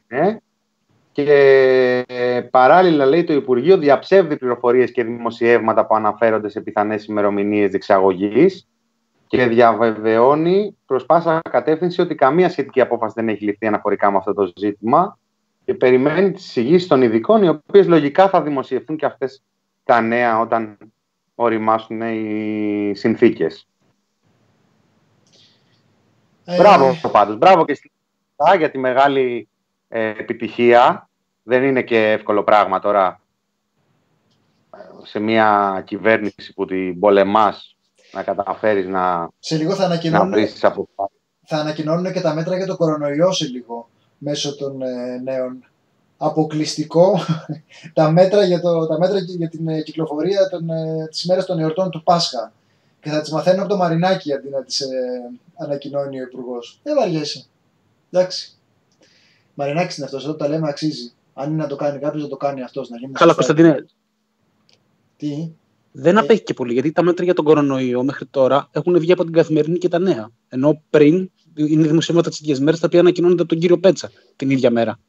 [0.07, 0.37] Ναι, ναι.
[1.11, 7.69] Και ε, παράλληλα λέει το Υπουργείο διαψεύδει πληροφορίες και δημοσιεύματα που αναφέρονται σε πιθανές ημερομηνίες
[7.69, 8.67] διεξαγωγής
[9.27, 14.33] και διαβεβαιώνει προς πάσα κατεύθυνση ότι καμία σχετική απόφαση δεν έχει ληφθεί αναφορικά με αυτό
[14.33, 15.17] το ζήτημα
[15.65, 19.43] και περιμένει τις εισηγήσεις των ειδικών οι οποίες λογικά θα δημοσιευθούν και αυτές
[19.83, 20.77] τα νέα όταν
[21.41, 23.67] οριμάσουν οι συνθήκες.
[26.45, 27.37] Ε, Μπράβο πάντως.
[27.37, 27.91] Μπράβο και στην
[28.35, 29.49] Ελλάδα για τη μεγάλη
[29.87, 31.09] ε, επιτυχία.
[31.43, 33.21] Δεν είναι και εύκολο πράγμα τώρα
[34.75, 37.75] ε, σε μια κυβέρνηση που την πολεμάς
[38.11, 41.17] να καταφέρεις να, Σε λίγο θα να ανακοινώνουν βρεις τις αποφάσεις.
[41.45, 45.70] θα ανακοινώνουν και τα μέτρα για το κορονοϊό σε λίγο μέσω των ε, νέων.
[46.23, 47.19] Αποκλειστικό
[47.93, 51.59] τα μέτρα για, το, τα μέτρα για την ε, κυκλοφορία των, ε, τις ημέρες των
[51.59, 52.53] εορτών του Πάσχα.
[53.01, 54.87] Και θα τις μαθαίνουν από το Μαρινάκι αντί να τις ε,
[55.55, 56.79] ανακοινώνει ο υπουργός.
[56.83, 57.45] Δεν βαριέσαι.
[58.11, 58.57] Εντάξει.
[59.53, 61.11] Μαρινάκη είναι αυτός, εδώ τα λέμε αξίζει.
[61.33, 62.89] Αν είναι να το κάνει κάποιος, να το κάνει αυτός.
[63.11, 63.85] Καλά, Κωνσταντίνε.
[65.17, 65.51] Τι;
[65.91, 69.23] Δεν απέχει και πολύ, γιατί τα μέτρα για τον κορονοϊό μέχρι τώρα έχουν βγει από
[69.23, 70.29] την καθημερινή και τα νέα.
[70.49, 74.49] Ενώ πριν είναι δημοσιεύματα τις ίδιες μέρες τα οποία ανακοινώνονται από τον κύριο Πέτσα την
[74.49, 74.99] ίδια μέρα.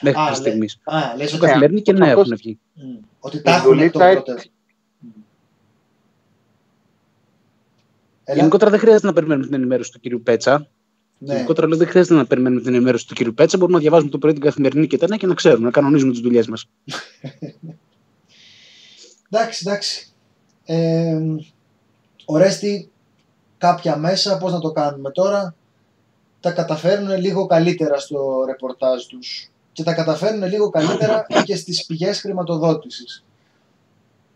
[0.00, 0.66] Μέχρι τη στιγμή.
[0.84, 2.58] Α, λες ότι καθημερινή και νέα έχουν βγει.
[2.72, 2.96] Μμ.
[3.18, 4.42] Ότι τα έχουν εκ των προτέρων.
[8.28, 8.38] Έλα.
[8.38, 10.68] Γενικότερα δεν χρειάζεται να περιμένουμε την ενημέρωση του κύριου Πέτσα.
[11.18, 11.34] Ναι.
[11.34, 13.56] Γενικότερα λέω, δεν χρειάζεται να περιμένουμε την ενημέρωση του κύριου Πέτσα.
[13.56, 16.12] Μπορούμε να διαβάζουμε το πρωί την καθημερινή και τα νέα και να ξέρουμε, να κανονίζουμε
[16.12, 16.68] τις δουλειές μας.
[19.30, 20.12] Εντάξει, εντάξει.
[20.64, 21.20] Ε,
[22.24, 22.90] Ορέστη,
[23.58, 25.54] κάποια μέσα, πώς να το κάνουμε τώρα,
[26.40, 32.20] τα καταφέρνουν λίγο καλύτερα στο ρεπορτάζ τους και τα καταφέρνουν λίγο καλύτερα και στις πηγές
[32.20, 33.24] χρηματοδότησης.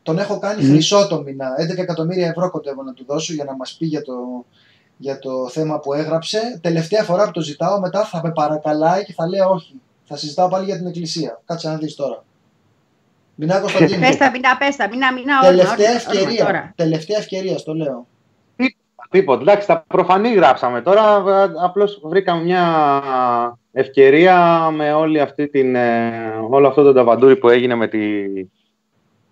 [0.03, 0.71] Τον έχω κάνει Μμμ.
[0.71, 4.03] χρυσό το μήνα, 11 εκατομμύρια ευρώ κοντεύω να του δώσω για να μας πει για
[4.03, 4.45] το,
[4.97, 6.59] για το θέμα που έγραψε.
[6.63, 9.81] Τελευταία φορά που το ζητάω, μετά θα με παρακαλάει και θα λέω όχι.
[10.05, 11.41] Θα συζητάω πάλι για την εκκλησία.
[11.45, 12.25] Κάτσε να δεις τώρα.
[13.35, 14.01] Μινά Κωνσταντίνου.
[14.01, 16.45] Πες τα, μηνά, πες τα, μηνά, μηνά, όλα, Τελευταία όλα, όλα ευκαιρία.
[16.45, 16.73] τώρα.
[16.77, 18.07] Τελευταία ευκαιρία, στο λέω.
[19.11, 19.41] Τίποτα.
[19.41, 20.83] Εντάξει, τα προφανή γράψαμε.
[20.83, 26.13] Τώρα ε, απλώς βρήκαμε μια ευκαιρία με όλη αυτή την, ε,
[26.51, 27.99] όλο αυτό το ταβαντούρι που έγινε με τη,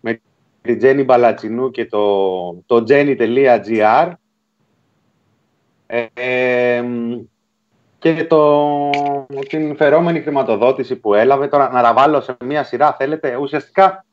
[0.00, 0.20] με
[0.62, 4.12] τη Τζέννη Μπαλατσινού και το, το jenny.gr
[5.86, 6.84] ε, ε,
[7.98, 8.90] και το,
[9.48, 11.48] την φερόμενη χρηματοδότηση που έλαβε.
[11.48, 13.36] Τώρα να τα βάλω σε μια σειρά, θέλετε.
[13.36, 14.04] Ουσιαστικά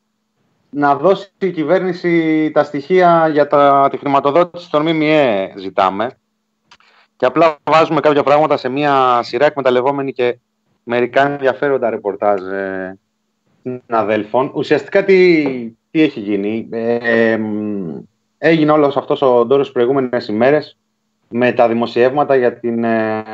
[0.70, 6.10] να δώσει η κυβέρνηση τα στοιχεία για τα, τη χρηματοδότηση των ΜΜΕ ζητάμε.
[7.16, 10.38] Και απλά βάζουμε κάποια πράγματα σε μια σειρά εκμεταλλευόμενη και
[10.82, 12.98] μερικά ενδιαφέροντα ρεπορτάζ ε,
[13.62, 14.50] συναδέλφων.
[14.54, 15.44] Ουσιαστικά τι,
[15.90, 16.68] τι έχει γίνει.
[16.70, 17.98] Ε, ε, μ,
[18.38, 20.78] έγινε όλος αυτός ο ντόρος προηγούμενες ημέρες
[21.28, 23.24] με τα δημοσιεύματα για την ε,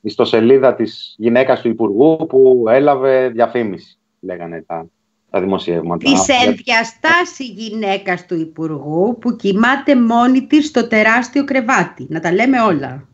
[0.00, 4.86] ιστοσελίδα της γυναίκας του Υπουργού που έλαβε διαφήμιση, λέγανε τα,
[5.30, 6.04] τα δημοσιεύματα.
[6.04, 12.06] Τη Για- εν διαστάσει γυναίκας του Υπουργού που κοιμάται μόνη της στο τεράστιο κρεβάτι.
[12.08, 13.08] Να τα λέμε όλα.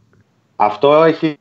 [0.56, 1.38] Αυτό έχει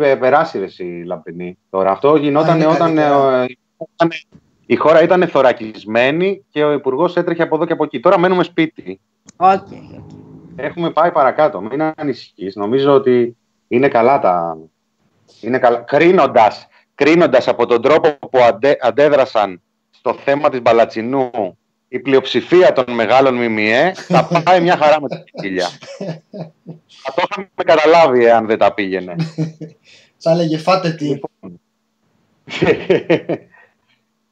[0.00, 1.58] ε, περάσει ρε, εσύ, Λαμπρινή.
[1.70, 3.44] Τώρα, αυτό γινόταν είναι όταν ε, καλύτερα.
[3.94, 4.10] ήταν-
[4.66, 8.00] η χώρα ήταν θωρακισμένη και ο Υπουργός έτρεχε από εδώ και από εκεί.
[8.00, 9.00] Τώρα μένουμε σπίτι.
[9.36, 9.48] OK.
[9.50, 9.68] OK.
[10.56, 11.60] Έχουμε πάει παρακάτω.
[11.60, 12.54] Μην ανησυχείς.
[12.56, 13.36] Νομίζω ότι
[13.68, 14.58] είναι καλά τα.
[15.40, 15.76] Είναι καλά.
[15.76, 19.62] Κρίνοντας, κρίνοντας από τον τρόπο που αντε, αντέδρασαν
[20.00, 21.30] στο θέμα της Μπαλατσινού
[21.88, 25.68] η πλειοψηφία των μεγάλων ΜΜΕ θα πάει μια χαρά με τα χίλια.
[27.02, 29.16] θα το είχαμε καταλάβει εάν δεν τα πήγαινε.
[30.16, 31.20] Θα έλεγε φάτε τι.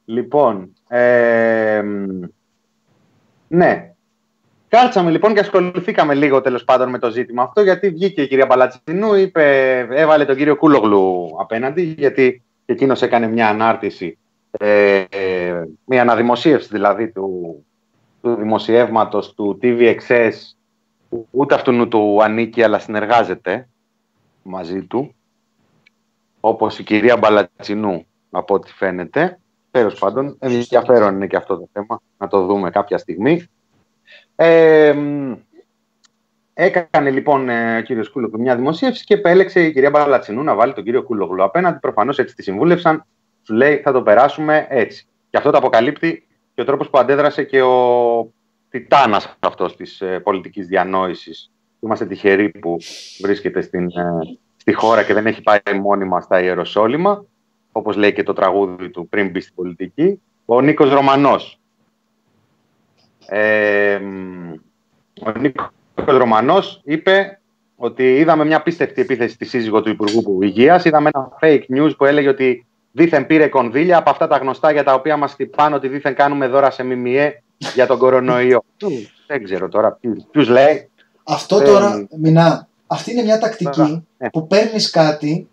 [0.05, 2.25] λοιπόν, ε, μ,
[3.47, 3.93] ναι.
[4.67, 8.47] Κάτσαμε λοιπόν και ασχοληθήκαμε λίγο τέλος πάντων με το ζήτημα αυτό γιατί βγήκε η κυρία
[8.47, 14.18] Παλατσινού, είπε, έβαλε τον κύριο Κούλογλου απέναντι γιατί εκείνος έκανε μια ανάρτηση,
[14.51, 17.65] ε, ε, μια αναδημοσίευση δηλαδή του,
[18.21, 20.31] του δημοσιεύματος του TVXS
[21.09, 23.67] που ούτε αυτού του ανήκει αλλά συνεργάζεται
[24.43, 25.13] μαζί του
[26.39, 29.39] όπως η κυρία Μπαλατσινού από ό,τι φαίνεται.
[29.71, 33.47] Τέλος πάντων, ενδιαφέρον είναι και αυτό το θέμα, να το δούμε κάποια στιγμή.
[34.35, 35.33] Ε, μ,
[36.53, 40.73] έκανε λοιπόν ε, ο κύριος Κούλογλου μια δημοσίευση και επέλεξε η κυρία Μπαλατσινού να βάλει
[40.73, 41.79] τον κύριο Κούλογλου απέναντι.
[41.79, 43.05] Προφανώς έτσι τη συμβούλευσαν.
[43.49, 45.05] Σου λέει θα το περάσουμε έτσι.
[45.29, 48.31] Και αυτό το αποκαλύπτει και ο τρόπος που αντέδρασε και ο
[48.69, 51.51] τιτάνας αυτός της ε, πολιτικής διανόησης.
[51.79, 52.77] Είμαστε τυχεροί που
[53.21, 57.25] βρίσκεται στην, ε, στη χώρα και δεν έχει πάει μόνιμα στα Ιεροσόλυμα,
[57.71, 61.59] όπως λέει και το τραγούδι του πριν μπει στην πολιτική, ο Νίκος Ρωμανός.
[63.25, 64.51] Ε, μ,
[65.25, 67.39] ο Νίκος Ρωμανός είπε
[67.75, 72.05] ότι είδαμε μια πίστευτη επίθεση στη σύζυγο του Υπουργού Υγείας, είδαμε ένα fake news που
[72.05, 75.87] έλεγε ότι δήθεν πήρε κονδύλια από αυτά τα γνωστά για τα οποία μας χτυπάνε ότι
[75.87, 77.43] δήθεν κάνουμε δώρα σε ΜΜΕ
[77.73, 78.63] για τον κορονοϊό.
[79.27, 79.99] δεν ξέρω τώρα
[80.31, 80.89] ποιους λέει.
[81.23, 84.29] Αυτό Ε, τώρα, Μινά, αυτή είναι μια τακτική Τώρα, ναι.
[84.29, 85.47] που παίρνεις κάτι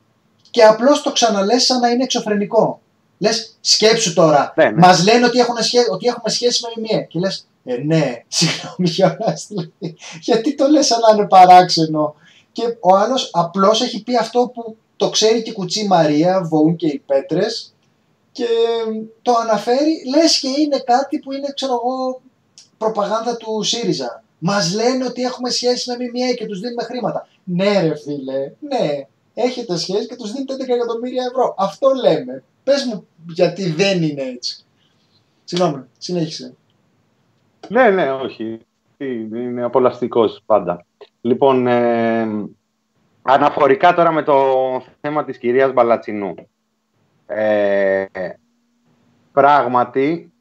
[0.50, 2.80] και απλώς το ξαναλες σαν να είναι εξωφρενικό.
[3.18, 4.72] Λες, σκέψου τώρα, Ναι, ναι.
[4.76, 7.02] μας λένε ότι, έχουν σχέ- ότι έχουμε σχέση με ΜΜΕ.
[7.04, 9.96] Και λες, ε, ναι, συγγνώμη κιόλας, δηλαδή.
[10.20, 12.14] γιατί το λες σαν να είναι παράξενο.
[12.52, 16.76] Και ο άλλος απλώς έχει πει αυτό που το ξέρει και η Κουτσή Μαρία, Βοούν
[16.76, 17.74] και οι Πέτρες
[18.32, 18.46] και
[19.22, 22.20] το αναφέρει, λες και είναι κάτι που είναι, ξέρω εγώ,
[22.78, 24.22] προπαγάνδα του ΣΥΡΙΖΑ.
[24.38, 27.28] Μας λένε ότι έχουμε σχέση με ΜΜΕ και τους δίνουμε χρήματα.
[27.44, 29.06] Ναι, ρε φίλε, ναι.
[29.34, 31.54] Έχετε σχέση και τους δίνετε 11 εκατομμύρια ευρώ.
[31.58, 32.42] Αυτό λέμε.
[32.64, 34.64] Πες μου γιατί δεν είναι έτσι.
[35.44, 36.54] Συγγνώμη, συνέχισε.
[37.68, 38.58] Ναι, ναι, όχι.
[38.98, 40.84] Είναι απολαστικός πάντα.
[41.20, 42.26] Λοιπόν, ε,
[43.26, 44.34] αναφορικά τώρα με το
[45.00, 46.34] θέμα της κυρίας Μπαλατσινού.
[47.26, 48.04] Ε,
[49.32, 50.32] πράγματι,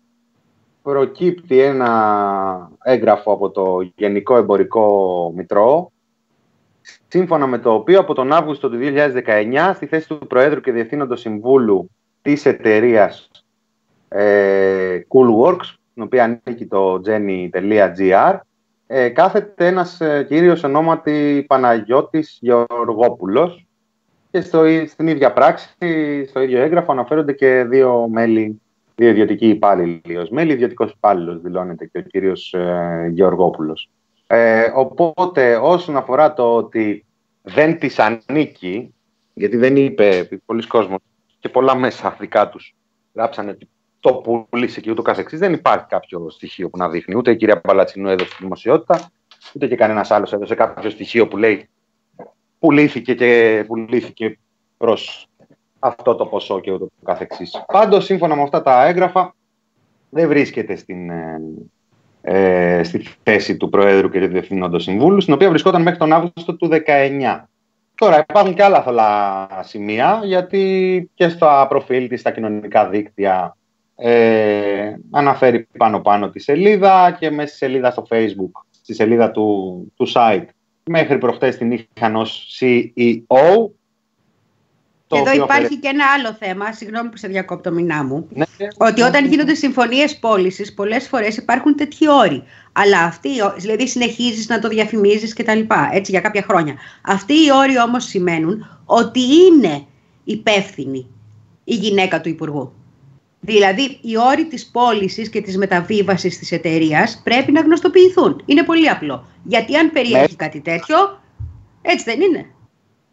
[0.81, 5.91] προκύπτει ένα έγγραφο από το Γενικό Εμπορικό Μητρό,
[7.07, 11.19] σύμφωνα με το οποίο από τον Αύγουστο του 2019, στη θέση του Προέδρου και Διευθύνοντος
[11.19, 11.89] Συμβούλου
[12.21, 13.29] της εταιρείας
[14.07, 18.39] ε, Coolworks, την οποία ανήκει το jenny.gr,
[18.87, 23.65] ε, κάθεται ένας ε, κύριος ονόματι Παναγιώτης Γεωργόπουλος
[24.31, 25.67] και στο, στην ίδια πράξη,
[26.27, 28.61] στο ίδιο έγγραφο αναφέρονται και δύο μέλη,
[28.95, 30.17] δύο ιδιωτικοί υπάλληλοι.
[30.17, 33.89] Ως μέλη ιδιωτικός υπάλληλος δηλώνεται και ο κύριος ε, Γεωργόπουλος.
[34.27, 37.05] Ε, οπότε όσον αφορά το ότι
[37.41, 38.93] δεν της ανήκει,
[39.33, 40.99] γιατί δεν είπε πολλοί κόσμος
[41.39, 42.75] και πολλά μέσα δικά τους
[43.13, 43.69] γράψανε ότι
[44.05, 44.13] το
[44.49, 45.39] πουλήσει και ούτω καθεξής.
[45.39, 47.15] Δεν υπάρχει κάποιο στοιχείο που να δείχνει.
[47.15, 49.11] Ούτε η κυρία Παλατσινού έδωσε τη δημοσιότητα,
[49.53, 51.69] ούτε και κανένας άλλος έδωσε κάποιο στοιχείο που λέει
[52.59, 54.39] πουλήθηκε και πουλήθηκε
[54.77, 55.27] προς
[55.79, 57.63] αυτό το ποσό και ούτω καθεξής.
[57.67, 59.35] Πάντως, σύμφωνα με αυτά τα έγγραφα,
[60.09, 61.41] δεν βρίσκεται στην, ε,
[62.21, 66.55] ε στη θέση του Προέδρου και του Διευθύνοντος Συμβούλου, στην οποία βρισκόταν μέχρι τον Αύγουστο
[66.55, 67.49] του 19.
[67.95, 73.55] Τώρα υπάρχουν και άλλα θολά σημεία, γιατί και στα προφίλ της, στα κοινωνικά δίκτυα,
[73.95, 80.07] ε, αναφέρει πάνω-πάνω τη σελίδα και μέσα στη σελίδα στο facebook, στη σελίδα του, του
[80.13, 80.45] site.
[80.83, 83.69] Μέχρι προχτές την είχαν ως CEO.
[85.07, 88.45] Και εδώ υπάρχει και ένα άλλο θέμα, συγγνώμη που σε διακόπτω το μηνά μου, ναι,
[88.77, 92.43] ότι όταν γίνονται συμφωνίες πώλησης, πολλές φορές υπάρχουν τέτοιοι όροι.
[92.71, 96.75] Αλλά αυτοί, δηλαδή συνεχίζεις να το διαφημίζεις και τα λοιπά, έτσι για κάποια χρόνια.
[97.01, 99.85] Αυτοί οι όροι όμως σημαίνουν ότι είναι
[100.23, 101.07] υπεύθυνη
[101.63, 102.73] η γυναίκα του Υπουργού.
[103.45, 108.43] Δηλαδή, οι όροι της πώλησης και της μεταβίβασης της εταιρείας πρέπει να γνωστοποιηθούν.
[108.45, 109.25] Είναι πολύ απλό.
[109.43, 110.35] Γιατί αν περιέχει ναι.
[110.35, 111.21] κάτι τέτοιο,
[111.81, 112.45] έτσι δεν είναι.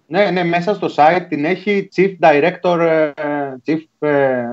[0.07, 3.13] Ναι, ναι, μέσα στο site την έχει Chief Director, ε,
[3.67, 4.45] Chief, ε,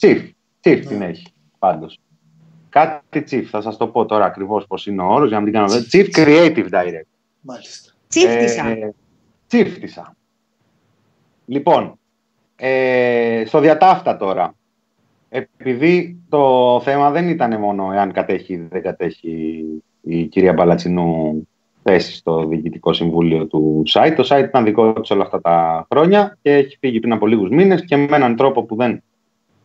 [0.00, 0.18] Chief,
[0.62, 1.06] Chief την ναι.
[1.06, 1.26] έχει
[1.58, 1.98] πάντως.
[2.68, 5.52] Κάτι Chief, θα σας το πω τώρα ακριβώς πώς είναι ο όρος, για να μην
[5.52, 5.82] την κάνω.
[5.92, 7.06] Chief Creative Director.
[7.40, 7.92] Μάλιστα.
[8.08, 8.66] Τσίφτησα.
[8.68, 8.94] Ε,
[9.46, 10.16] τσίφτησα.
[11.46, 11.98] Λοιπόν,
[12.56, 14.54] ε, στο διατάφτα τώρα.
[15.28, 19.64] Επειδή το θέμα δεν ήταν μόνο εάν κατέχει ή δεν κατέχει
[20.00, 21.46] η κυρία Μπαλατσινού
[21.82, 24.12] θέση στο Διοικητικό Συμβούλιο του site.
[24.16, 27.48] Το site ήταν δικό της όλα αυτά τα χρόνια και έχει φύγει πριν από λίγους
[27.48, 29.02] μήνες και με έναν τρόπο που, δεν,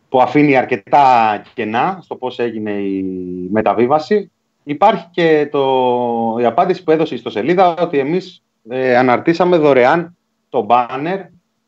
[0.08, 3.04] που αφήνει αρκετά κενά στο πώς έγινε η
[3.50, 4.30] μεταβίβαση.
[4.64, 10.16] Υπάρχει και το, η απάντηση που έδωσε στο σελίδα ότι εμείς ε, αναρτήσαμε δωρεάν
[10.48, 11.18] το banner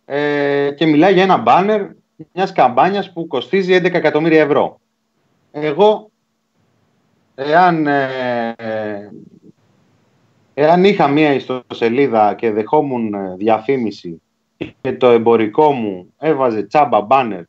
[0.05, 1.87] ε, και μιλάει για ένα μπάνερ
[2.33, 4.81] μιας καμπάνιας που κοστίζει 11 εκατομμύρια ευρώ.
[5.51, 6.11] Εγώ,
[7.35, 9.11] εάν, ε,
[10.55, 14.23] εάν είχα μία ιστοσελίδα και δεχόμουν ε, διαφήμιση
[14.81, 17.43] και το εμπορικό μου έβαζε τσάμπα μπάνερ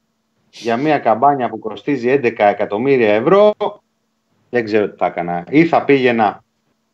[0.50, 3.54] για μία καμπάνια που κοστίζει 11 εκατομμύρια ευρώ,
[4.50, 5.44] δεν ξέρω τι θα έκανα.
[5.50, 6.44] Ή θα πήγαινα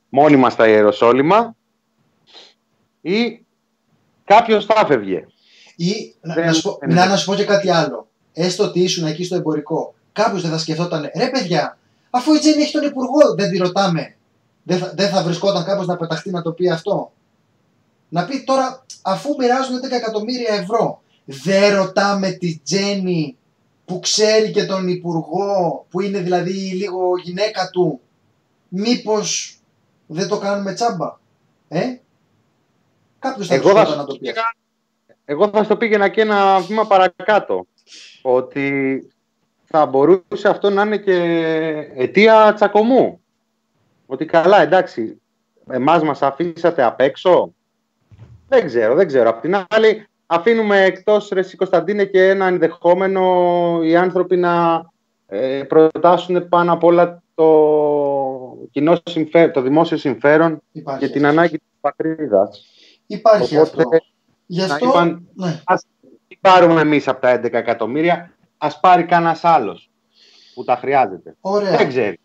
[0.10, 1.56] μόνιμα στα Ιεροσόλυμα
[3.02, 3.45] ή
[4.23, 5.26] κάποιος θα έφευγε.
[5.81, 8.07] Ή να, να, σου πω, να, να σου πω και κάτι άλλο.
[8.34, 9.93] Έστω ότι ήσουν εκεί στο εμπορικό.
[10.11, 11.77] Κάποιος δεν θα σκεφτόταν, ρε παιδιά,
[12.10, 14.15] αφού η Τζέννη έχει τον υπουργό, δεν τη ρωτάμε.
[14.64, 17.11] Δεν θα, δεν θα βρισκόταν κάποιο να πεταχτεί να το πει αυτό.
[18.10, 23.38] Να πει τώρα, αφού μοιράζουν 11 εκατομμύρια ευρώ, δεν ρωτάμε τη Τζέννη
[23.85, 27.99] που ξέρει και τον υπουργό, που είναι δηλαδή λίγο γυναίκα του,
[28.68, 29.60] μήπως
[30.07, 31.18] δεν το κάνουμε τσάμπα.
[31.68, 31.95] Ε;
[33.19, 34.34] Κάποιος θα Εγώ να το πει.
[35.31, 37.65] Εγώ θα στο πήγαινα και ένα βήμα παρακάτω.
[38.22, 39.07] Ότι
[39.65, 41.15] θα μπορούσε αυτό να είναι και
[41.95, 43.22] αιτία τσακωμού.
[44.06, 45.22] Ότι καλά, εντάξει,
[45.69, 47.53] εμάς μας αφήσατε απ' έξω.
[48.47, 49.30] Δεν ξέρω, δεν ξέρω.
[49.30, 53.23] Απ' την άλλη, αφήνουμε εκτός Ρεσί Κωνσταντίνε και ένα ενδεχόμενο
[53.84, 54.84] οι άνθρωποι να
[55.27, 57.47] ε, προτάσουν πάνω απ' όλα το,
[58.72, 62.65] κοινό συμφέρον, το δημόσιο συμφέρον Υπάρχει και την ανάγκη της πατρίδας.
[63.06, 63.89] Υπάρχει Οπότε, αυτό.
[64.51, 65.61] Γι' αυτό, είπαν, ναι.
[65.65, 65.85] ας
[66.41, 69.89] πάρουμε εμείς από τα 11 εκατομμύρια, ας πάρει κανένας άλλος
[70.53, 71.35] που τα χρειάζεται.
[71.41, 71.77] Ωραία.
[71.77, 72.19] Δεν ξέρει.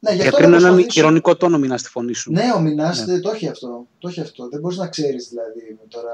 [0.00, 2.32] Ναι, Γιατί είναι ένα ηρωνικό τόνο μηνά στη φωνή σου.
[2.32, 3.20] Ναι, ο μηνά ναι.
[3.20, 3.86] το έχει αυτό.
[3.98, 4.48] Το έχει αυτό.
[4.48, 6.12] Δεν μπορείς να ξέρεις δηλαδή τώρα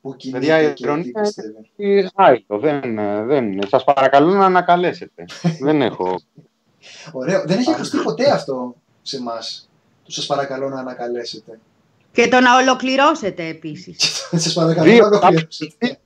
[0.00, 2.10] που κινείται και τι πιστεύει.
[2.14, 2.80] Άλλο, δεν,
[3.26, 3.58] δεν.
[3.68, 5.24] Σας παρακαλώ να ανακαλέσετε.
[5.60, 6.20] δεν έχω.
[7.12, 7.44] Ωραίο.
[7.46, 9.68] Δεν έχει ακουστεί ποτέ αυτό σε εμάς.
[10.04, 11.58] Του σας παρακαλώ να ανακαλέσετε.
[12.14, 14.26] Και το να ολοκληρώσετε επίσης.
[14.30, 15.98] Σας παρακαλώ Δύο, να ολοκληρώσετε.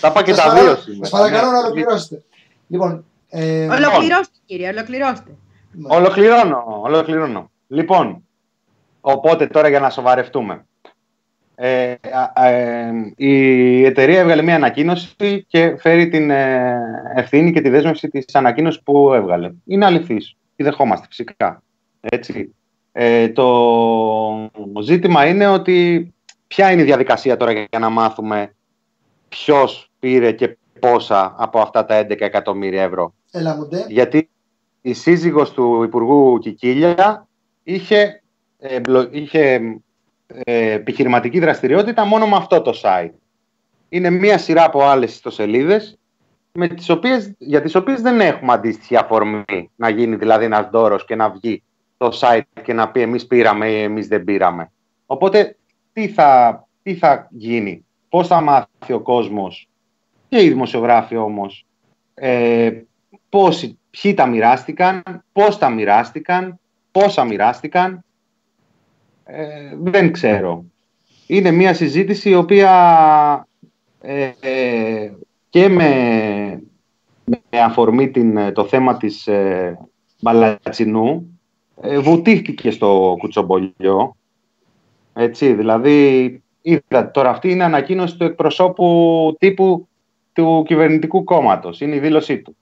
[0.00, 1.08] Τα είπα και Σας τα παρα- δύο Σας σήμερα.
[1.10, 1.58] παρακαλώ να Ναι.
[1.58, 2.22] ολοκληρώσετε.
[2.68, 5.30] Λοιπόν, ε, Ολοκληρώστε κύριε, ολοκληρώστε.
[5.72, 5.94] ναι.
[5.96, 7.50] Ολοκληρώνω, ολοκληρώνω.
[7.66, 8.24] Λοιπόν,
[9.00, 10.66] οπότε τώρα για να σοβαρευτούμε.
[11.58, 11.94] Ε,
[12.34, 16.78] α, ε, η εταιρεία έβγαλε μια ανακοίνωση και φέρει την ε,
[17.14, 19.50] ευθύνη και τη δέσμευση της ανακοίνωσης που έβγαλε.
[19.64, 20.36] Είναι αληθής.
[20.56, 21.62] Τη δεχόμαστε φυσικά.
[22.00, 22.54] Έτσι.
[22.98, 24.50] Ε, το
[24.82, 26.08] ζήτημα είναι ότι
[26.46, 28.54] ποια είναι η διαδικασία τώρα για να μάθουμε
[29.28, 33.14] ποιος πήρε και πόσα από αυτά τα 11 εκατομμύρια ευρώ.
[33.30, 33.84] Έλα μου ντε.
[33.88, 34.28] Γιατί
[34.80, 37.26] η σύζυγος του Υπουργού Κικίλια
[37.62, 38.22] είχε,
[38.58, 39.60] ε, μπλο- είχε
[40.26, 43.14] ε, επιχειρηματική δραστηριότητα μόνο με αυτό το site.
[43.88, 45.98] Είναι μία σειρά από άλλες ιστοσελίδες
[46.52, 51.04] με τις οποίες, για τις οποίες δεν έχουμε αντίστοιχη αφορμή να γίνει δηλαδή ένας δώρος
[51.04, 51.62] και να βγει
[51.96, 54.70] το site και να πει εμείς πήραμε ή εμείς δεν πήραμε.
[55.06, 55.56] Οπότε
[55.92, 59.68] τι θα, τι θα γίνει, πώς θα μάθει ο κόσμος
[60.28, 61.66] και οι δημοσιογράφοι όμως
[62.14, 62.70] ε,
[63.28, 65.02] πόσοι, ποιοι τα μοιράστηκαν,
[65.32, 66.58] πώς τα μοιράστηκαν,
[66.90, 68.04] πόσα μοιράστηκαν.
[69.24, 70.64] Ε, δεν ξέρω.
[71.26, 73.48] Είναι μια συζήτηση η οποία
[74.00, 75.12] ε, ε,
[75.48, 76.62] και με,
[77.24, 79.78] με αφορμή την, το θέμα της ε,
[80.20, 81.35] Μπαλατσινού
[81.80, 84.16] ε, βουτήχτηκε στο κουτσομπολιό.
[85.12, 89.88] Έτσι, δηλαδή, είδα, τώρα αυτή είναι ανακοίνωση του εκπροσώπου τύπου
[90.32, 91.80] του κυβερνητικού κόμματος.
[91.80, 92.56] Είναι η δήλωσή του.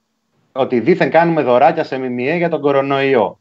[0.51, 3.39] Ότι δήθεν κάνουμε δωράκια σε ΜΜΕ για τον κορονοϊό.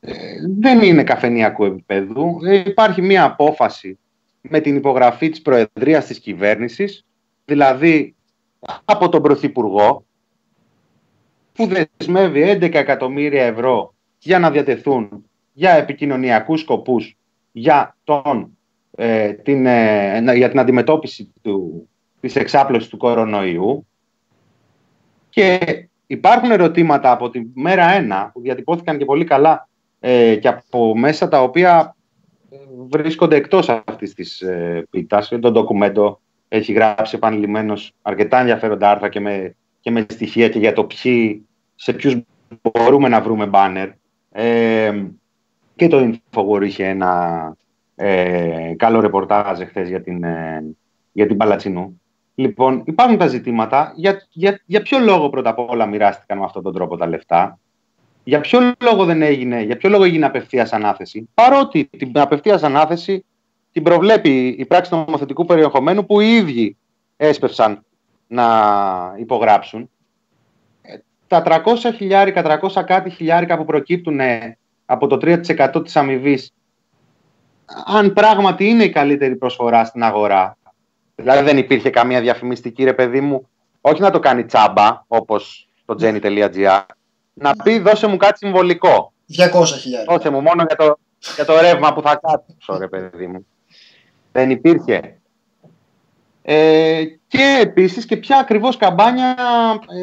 [0.00, 0.12] Ε,
[0.58, 2.38] δεν είναι καφενειακού επίπεδου.
[2.44, 3.98] Ε, υπάρχει μία απόφαση
[4.40, 7.04] με την υπογραφή της Προεδρίας της κυβέρνησης,
[7.44, 8.14] δηλαδή
[8.84, 10.04] από τον Πρωθυπουργό,
[11.52, 13.91] που δεσμεύει 11 εκατομμύρια ευρώ
[14.22, 17.16] για να διατεθούν για επικοινωνιακούς σκοπούς
[17.52, 18.58] για, τον,
[18.96, 21.88] ε, την, ε, για την αντιμετώπιση του,
[22.20, 23.86] της εξάπλωσης του κορονοϊού
[25.28, 25.58] και
[26.06, 27.86] υπάρχουν ερωτήματα από τη μέρα
[28.26, 29.68] 1 που διατυπώθηκαν και πολύ καλά
[30.00, 31.96] ε, και από μέσα τα οποία
[32.50, 32.56] ε,
[32.88, 35.28] βρίσκονται εκτός αυτής της ε, πίτας.
[35.28, 40.72] Το ντοκουμέντο έχει γράψει επανειλημμένως αρκετά ενδιαφέροντα άρθρα και με, και με στοιχεία και για
[40.72, 42.16] το ποιοι, σε ποιους
[42.62, 43.88] μπορούμε να βρούμε μπάνερ.
[44.32, 45.04] Ε,
[45.76, 47.54] και το Infowar είχε ένα
[47.94, 50.64] ε, καλό ρεπορτάζ εχθές για την, ε,
[51.12, 52.00] για την Παλατσινού.
[52.34, 53.92] Λοιπόν, υπάρχουν τα ζητήματα.
[53.96, 57.58] Για, για, για ποιο λόγο πρώτα απ' όλα μοιράστηκαν με αυτόν τον τρόπο τα λεφτά;
[58.24, 63.24] Για ποιο λόγο δεν έγινε, για ποιο λόγο έγινε απευθείας ανάθεση; Παρότι την απευθείας ανάθεση
[63.72, 66.76] την προβλέπει η πράξη νομοθετικού περιεχομένου που οι ίδιοι
[67.16, 67.84] έσπευσαν
[68.26, 68.46] να
[69.18, 69.90] υπογράψουν.
[71.32, 76.52] Ε, Τα 300 χιλιάρικα, 300 κάτι χιλιάρικα που προκύπτουν ε, από το 3% της αμοιβής,
[77.86, 80.56] αν πράγματι είναι η καλύτερη προσφορά στην αγορά,
[81.14, 83.48] δηλαδή δεν υπήρχε καμία διαφημιστική ρε παιδί μου,
[83.80, 86.80] όχι να το κάνει τσάμπα όπως το jenny.gr,
[87.34, 89.12] να πει δώσε μου κάτι συμβολικό.
[89.38, 90.06] 200 χιλιάδες.
[90.08, 90.98] Δώσε μου μόνο για το,
[91.34, 93.46] για το ρεύμα που θα κάτσω ρε παιδί μου.
[94.32, 95.20] Δεν υπήρχε.
[96.42, 99.36] Ε, και επίσης και ποια ακριβώς καμπάνια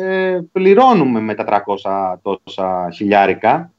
[0.01, 3.71] ε, πληρώνουμε με τα 300 τόσα χιλιάρικα.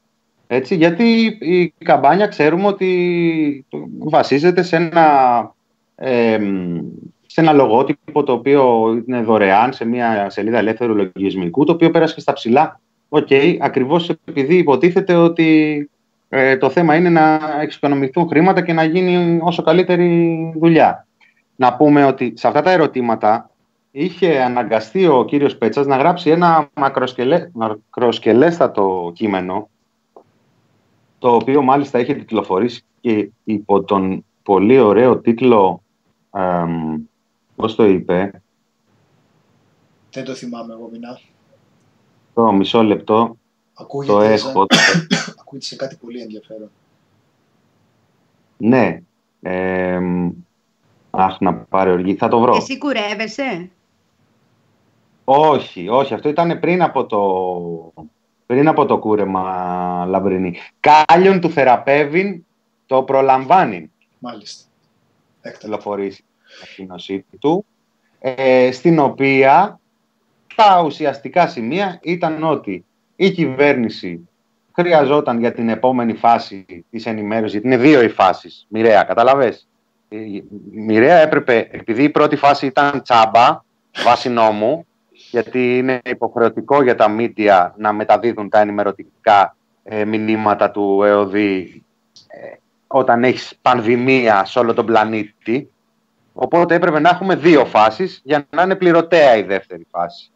[0.47, 3.65] Έτσι, γιατί η καμπάνια ξέρουμε ότι
[3.99, 5.53] βασίζεται σε ένα,
[5.95, 6.39] ε,
[7.25, 12.13] σε ένα λογότυπο το οποίο είναι δωρεάν σε μια σελίδα ελεύθερου λογισμικού, το οποίο πέρασε
[12.13, 12.79] και στα ψιλά.
[13.09, 15.89] OK, okay, ακριβώς επειδή υποτίθεται ότι
[16.29, 21.07] ε, το θέμα είναι να εξοικονομηθούν χρήματα και να γίνει όσο καλύτερη δουλειά.
[21.61, 23.49] Να πούμε ότι σε αυτά τα ερωτήματα
[23.91, 29.69] είχε αναγκαστεί ο κύριος Πέτσας να γράψει ένα μακροσκελέ, μακροσκελέστατο κείμενο
[31.19, 35.81] το οποίο μάλιστα είχε τιτλοφορήσει και υπό τον πολύ ωραίο τίτλο
[36.33, 36.95] εμ,
[37.55, 38.41] πώς το είπε;
[40.11, 41.19] Δεν το θυμάμαι εγώ μηνά.
[42.33, 43.37] το μισό λεπτό
[43.73, 44.65] Ακούγεται, το σαν- έχω
[45.41, 46.69] ακούγεται σε κάτι πολύ ενδιαφέρον.
[48.57, 49.01] ναι
[49.41, 50.31] εμ,
[51.11, 53.69] αχ να πάρει οργή θα το βρω Εσύ κουρεύεσαι;
[55.23, 58.03] όχι όχι αυτό ήταν πριν από το
[58.45, 62.45] πριν από το κούρεμα Λαμπρινή κάλιον του θεραπεύειν
[62.85, 64.65] το προλαμβάνει Μάλιστα.
[65.41, 65.67] Έκτακτα.
[65.67, 67.65] τηλεφορήσει την ανακοίνωσή του,
[68.19, 69.79] ε, στην οποία
[70.55, 72.85] τα ουσιαστικά σημεία ήταν ότι
[73.15, 74.29] η κυβέρνηση
[74.75, 79.67] χρειαζόταν για την επόμενη φάση της ενημέρωσης, γιατί είναι δύο οι φάσεις, μοιραία, καταλαβες;
[80.13, 80.35] Η
[80.71, 83.63] η μοιραία έπρεπε, επειδή η πρώτη φάση ήταν τσάμπα,
[84.03, 91.03] βάση νόμου, γιατί είναι υποχρεωτικό για τα μίντια να μεταδίδουν τα ενημερωτικά ε, μηνύματα του
[91.03, 91.83] ΕΟΔΗ
[92.27, 92.55] ε,
[92.87, 95.69] όταν έχεις πανδημία σε όλο τον πλανήτη.
[96.33, 100.31] Οπότε έπρεπε να έχουμε δύο φάσεις για να είναι πληρωτέα η δεύτερη φάση.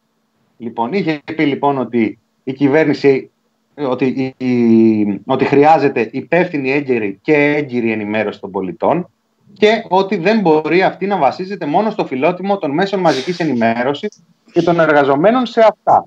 [0.57, 3.29] Λοιπόν, είχε πει λοιπόν ότι η κυβέρνηση
[3.75, 9.09] ότι, η, ότι χρειάζεται υπεύθυνη έγκαιρη και έγκυρη ενημέρωση των πολιτών
[9.57, 14.61] και ότι δεν μπορεί αυτή να βασίζεται μόνο στο φιλότιμο των μέσων μαζικής ενημέρωσης και
[14.61, 16.05] των εργαζομένων σε αυτά.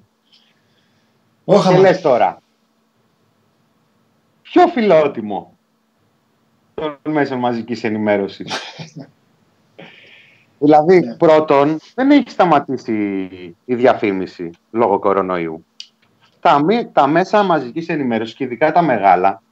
[1.45, 2.43] Όχι, και λες τώρα,
[4.43, 5.57] ποιο φιλότιμο
[6.75, 8.53] των μέσων μαζικής ενημέρωσης.
[10.59, 11.17] δηλαδή, Ναι.
[11.17, 12.93] πρώτον, δεν έχει σταματήσει
[13.65, 15.65] η διαφήμιση λόγω κορονοϊού.
[16.41, 19.43] Τα, μη- τα μέσα μαζικής ενημέρωσης και ειδικά τα μεγάλα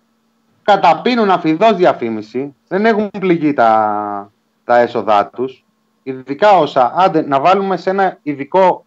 [0.67, 4.31] καταπίνουν αφιδώς διαφήμιση, δεν έχουν πληγεί τα,
[4.65, 5.65] τα έσοδά τους,
[6.03, 8.85] ειδικά όσα, άντε, να βάλουμε σε ένα ειδικό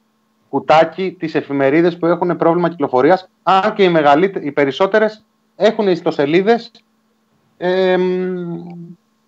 [0.50, 5.26] κουτάκι τις εφημερίδες που έχουν πρόβλημα κυκλοφορίας, αν και οι, μεγαλύτερες, οι περισσότερες
[5.56, 6.72] έχουν ιστοσελίδες
[7.58, 8.64] εμ,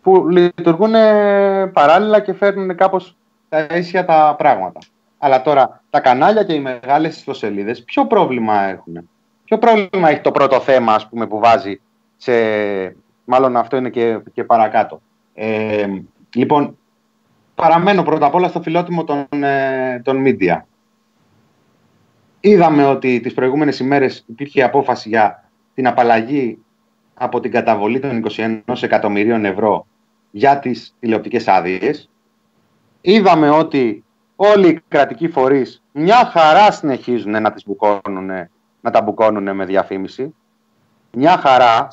[0.02, 3.15] που λειτουργούν ε, παράλληλα και φέρνουν κάπως
[3.49, 4.80] τα ίσια τα πράγματα.
[5.18, 9.10] Αλλά τώρα τα κανάλια και οι μεγάλες ιστοσελίδες ποιο πρόβλημα έχουν.
[9.45, 11.82] Ποιο πρόβλημα έχει το πρώτο θέμα ας πούμε, που βάζει
[12.22, 12.34] σε...
[13.26, 15.02] Μάλλον αυτό είναι και, και παρακάτω.
[15.34, 15.88] Ε,
[16.34, 16.77] λοιπόν,
[17.56, 20.61] παραμένω πρώτα απ' όλα στο φιλότιμο των, ε, των media.
[22.39, 26.57] Είδαμε ότι τις προηγούμενες ημέρες υπήρχε απόφαση για την απαλλαγή
[27.14, 29.85] από την καταβολή των 21 εκατομμυρίων ευρώ
[30.31, 32.10] για τις τηλεοπτικές άδειες.
[33.02, 34.03] Είδαμε ότι
[34.35, 38.30] όλοι οι κρατικοί φορείς μια χαρά συνεχίζουν να, τις μπουκώνουν,
[38.81, 40.35] να τα μπουκώνουν με διαφήμιση.
[41.11, 41.88] Μια χαρά,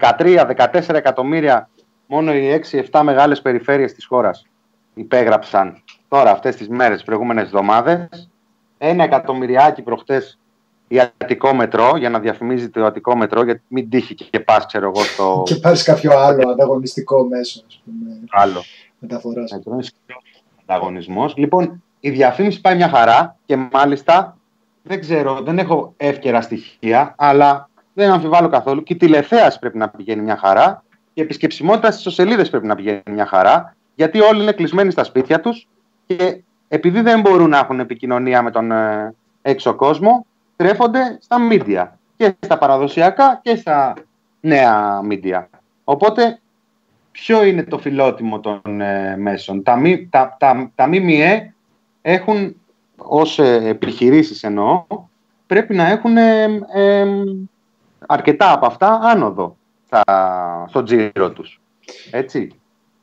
[0.00, 1.68] 13-14 εκατομμύρια
[2.06, 2.60] μόνο οι
[2.90, 4.46] 6-7 μεγάλες περιφέρειες της χώρας
[4.94, 8.30] υπέγραψαν τώρα αυτές τις μέρες, τις προηγούμενες εβδομάδες.
[8.78, 10.38] Ένα εκατομμυριάκι προχτές
[10.88, 14.92] για Αττικό μετρό, για να διαφημίζει το Αττικό μετρό, γιατί μην τύχει και πας, ξέρω
[14.94, 18.62] εγώ, στο Και πάρεις κάποιο άλλο ανταγωνιστικό μέσο ας πούμε, άλλο
[18.98, 19.52] μεταφοράς.
[19.52, 19.72] μετρό.
[19.72, 21.36] Είναι σκληρός ανταγωνισμός.
[21.36, 24.36] Λοιπόν, η διαφήμιση πάει μια χαρά και μάλιστα
[24.82, 28.82] δεν ξέρω, δεν έχω εύκαιρα στοιχεία, αλλά δεν αμφιβάλλω καθόλου.
[28.82, 30.84] Και η τηλεθέαση πρέπει να πηγαίνει μια χαρά.
[31.14, 33.76] Και η επισκεψιμότητα στις σελίδε πρέπει να πηγαίνει μια χαρά.
[33.94, 35.68] Γιατί όλοι είναι κλεισμένοι στα σπίτια τους
[36.06, 40.26] και επειδή δεν μπορούν να έχουν επικοινωνία με τον ε, έξω κόσμο,
[40.56, 41.86] τρέφονται στα media.
[42.16, 43.94] Και στα παραδοσιακά και στα
[44.40, 45.44] νέα media.
[45.84, 46.40] Οπότε,
[47.10, 51.54] ποιο είναι το φιλότιμο των ε, μέσων; Τα, μη- τα, τα, τα ΜΜΕ
[52.02, 52.56] έχουν
[52.96, 54.84] ως ε, επιχειρήσεις εννοώ,
[55.46, 56.44] πρέπει να έχουν ε,
[56.74, 57.06] ε,
[58.12, 59.56] αρκετά από αυτά άνοδο
[59.86, 60.02] στα,
[60.68, 61.60] στο τζίρο τους.
[62.10, 62.48] Έτσι.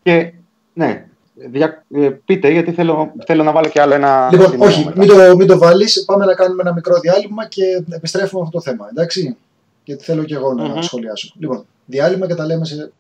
[0.03, 0.33] Και
[0.73, 4.85] ναι, δια, ε, πείτε γιατί θέλω, θέλω να βάλω και άλλο ένα Λοιπόν, σημείο όχι,
[4.85, 4.99] μετά.
[4.99, 6.05] μην το, μην το βάλεις.
[6.05, 9.37] Πάμε να κάνουμε ένα μικρό διάλειμμα και επιστρέφουμε αυτό το θέμα, εντάξει.
[9.83, 10.81] Γιατί θέλω και εγώ να Μμμ.
[10.81, 11.33] σχολιάσω.
[11.39, 12.91] Λοιπόν, διάλειμμα και τα λέμε σε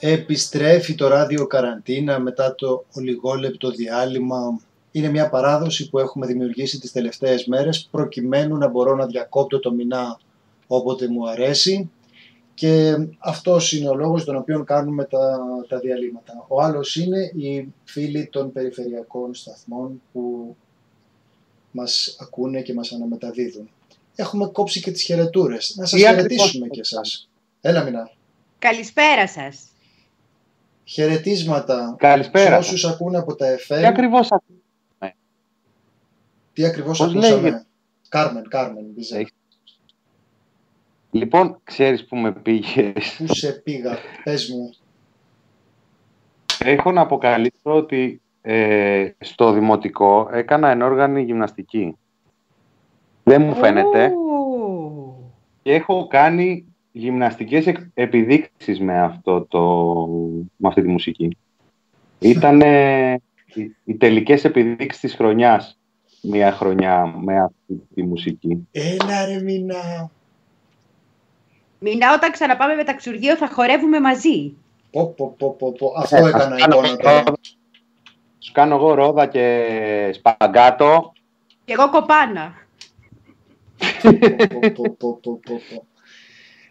[0.00, 4.60] Επιστρέφει το ράδιο καραντίνα μετά το ολιγόλεπτο διάλειμμα.
[4.90, 9.72] Είναι μια παράδοση που έχουμε δημιουργήσει τις τελευταίες μέρες προκειμένου να μπορώ να διακόπτω το
[9.72, 10.20] μηνά
[10.66, 11.90] όποτε μου αρέσει
[12.54, 16.44] και αυτός είναι ο λόγος τον οποίο κάνουμε τα, τα διαλύματα.
[16.48, 20.56] Ο άλλος είναι οι φίλοι των περιφερειακών σταθμών που
[21.70, 23.70] μας ακούνε και μας αναμεταδίδουν.
[24.14, 25.74] Έχουμε κόψει και τις χαιρετούρες.
[25.76, 27.28] Να σας χαιρετήσουμε και εσάς.
[27.60, 28.10] Έλα Μινά.
[28.58, 29.69] Καλησπέρα σας.
[30.90, 32.62] Χαιρετίσματα Καλησπέρα.
[32.62, 33.76] σε όσους ακούνε από τα FM.
[33.78, 35.14] Τι ακριβώς ακούμε;
[36.52, 37.64] Τι ακριβώς Πώς ακούσαμε; λέγεται;
[38.08, 39.18] Κάρμεν, Κάρμεν, Μπιζέ.
[39.18, 39.30] Έχει-
[41.10, 43.14] Λοιπόν, ξέρεις που με πήγες.
[43.18, 44.70] Πού σε πήγα, πες μου.
[46.58, 51.96] Έχω να αποκαλύψω ότι ε, στο δημοτικό έκανα ενόργανη γυμναστική.
[53.24, 54.06] Δεν μου φαίνεται.
[54.10, 55.32] Ου.
[55.62, 59.60] Και έχω κάνει γυμναστικές εκ- επιδείξεις με, αυτό το,
[60.56, 61.36] με αυτή τη μουσική.
[62.18, 65.78] Ήταν οι, οι τελικές επιδείξεις της χρονιάς.
[66.22, 68.68] Μία χρονιά με αυτή τη μουσική.
[68.72, 70.10] Έλα ρε Μινά.
[71.78, 74.52] Μινά, όταν ξαναπάμε με ταξουργείο θα χορεύουμε μαζί.
[74.90, 75.92] Πω, πω, πω, πω, πω.
[75.96, 77.18] Αυτό Ε, έκανα ας κάνω εικόνα τώρα.
[77.18, 77.34] ρόδα.
[78.38, 81.12] Σου κάνω εγώ ρόδα και σπαγκάτο.
[81.64, 82.54] Και εγώ κοπάνα.
[84.02, 84.10] Πω,
[84.74, 85.84] πω, πω, πω, πω, πω.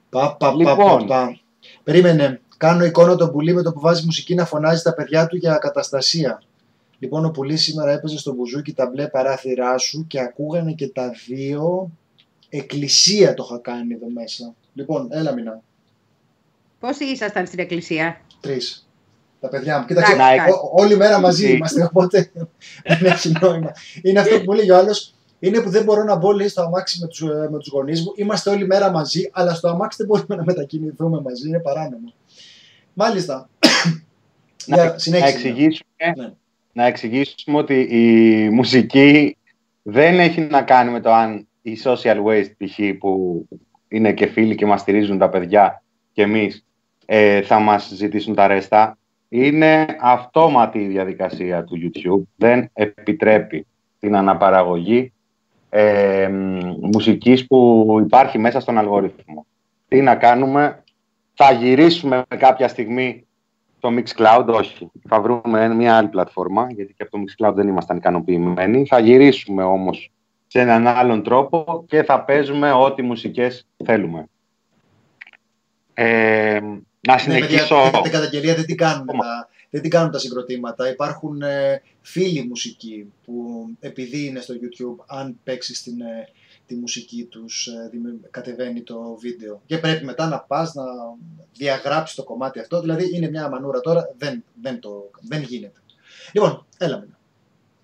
[0.10, 0.98] Πα, πα, πα, Λοιπόν.
[0.98, 1.40] πα, πα.
[1.84, 2.41] Περίμενε.
[2.57, 5.57] Κάνω εικόνα τον πουλί με το που βάζεις μουσική να φωνάζει τα παιδιά του για
[5.57, 6.41] καταστασία.
[6.99, 11.11] Λοιπόν, ο πουλί σήμερα έπαιζε στο μπουζούκι τα μπλε παράθυρά σου και ακούγανε και τα
[11.27, 11.91] δύο.
[12.49, 14.53] Εκκλησία το είχα κάνει εδώ μέσα.
[14.73, 15.61] Λοιπόν, έλα μηνά.
[16.80, 18.88] Πόσοι ήσασταν στην εκκλησία; Τρεις.
[19.40, 19.86] Τα παιδιά μου.
[19.86, 21.52] Κοίταξε, Εντάξει, ό- όλη μέρα μαζί Τι.
[21.52, 22.31] είμαστε, οπότε
[22.88, 23.72] δεν έχει νόημα.
[24.02, 25.14] Είναι αυτό που μου λέει ο άλλος.
[25.40, 27.22] Είναι που δεν μπορώ να μπω λέει, στο αμάξι με τους
[27.52, 28.14] με τους γονείς μου.
[28.16, 31.48] Είμαστε όλη μέρα μαζί, αλλά στο αμάξι δεν μπορούμε να μετακινηθούμε μαζί.
[31.48, 32.14] Είναι παράνομο.
[32.94, 33.49] Μάλιστα.
[34.66, 35.30] Να, Για, να, συνέχισε.
[35.34, 36.32] εξηγήσουμε, Ναι.
[36.74, 39.38] να εξηγήσουμε ότι η μουσική
[39.84, 42.80] δεν έχει να κάνει με το αν η social waste π.χ.
[42.99, 43.45] που
[43.88, 45.84] είναι και φίλοι και μας στηρίζουν τα παιδιά
[46.14, 46.66] και εμείς
[47.06, 48.98] ε, θα μας ζητήσουν τα ρέστα.
[49.30, 52.24] Είναι αυτόματη η διαδικασία του YouTube.
[52.36, 53.66] Δεν επιτρέπει
[53.99, 55.14] την αναπαραγωγή
[55.70, 59.46] ε, μ, μουσικής που υπάρχει μέσα στον αλγόριθμο.
[59.88, 60.84] Τι να κάνουμε,
[61.34, 63.24] θα γυρίσουμε κάποια στιγμή
[63.80, 64.91] το Mixcloud, όχι.
[65.08, 68.86] Θα βρούμε μια άλλη πλατφόρμα, γιατί και από το Mixcloud δεν ήμασταν ικανοποιημένοι.
[68.86, 70.12] Θα γυρίσουμε όμως
[70.48, 74.26] σε έναν άλλον τρόπο και θα παίζουμε ό,τι μουσικές θέλουμε.
[75.94, 77.76] Ε, να Ναι, παιδιά, συνεχίσω.
[77.76, 79.24] έχετε καταγγελία, δεν την κάνουμε Ακόμα.
[79.24, 80.90] τα, δεν την κάνουμε τα συγκροτήματα.
[80.90, 86.30] Υπάρχουν ε, φίλοι μουσικοί που επειδή είναι στο YouTube, αν παίξει την, ε,
[86.66, 89.62] τη μουσική τους, ε, δημι- κατεβαίνει το βίντεο.
[89.66, 90.84] Και πρέπει μετά να πας να
[91.58, 92.82] διαγράψεις το κομμάτι αυτό.
[92.82, 95.80] Δηλαδή είναι μια μανούρα τώρα, δεν, δεν, το, δεν γίνεται.
[96.34, 97.08] Λοιπόν, έλα με.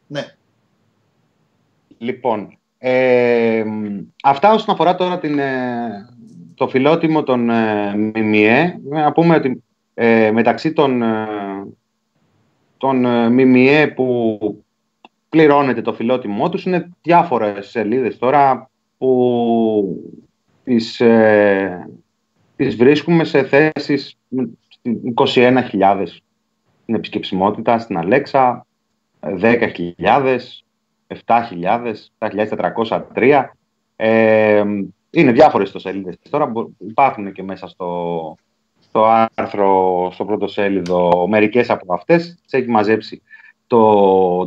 [0.07, 0.35] Ναι,
[1.97, 6.09] Λοιπόν, ε, μ, αυτά όσον αφορά τώρα την, ε,
[6.55, 9.63] το φιλότιμο των ε, ΜΜΕ, να πούμε ότι
[9.93, 11.27] ε, μεταξύ των, ε,
[12.77, 14.39] των ε, ΜΜΕ που
[15.29, 20.13] πληρώνεται το φιλότιμό τους είναι διάφορες σελίδες τώρα που
[20.63, 21.89] τις, ε,
[22.55, 24.17] τις βρίσκουμε σε θέσεις
[25.15, 26.21] 21.000
[26.81, 28.65] στην επισκεψιμότητα, στην Αλέξα,
[29.19, 30.37] 10.000,
[31.07, 33.49] 7.000, 7.403.
[33.95, 34.63] Ε,
[35.09, 36.17] είναι διάφορες το σελίδες.
[36.29, 38.35] Τώρα μπο- υπάρχουν και μέσα στο,
[38.95, 42.37] στο άρθρο, στο πρώτο σέλιδο, μερικές από αυτές.
[42.43, 43.21] Τις έχει μαζέψει
[43.67, 43.79] το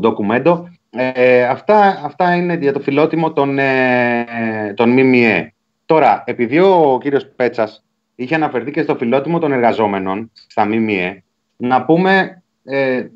[0.01, 0.69] ντοκουμέντο.
[0.91, 5.55] Ε, αυτά, αυτά είναι για το φιλότιμο των, ε, των ΜΜΕ.
[5.87, 7.85] Τώρα, επειδή ο κύριος Πέτσας
[8.15, 11.25] είχε αναφερθεί και στο φιλότιμο των εργαζόμενων στα ΜΜΕ,
[11.57, 13.07] να πούμε ε,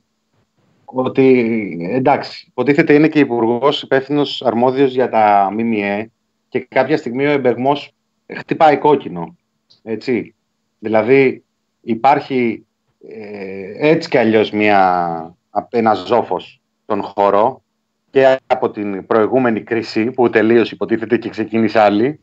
[0.84, 6.10] ότι εντάξει, υποτίθεται είναι και υπουργός υπεύθυνος αρμόδιος για τα ΜΜΕ
[6.48, 7.94] και κάποια στιγμή ο εμπεγμός
[8.36, 9.36] χτυπάει κόκκινο.
[9.82, 10.34] Έτσι.
[10.82, 11.44] Δηλαδή
[11.80, 12.66] υπάρχει
[13.08, 15.34] ε, έτσι κι αλλιώς μια,
[15.70, 17.62] ένα ζόφος στον χώρο
[18.10, 22.20] και από την προηγούμενη κρίση που τελείωσε υποτίθεται και ξεκίνησε άλλη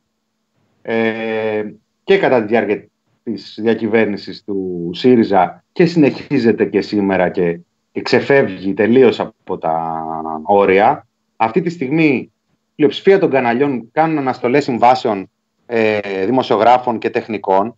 [0.81, 1.63] ε,
[2.03, 2.87] και κατά τη διάρκεια
[3.23, 7.59] της διακυβέρνησης του ΣΥΡΙΖΑ και συνεχίζεται και σήμερα και,
[7.91, 10.03] και ξεφεύγει τελείως από τα
[10.43, 11.07] όρια.
[11.35, 12.31] Αυτή τη στιγμή η
[12.75, 15.29] πλειοψηφία των καναλιών κάνουν αναστολές συμβάσεων
[15.65, 17.77] ε, δημοσιογράφων και τεχνικών.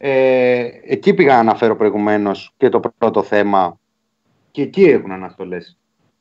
[0.00, 3.78] Ε, εκεί πήγα να αναφέρω προηγουμένως και το πρώτο θέμα
[4.50, 5.78] και εκεί έχουν αναστολές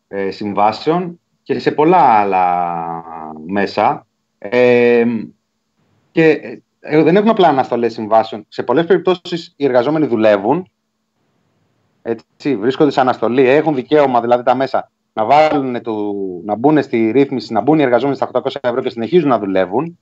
[0.08, 3.04] ε, συμβάσεων και σε πολλά άλλα
[3.48, 4.08] μέσα.
[4.38, 5.06] Ε,
[6.12, 8.46] και ε, δεν έχουν απλά αναστολές συμβάσεων.
[8.48, 10.72] Σε πολλές περιπτώσεις οι εργαζόμενοι δουλεύουν.
[12.02, 16.14] Έτσι, βρίσκονται σε αναστολή, έχουν δικαίωμα δηλαδή τα μέσα να, βάλουν το,
[16.44, 20.00] να μπουν στη ρύθμιση, να μπουν οι εργαζόμενοι στα 800 ευρώ και συνεχίζουν να δουλεύουν.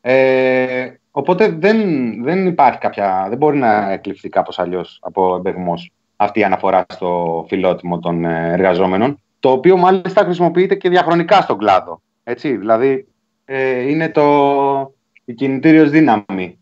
[0.00, 1.78] Ε, οπότε δεν,
[2.22, 7.44] δεν υπάρχει κάποια, δεν μπορεί να εκλειφθεί κάπως αλλιώς από εμπεγμός αυτή η αναφορά στο
[7.48, 12.00] φιλότιμο των ε, εργαζόμενων, το οποίο μάλιστα χρησιμοποιείται και διαχρονικά στον κλάδο.
[12.24, 13.06] Έτσι, δηλαδή
[13.44, 16.58] ε, είναι το, η κινητήριος δύναμη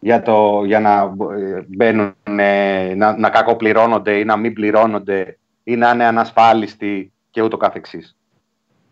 [0.00, 2.14] για, το, για να ε, μπαίνουν,
[2.96, 8.16] να, να κακοπληρώνονται ή να μην πληρώνονται ή να είναι ανασφάλιστοι και ούτω καθεξής.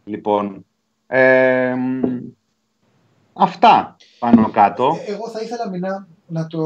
[0.04, 0.66] Λοιπόν,
[1.06, 1.74] ε,
[3.32, 4.98] αυτά πάνω κάτω.
[5.06, 6.60] Ε, εγώ θα ήθελα μηνά να το,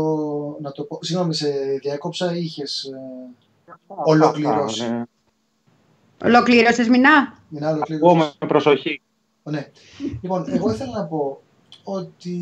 [0.61, 0.99] να το πω.
[1.03, 1.49] Συγγνώμη, σε
[1.81, 2.99] διακόψα ή είχες ε,
[3.87, 4.91] ολοκληρώσει.
[4.91, 5.03] Ναι.
[6.25, 8.37] Ολοκλήρωσες Μινά; Μινά ολοκλήρωσες.
[8.41, 9.03] με προσοχή.
[9.43, 9.71] Ναι.
[10.23, 11.43] Λοιπόν, εγώ ήθελα να πω
[11.85, 12.37] ότι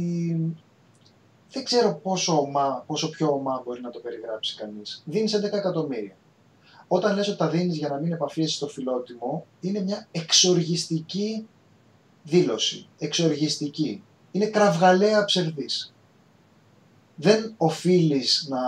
[1.51, 5.03] δεν ξέρω πόσο, ομά, πόσο πιο ομά μπορεί να το περιγράψει κανείς.
[5.05, 6.16] Δίνεις 11 εκατομμύρια.
[6.89, 11.47] Όταν λες ότι τα δίνεις για να μην επαφίεσαι στο φιλότιμο, είναι μια εξοργιστική
[12.23, 12.87] δήλωση.
[12.99, 14.03] Εξοργιστική.
[14.36, 15.94] Είναι κραυγαλαία ψευδής.
[17.14, 18.58] Δεν οφείλεις να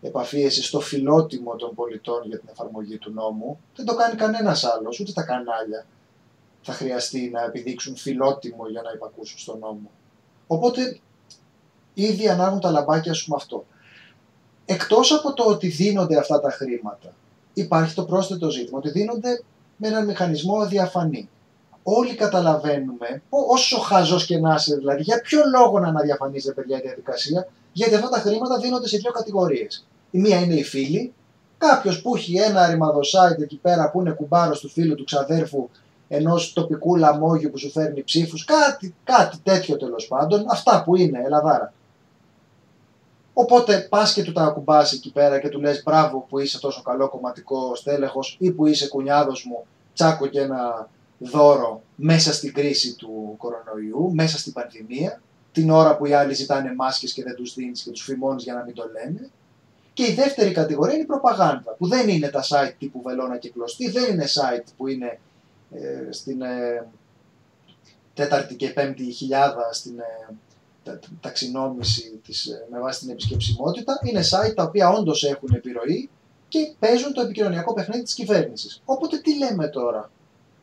[0.00, 3.58] επαφίεσαι στο φιλότιμο των πολιτών για την εφαρμογή του νόμου.
[3.76, 5.86] Δεν το κάνει κανένας άλλος, ούτε τα κανάλια
[6.62, 9.90] θα χρειαστεί να επιδείξουν φιλότιμο για να υπακούσουν στον νόμο.
[10.46, 11.00] Οπότε
[11.94, 13.66] ήδη ανάγουν τα λαμπάκια σου με αυτό.
[14.64, 17.14] Εκτός από το ότι δίνονται αυτά τα χρήματα,
[17.54, 19.42] υπάρχει το πρόσθετο ζήτημα ότι δίνονται
[19.76, 21.28] με έναν μηχανισμό διαφανή.
[21.88, 26.80] Όλοι καταλαβαίνουμε, όσο χαζός και να είσαι δηλαδή, για ποιο λόγο να αναδιαφανίζεται παιδιά η
[26.80, 29.86] διαδικασία, γιατί αυτά τα χρήματα δίνονται σε δύο κατηγορίες.
[30.10, 31.12] Η μία είναι οι φίλοι,
[31.58, 35.68] κάποιος που έχει ένα ρημαδοσάιτ εκεί πέρα που είναι κουμπάρος του φίλου του ξαδέρφου
[36.08, 41.22] ενός τοπικού λαμόγιου που σου φέρνει ψήφους, κάτι, κάτι τέτοιο τέλος πάντων, αυτά που είναι,
[41.24, 41.72] Ελαδάρα.
[43.32, 46.82] Οπότε πας και του τα ακουμπάς εκεί πέρα και του λες μπράβο που είσαι τόσο
[46.82, 52.94] καλό κομματικό στέλεχος ή που είσαι κουνιάδος μου, τσάκο και ένα δώρο μέσα στην κρίση
[52.94, 55.22] του κορονοϊού, μέσα στην πανδημία,
[55.52, 58.54] την ώρα που οι άλλοι ζητάνε μάσκες και δεν τους δίνεις και τους φημώνεις για
[58.54, 59.30] να μην το λένε.
[59.92, 63.50] Και η δεύτερη κατηγορία είναι η προπαγάνδα, που δεν είναι τα site τύπου Βελώνα και
[63.50, 65.18] Κλωστή, δεν είναι site που είναι
[65.70, 66.86] ε, στην ε,
[68.14, 74.54] τέταρτη και πέμπτη χιλιάδα στην ε, ταξινόμηση της, ε, με βάση την επισκεψιμότητα, είναι site
[74.54, 76.10] τα οποία όντως έχουν επιρροή
[76.48, 78.82] και παίζουν το επικοινωνιακό παιχνίδι της κυβέρνησης.
[78.84, 80.10] Οπότε τι λέμε τώρα,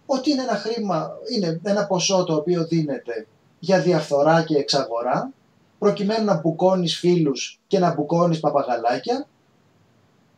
[0.06, 3.28] ότι είναι ένα χρήμα, είναι ένα ποσό το οποίο δίνεται
[3.60, 5.32] για διαφθορά και εξαγορά,
[5.80, 9.28] προκειμένου να μπουκώνεις φίλους και να μπουκώνεις παπαγαλάκια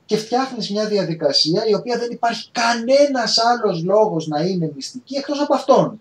[0.06, 5.42] και φτιάχνεις μια διαδικασία η οποία δεν υπάρχει κανένας άλλος λόγος να είναι μυστική εκτός
[5.42, 6.00] από αυτόν.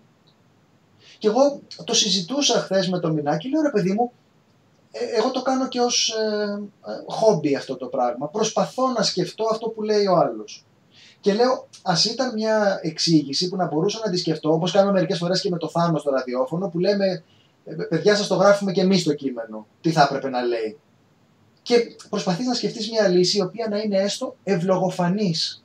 [1.17, 4.11] Και εγώ το συζητούσα χθες με το Μινάκι, λέω ρε παιδί μου,
[4.91, 8.27] ε, εγώ το κάνω και ως ε, ε, χόμπι αυτό το πράγμα.
[8.27, 10.65] Προσπαθώ να σκεφτώ αυτό που λέει ο άλλος.
[11.25, 15.17] Και λέω, ας ήταν μια εξήγηση που να μπορούσα να τη σκεφτώ, όπως κάνουμε μερικές
[15.17, 17.23] φορές και με το Θάνο στο ραδιόφωνο, που λέμε,
[17.65, 19.67] «Ε, παιδιά, σας το γράφουμε και εμείς το κείμενο.
[19.81, 20.77] Τι θα έπρεπε να λέει.
[21.61, 21.75] Και
[22.09, 25.63] προσπαθείς να σκεφτείς μια λύση η οποία να είναι έστω ευλογοφανής.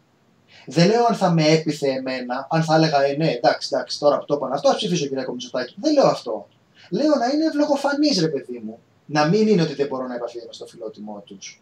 [0.66, 4.19] Δεν λέω αν θα με έπιθε εμένα, αν θα έλεγα, ε, ναι, εντάξει, εντάξει, τώρα
[4.19, 5.74] που το είπαν αυτό, ας ψηφίσω κυρία Κομισοτάκη.
[5.81, 6.49] Δεν λέω αυτό.
[6.91, 8.78] Λέω να είναι ευλογοφανής, ρε παιδί μου.
[9.07, 11.61] Να μην είναι ότι δεν μπορώ να επαφιέμαι στο φιλότιμό τους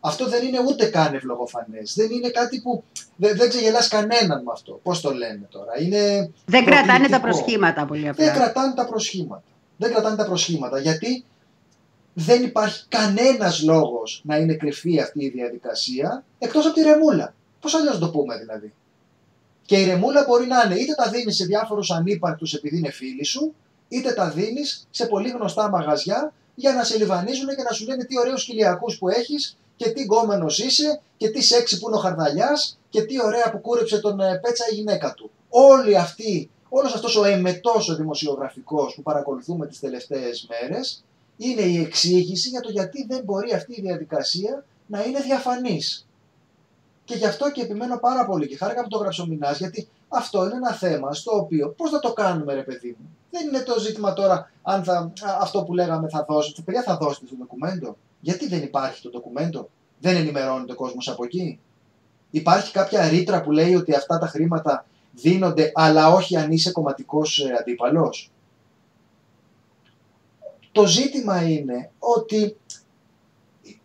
[0.00, 1.94] αυτό δεν είναι ούτε καν ευλογοφανές.
[1.96, 2.84] Δεν είναι κάτι που.
[3.16, 4.80] Δεν, δεν ξεγελάς κανέναν με αυτό.
[4.82, 5.80] Πώς το λένε τώρα.
[5.80, 8.24] Είναι δεν κρατάνε τα προσχήματα πολύ απλά.
[8.24, 9.42] Δεν κρατάνε τα προσχήματα.
[9.76, 10.80] Δεν κρατάνε τα προσχήματα.
[10.80, 11.24] Γιατί
[12.14, 17.34] δεν υπάρχει κανένας λόγος να είναι κρυφή αυτή η διαδικασία εκτός από τη ρεμούλα.
[17.60, 18.72] Πώς αλλιώς το πούμε δηλαδή;
[19.66, 23.24] Και η ρεμούλα μπορεί να είναι είτε τα δίνεις σε διάφορους ανύπαρκτους επειδή είναι φίλοι
[23.24, 23.54] σου,
[23.88, 28.04] είτε τα δίνεις σε πολύ γνωστά μαγαζιά για να σε λιβανίζουν και να σου λένε
[28.04, 32.00] τι ωραίους κοιλιακούς που έχεις και τι γκόμενος είσαι και τι σεξι που είναι ο
[32.00, 35.30] Χαρδαλιάς και τι ωραία που κούρεψε τον ε, Πέτσα η γυναίκα του.
[35.48, 41.04] Όλοι αυτοί, όλος αυτός ο εμετός ο δημοσιογραφικός που παρακολουθούμε τις τελευταίες μέρες
[41.36, 46.06] είναι η εξήγηση για το γιατί δεν μπορεί αυτή η διαδικασία να είναι διαφανής.
[47.04, 50.44] Και γι' αυτό και επιμένω πάρα πολύ και χάρηκα που το γράψω μηνάς, γιατί αυτό
[50.44, 53.16] είναι ένα θέμα στο οποίο πώς θα το κάνουμε, ρε παιδί μου.
[53.30, 56.62] Δεν είναι το ζήτημα τώρα αν θα, αυτό που λέγαμε θα δώσετε.
[56.62, 57.96] Παιδιά, θα δώσετε το ντοκουμέντο.
[58.20, 59.68] Γιατί δεν υπάρχει το ντοκουμέντο,
[59.98, 61.58] δεν ενημερώνεται ο κόσμος από εκεί;
[62.30, 67.38] Υπάρχει κάποια ρήτρα που λέει ότι αυτά τα χρήματα δίνονται, αλλά όχι αν είσαι κομματικός
[67.38, 68.30] ε, αντίπαλος;
[70.72, 72.56] Το ζήτημα είναι ότι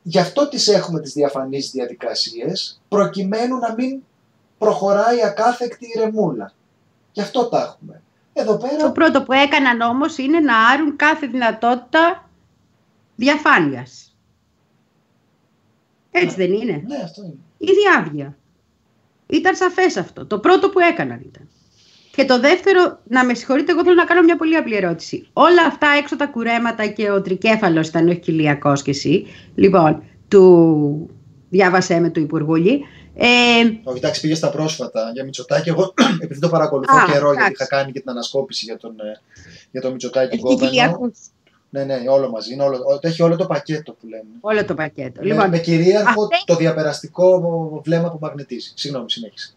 [0.04, 4.02] γι' αυτό τις έχουμε τις διαφανείς διαδικασίες, προκειμένου να μην
[4.58, 6.54] προχωράει ακάθεκτη η ρεμούλα.
[7.12, 8.02] Γι' αυτό τα έχουμε.
[8.34, 8.78] Εδώ πέρα...
[8.78, 12.30] Το πρώτο που έκαναν όμως είναι να άρουν κάθε δυνατότητα
[13.16, 14.05] διαφάνειας.
[16.24, 17.34] Έτσι δεν είναι; Ναι, αυτό είναι.
[17.58, 18.38] Η διάβγεια.
[19.28, 20.26] Ήταν σαφές αυτό.
[20.26, 21.48] Το πρώτο που έκαναν ήταν.
[22.12, 25.28] Και το δεύτερο, να με συγχωρείτε, εγώ θέλω να κάνω μια πολύ απλή ερώτηση.
[25.34, 29.26] Όλα αυτά έξω τα κουρέματα και ο τρικέφαλος ήταν, όχι κοιλιακό και εσύ.
[29.56, 31.10] Λοιπόν, του
[31.50, 32.84] διάβασέ με του Υπουργούλη.
[33.18, 33.26] Ε,
[33.84, 35.70] Όχι, εντάξει, πήγε στα πρόσφατα για Μητσοτάκη.
[35.70, 35.94] Εγώ,
[36.24, 37.52] επειδή το παρακολουθώ Α, καιρό, γιατί εντάξει.
[37.52, 39.20] είχα κάνει και την ανασκόπηση για τον, ε,
[39.72, 40.70] για τον Μητσοτάκη έχει Γκόμενο.
[40.70, 41.20] κοιλιακούς.
[41.84, 42.54] Ναι, ναι, όλο μαζί.
[42.54, 44.24] Είναι όλο, το έχει όλο το πακέτο που λέμε.
[44.42, 45.22] Όλο το πακέτο.
[45.22, 47.42] με, Λοιπόν, με κυρίαρχο αυτές- το διαπεραστικό
[47.86, 48.72] βλέμμα που μαγνητίζει.
[48.76, 49.54] Συγγνώμη, συνέχισε.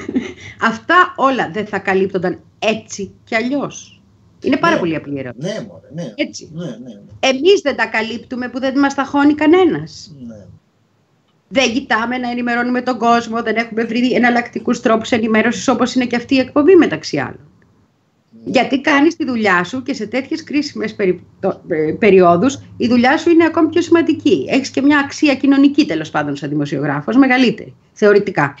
[0.70, 4.00] αυτά όλα δεν θα καλύπτονταν έτσι κι αλλιώς.
[4.42, 4.80] Είναι πάρα Ναι.
[4.80, 5.52] πολύ απλή ερώτηση.
[5.52, 6.12] Ναι, μωρέ, ναι.
[6.16, 6.50] Έτσι.
[6.54, 7.28] Ναι, ναι, ναι.
[7.28, 10.14] Εμείς δεν τα καλύπτουμε που δεν μας ταχώνει κανένας.
[10.26, 10.46] ναι.
[11.48, 16.16] Δεν κοιτάμε να ενημερώνουμε τον κόσμο, δεν έχουμε βρει εναλλακτικούς τρόπους ενημέρωσης όπως είναι και
[16.16, 17.40] αυτή η εκπομπή μεταξύ άλλων.
[18.48, 21.26] Γιατί κάνεις τη δουλειά σου και σε τέτοιες κρίσιμες περι...
[21.40, 24.46] το- ε, περιόδους η δουλειά σου είναι ακόμη πιο σημαντική.
[24.48, 28.54] Έχεις και μια αξία κοινωνική τέλος πάντων σαν δημοσιογράφος, μεγαλύτερη, θεωρητικά.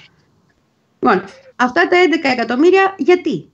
[1.00, 1.24] Λοιπόν,
[1.56, 3.50] αυτά τα 11 εκατομμύρια γιατί;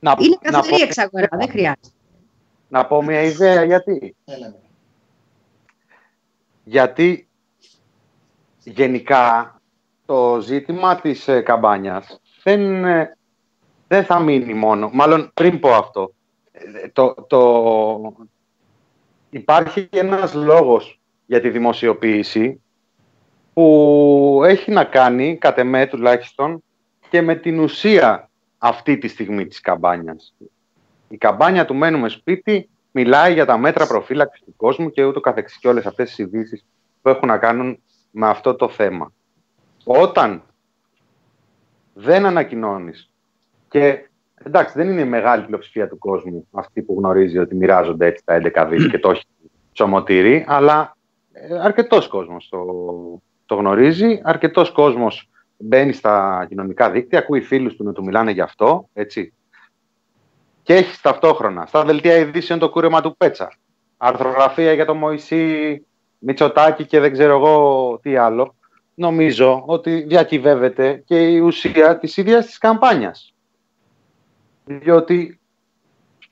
[0.00, 1.88] Να, Είναι να, καθαρή πω, εξαγορά, δεν χρειάζεται.
[2.68, 4.54] να πω μια ιδέα γιατί; Έλα, ναι.
[6.64, 7.28] Γιατί
[8.64, 9.54] γενικά
[10.06, 13.16] το ζήτημα της ε, καμπάνιας δεν, ε,
[13.90, 14.90] δεν θα μείνει μόνο.
[14.92, 16.12] Μάλλον πριν πω αυτό.
[16.52, 18.14] ε, Το, το,
[19.30, 22.62] υπάρχει ένας λόγος για τη δημοσιοποίηση
[23.54, 26.62] που έχει να κάνει, κατ' εμέ τουλάχιστον,
[27.08, 30.34] και με την ουσία αυτή τη στιγμή της καμπάνιας.
[31.08, 35.58] Η καμπάνια του «Μένουμε σπίτι» μιλάει για τα μέτρα προφύλαξης του κόσμου και ούτω καθεξής
[35.58, 36.64] και όλες αυτές τις ειδήσεις
[37.02, 39.12] που έχουν να κάνουν με αυτό το θέμα.
[39.84, 40.42] Όταν
[41.94, 43.09] δεν ανακοινώνεις
[43.70, 44.08] και
[44.44, 48.40] εντάξει δεν είναι η μεγάλη πλειοψηφία του κόσμου αυτή που γνωρίζει ότι μοιράζονται έτσι τα
[48.54, 49.24] 11 δις και το έχει
[49.72, 50.96] ψωμοτήρι, αλλά
[51.32, 52.64] ε, αρκετός κόσμος το,
[53.46, 58.40] το γνωρίζει, αρκετός κόσμος μπαίνει στα κοινωνικά δίκτυα, ακούει φίλους του να του μιλάνε γι'
[58.40, 59.32] αυτό, έτσι.
[60.62, 63.52] Και έχει ταυτόχρονα στα δελτία ειδήσεων το κούρεμα του Πέτσα.
[63.96, 65.86] Αρθρογραφία για το Μωυσή,
[66.18, 68.54] Μητσοτάκη και δεν ξέρω εγώ τι άλλο.
[68.94, 73.34] Νομίζω ότι διακυβεύεται και η ουσία της ίδιας της καμπάνιας.
[74.78, 75.40] Διότι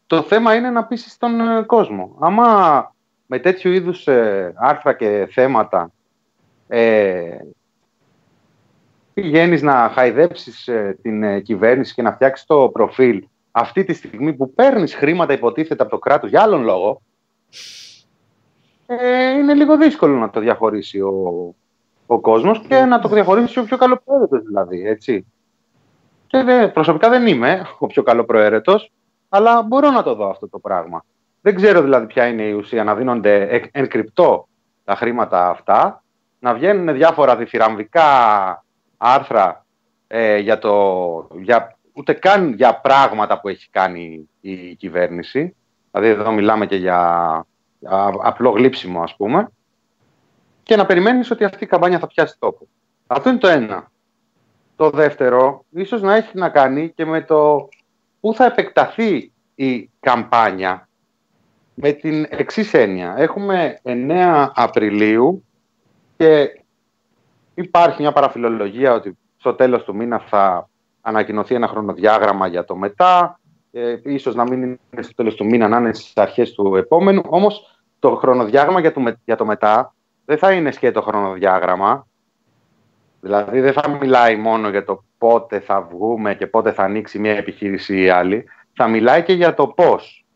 [0.07, 2.17] το θέμα είναι να πείσεις τον ε, κόσμο.
[2.21, 2.95] Άμα
[3.27, 5.93] με τέτοιου είδους ε, άρθρα και θέματα
[6.69, 7.39] ε,
[9.15, 14.35] πηγαίνεις να χαϊδέψεις ε, την ε, κυβέρνηση και να φτιάξεις το προφίλ αυτή τη στιγμή
[14.35, 17.03] που παίρνεις χρήματα υποτίθεται από το κράτος για άλλον λόγο,
[18.87, 21.55] ε, είναι λίγο δύσκολο να το διαχωρίσει ο,
[22.07, 25.27] ο κόσμος και να το διαχωρίσει ο πιο καλοπροαίρετος δηλαδή, έτσι.
[26.29, 28.93] Και δε, προσωπικά δεν είμαι ο πιο καλοπροαίρετος,
[29.29, 31.05] αλλά μπορώ να το δω αυτό το πράγμα.
[31.41, 34.49] Δεν ξέρω δηλαδή ποια είναι η ουσία να δίνονται εκ- εν κρυπτό
[34.85, 36.03] τα χρήματα αυτά,
[36.39, 38.05] να βγαίνουν διάφορα διθυραμβικά
[38.97, 39.65] άρθρα
[40.07, 45.57] ε, για το, για, ούτε καν για πράγματα που έχει κάνει η κυβέρνηση.
[45.91, 46.99] Δηλαδή εδώ μιλάμε και για
[47.83, 49.49] α, απλό γλύψιμο ας πούμε.
[50.63, 52.67] Και να περιμένεις ότι αυτή η καμπάνια θα πιάσει τόπο.
[53.07, 53.91] Αυτό είναι το ένα.
[54.79, 57.69] Το δεύτερο, ίσως να έχει να κάνει και με το
[58.21, 60.89] πού θα επεκταθεί η καμπάνια
[61.75, 63.15] με την εξής έννοια.
[63.17, 65.45] Έχουμε 9 Απριλίου
[66.17, 66.61] και
[67.55, 70.69] υπάρχει μια παραφιλολογία ότι στο τέλος του μήνα θα
[71.01, 73.41] ανακοινωθεί ένα χρονοδιάγραμμα για το μετά.
[73.73, 77.23] Ε, ίσως να μην είναι στο τέλος του μήνα, να είναι στις αρχές του επόμενου.
[77.27, 79.95] Όμως το χρονοδιάγραμμα για το, με- για το μετά
[80.25, 82.07] δεν θα είναι σκέτο χρονοδιάγραμμα.
[83.21, 87.37] Δηλαδή δεν θα μιλάει μόνο για το πότε θα βγούμε και πότε θα ανοίξει μια
[87.37, 88.45] επιχείρηση ή άλλη.
[88.73, 90.27] Θα μιλάει και για το πώς.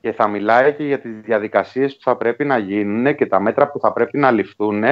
[0.00, 3.70] Και θα μιλάει και για τις διαδικασίες που θα πρέπει να γίνουν και τα μέτρα
[3.70, 4.84] που θα πρέπει να ληφθούν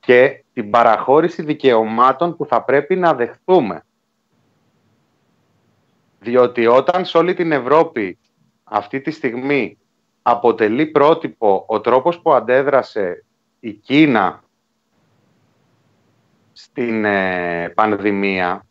[0.00, 3.84] και την παραχώρηση δικαιωμάτων που θα πρέπει να δεχθούμε.
[6.20, 8.18] Διότι όταν σε όλη την Ευρώπη
[8.64, 9.78] αυτή τη στιγμή
[10.22, 13.24] αποτελεί πρότυπο ο τρόπος που αντέδρασε
[13.60, 14.41] η Κίνα
[16.62, 18.66] στην ε, πανδημία,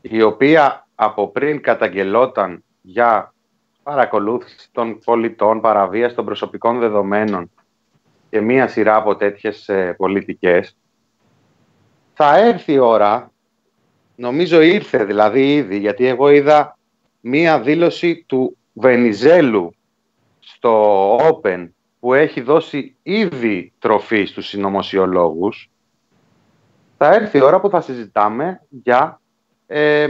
[0.00, 3.34] η οποία από πριν καταγγελόταν για
[3.82, 7.50] παρακολούθηση των πολιτών, παραβίαση των προσωπικών δεδομένων
[8.30, 10.76] και μία σειρά από τέτοιες ε, πολιτικές,
[12.14, 13.32] θα έρθει η ώρα,
[14.16, 16.78] νομίζω ήρθε δηλαδή ήδη, γιατί εγώ είδα
[17.20, 19.74] μία δήλωση του Βενιζέλου
[20.40, 21.68] στο Open
[22.00, 25.70] που έχει δώσει ήδη τροφή στους συνωμοσιολόγους,
[26.98, 29.20] θα έρθει η ώρα που θα συζητάμε για
[29.66, 30.08] ε,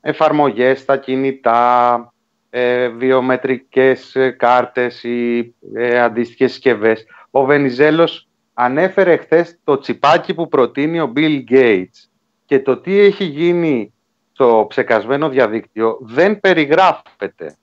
[0.00, 2.12] εφαρμογές στα κινητά,
[2.50, 7.04] ε, βιομετρικές ε, κάρτες ή ε, αντίστοιχες συσκευές.
[7.30, 12.08] Ο Βενιζέλος ανέφερε χθες το τσιπάκι που προτείνει ο Bill Gates
[12.44, 13.92] και το τι έχει γίνει
[14.32, 17.56] στο ψεκασμένο διαδίκτυο δεν περιγράφεται.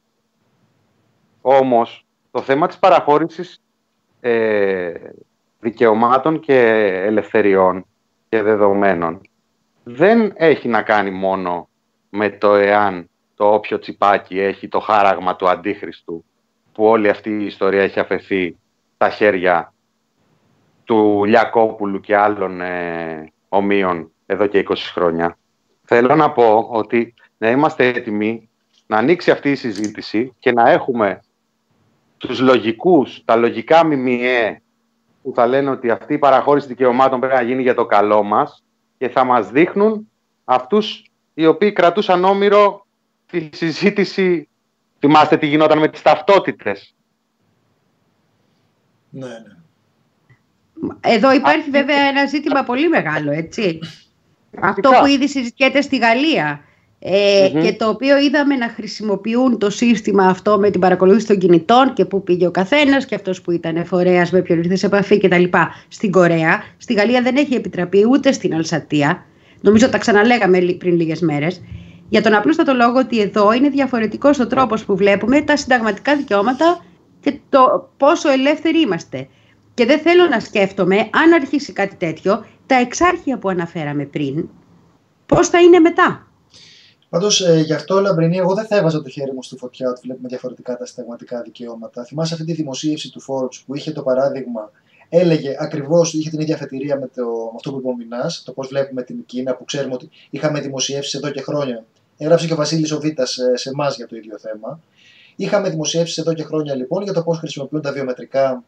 [1.42, 3.62] Όμως το θέμα της παραχώρησης
[4.20, 4.92] ε,
[5.60, 6.60] δικαιωμάτων και
[7.06, 7.86] ελευθεριών
[8.38, 9.22] και δεδομένων
[9.84, 11.70] δεν έχει να κάνει μόνο
[12.10, 16.26] με το εάν το όποιο τσιπάκι έχει το χάραγμα του αντίχριστου
[16.74, 18.58] που όλη αυτή η ιστορία έχει αφαιθεί
[18.96, 19.74] στα χέρια
[20.84, 25.38] του Λιακόπουλου και άλλων ε, ομοίων εδώ και 20 χρόνια.
[25.84, 28.50] Θέλω να πω ότι να είμαστε έτοιμοι
[28.88, 31.22] να ανοίξει αυτή η συζήτηση και να έχουμε
[32.18, 34.62] τους λογικούς, τα λογικά μιμιέ
[35.28, 38.64] που θα λένε ότι αυτή η παραχώρηση δικαιωμάτων πρέπει να γίνει για το καλό μας
[38.98, 40.10] και θα μας δείχνουν
[40.44, 42.86] αυτούς οι οποίοι κρατούσαν όμοιρο
[43.32, 44.48] τη συζήτηση.
[45.00, 46.96] Θυμάστε τι γινόταν με τις ταυτότητες.
[49.10, 50.94] Ναι, ναι.
[51.00, 53.80] Εδώ υπάρχει βέβαια ένα ζήτημα πολύ μεγάλο, έτσι.
[54.62, 56.62] Αυτό που ήδη συζητιέται στη Γαλλία
[57.00, 61.94] ε, και το οποίο είδαμε να χρησιμοποιούν το σύστημα αυτό με την παρακολούθηση των κινητών
[61.94, 65.18] και πού πήγε ο καθένας και αυτός που ήταν φορέας με ποιον ήρθε σε επαφή
[65.18, 65.44] κτλ.
[65.88, 69.26] Στην Κορέα, στη Γαλλία δεν έχει επιτραπεί ούτε στην Αλσατία.
[69.62, 71.62] Νομίζω τα ξαναλέγαμε πριν λίγες μέρες.
[72.10, 76.86] Για τον απλούστατο λόγο ότι εδώ είναι διαφορετικός ο τρόπος που βλέπουμε τα συνταγματικά δικαιώματα
[77.20, 79.28] και το πόσο ελεύθεροι είμαστε.
[79.74, 84.50] Και δεν θέλω να σκέφτομαι, αν αρχίσει κάτι τέτοιο, τα εξάρχεια που αναφέραμε πριν,
[85.26, 86.27] πώς θα είναι μετά.
[87.10, 90.02] Πάντως, ε, γι' αυτό, Λαμπρινή, εγώ δεν θα έβαζα το χέρι μου στη φωτιά ότι
[90.04, 92.04] βλέπουμε διαφορετικά τα συνταγματικά δικαιώματα.
[92.04, 94.72] Θυμάσαι αυτή τη δημοσίευση του Forbes που είχε το παράδειγμα,
[95.10, 98.52] έλεγε ακριβώς, είχε την ίδια αφετηρία με, το, με αυτό που είπε ο Μινάς, το
[98.52, 101.86] πώς βλέπουμε την Κίνα, που ξέρουμε ότι είχαμε δημοσιεύσεις εδώ και χρόνια.
[102.18, 104.80] Έγραψε και ο Βασίλης Οβίτα σε, σε εμάς για το ίδιο θέμα.
[105.36, 108.64] Είχαμε δημοσιεύσεις εδώ και χρόνια λοιπόν για το πώς χρησιμοποιούν τα βιομετρικά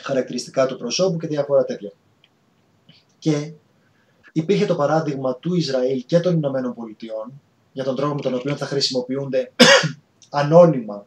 [0.00, 1.92] χαρακτηριστικά του προσώπου και διάφορα τέτοια.
[3.18, 3.52] Και
[4.32, 7.32] υπήρχε το παράδειγμα του Ισραήλ και των Ηνωμένων Πολιτειών
[7.72, 9.52] για τον τρόπο με τον οποίο θα χρησιμοποιούνται
[10.40, 11.06] ανώνυμα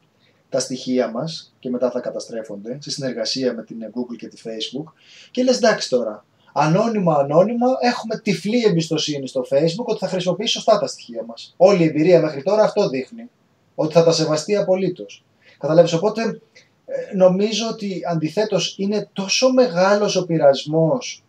[0.50, 4.92] τα στοιχεία μας και μετά θα καταστρέφονται σε συνεργασία με την Google και τη Facebook
[5.32, 10.80] και λες εντάξει τώρα, ανώνυμα ανώνυμα έχουμε τυφλή εμπιστοσύνη στο Facebook ότι θα χρησιμοποιήσει σωστά
[10.80, 11.54] τα στοιχεία μας.
[11.58, 13.30] Όλη η εμπειρία μέχρι τώρα αυτό δείχνει,
[13.76, 15.24] ότι θα τα σεβαστεί απολύτως.
[15.60, 16.42] Καταλάβεις, οπότε
[16.86, 21.24] ε, νομίζω ότι αντιθέτως είναι τόσο μεγάλος ο πειρασμός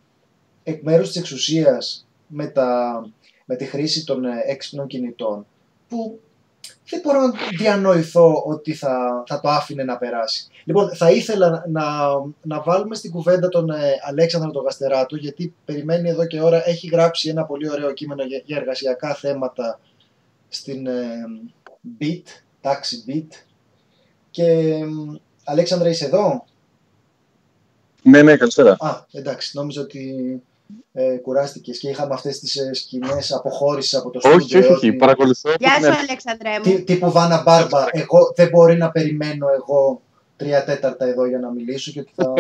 [0.63, 3.01] εκ μέρους της εξουσίας με, τα,
[3.45, 5.47] με τη χρήση των ε, έξυπνων κινητών
[5.89, 6.21] που
[6.89, 10.47] δεν μπορώ να διανοηθώ ότι θα, θα το άφηνε να περάσει.
[10.65, 11.85] Λοιπόν, θα ήθελα να,
[12.43, 16.87] να βάλουμε στην κουβέντα τον ε, Αλέξανδρο τον Γαστεράτο, γιατί περιμένει εδώ και ώρα, έχει
[16.87, 19.81] γράψει ένα πολύ ωραίο κείμενο για, για εργασιακά θέματα
[20.49, 21.25] στην ε,
[22.01, 22.23] BIT,
[22.61, 23.35] τάξη BIT.
[24.31, 24.79] Και
[25.45, 26.45] Αλέξανδρα, είσαι εδώ;
[28.03, 28.77] Ναι, ναι, καλησπέρα.
[28.79, 30.43] Α, εντάξει, νόμιζα ότι
[30.93, 34.39] ε, κουράστηκες και είχαμε αυτές τις ε, σκηνές αποχώρησης από το στούντιο.
[34.39, 34.93] Όχι, όχι, όχι.
[34.93, 35.53] Παρακολουθώ.
[35.59, 36.63] Γεια σου, Αλέξανδρέ μου.
[36.63, 37.85] Τι, τύπου Βάνα Μπάρμπα.
[37.91, 40.01] Εγώ, δεν μπορεί να περιμένω εγώ
[40.37, 42.33] τρία τέταρτα εδώ για να μιλήσω και θα.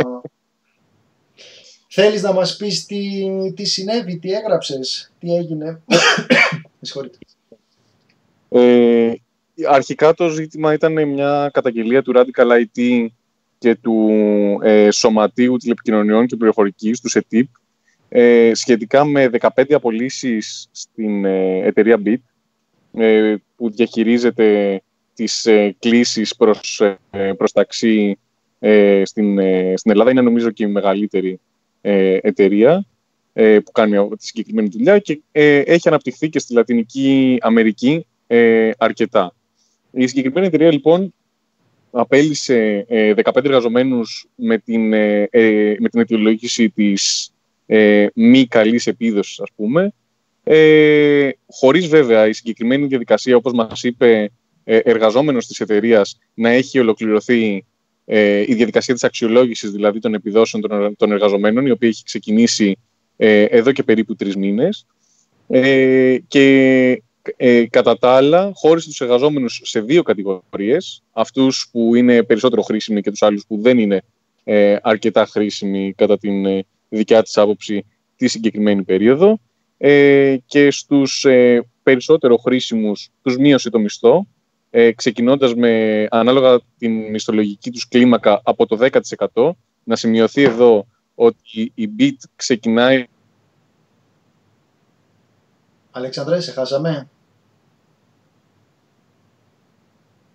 [1.88, 3.24] Θέλεις να μας πεις τι,
[3.56, 5.80] τι συνέβη, τι έγραψες, τι έγινε;
[6.80, 7.18] συγχωρείτε.
[8.48, 9.12] Ε,
[9.68, 13.06] αρχικά το ζήτημα ήταν μια καταγγελία του Radical IT
[13.58, 14.10] και του
[14.62, 17.48] ε, Σωματείου Τηλεπικοινωνιών και Πληροφορικής, του ΣΕΤΙΠ,
[18.16, 22.16] ε, σχετικά με 15 απολύσεις στην ε, εταιρεία BIT,
[22.92, 24.80] ε, που διαχειρίζεται
[25.14, 26.82] τις ε, κλήσεις προς,
[27.36, 28.18] προς ταξί
[29.02, 29.38] στην,
[29.74, 30.10] στην Ελλάδα.
[30.10, 31.40] Είναι νομίζω και η μεγαλύτερη
[31.80, 32.86] εταιρεία
[33.32, 38.06] που κάνει τη συγκεκριμένη δουλειά και έχει αναπτυχθεί και στη Λατινική Αμερική
[38.78, 39.34] αρκετά.
[39.90, 41.14] Η συγκεκριμένη εταιρεία λοιπόν
[41.90, 42.86] απέλησε
[43.24, 44.88] 15 εργαζομένους με την,
[45.78, 47.33] με την αιτιολόγηση της
[47.66, 49.92] ε, μη καλής επίδοσης, ας πούμε,
[50.44, 54.30] ε, χωρίς βέβαια η συγκεκριμένη διαδικασία, όπως μας είπε
[54.64, 57.64] ε, εργαζόμενος της εταιρείας, να έχει ολοκληρωθεί
[58.04, 62.78] ε, η διαδικασία της αξιολόγησης, δηλαδή των επιδόσεων των, των εργαζομένων, η οποία έχει ξεκινήσει
[63.16, 64.86] ε, εδώ και περίπου τρεις μήνες.
[65.48, 67.02] Ε, και
[67.36, 73.00] ε, κατά τα άλλα, χώρισε τους εργαζόμενους σε δύο κατηγορίες, αυτούς που είναι περισσότερο χρήσιμοι
[73.00, 74.02] και τους άλλους που δεν είναι
[74.44, 76.64] ε, αρκετά χρήσιμοι κατά την ε,
[76.96, 79.40] δικιά της άποψη τη συγκεκριμένη περίοδο
[79.78, 84.26] ε, και στους ε, περισσότερο χρήσιμους τους μείωσε το μισθό
[84.70, 88.88] ε, ξεκινώντας με ανάλογα την μισθολογική τους κλίμακα από το
[89.34, 89.50] 10%
[89.84, 93.06] να σημειωθεί εδώ ότι η BIT ξεκινάει
[95.96, 97.08] Αλεξανδρέ, σε χάσαμε.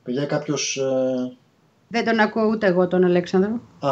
[0.03, 0.77] Παιδιά, κάποιος...
[0.77, 1.37] ε,
[1.87, 3.61] Δεν τον ακούω ούτε εγώ τον Αλέξανδρο.
[3.79, 3.91] Α.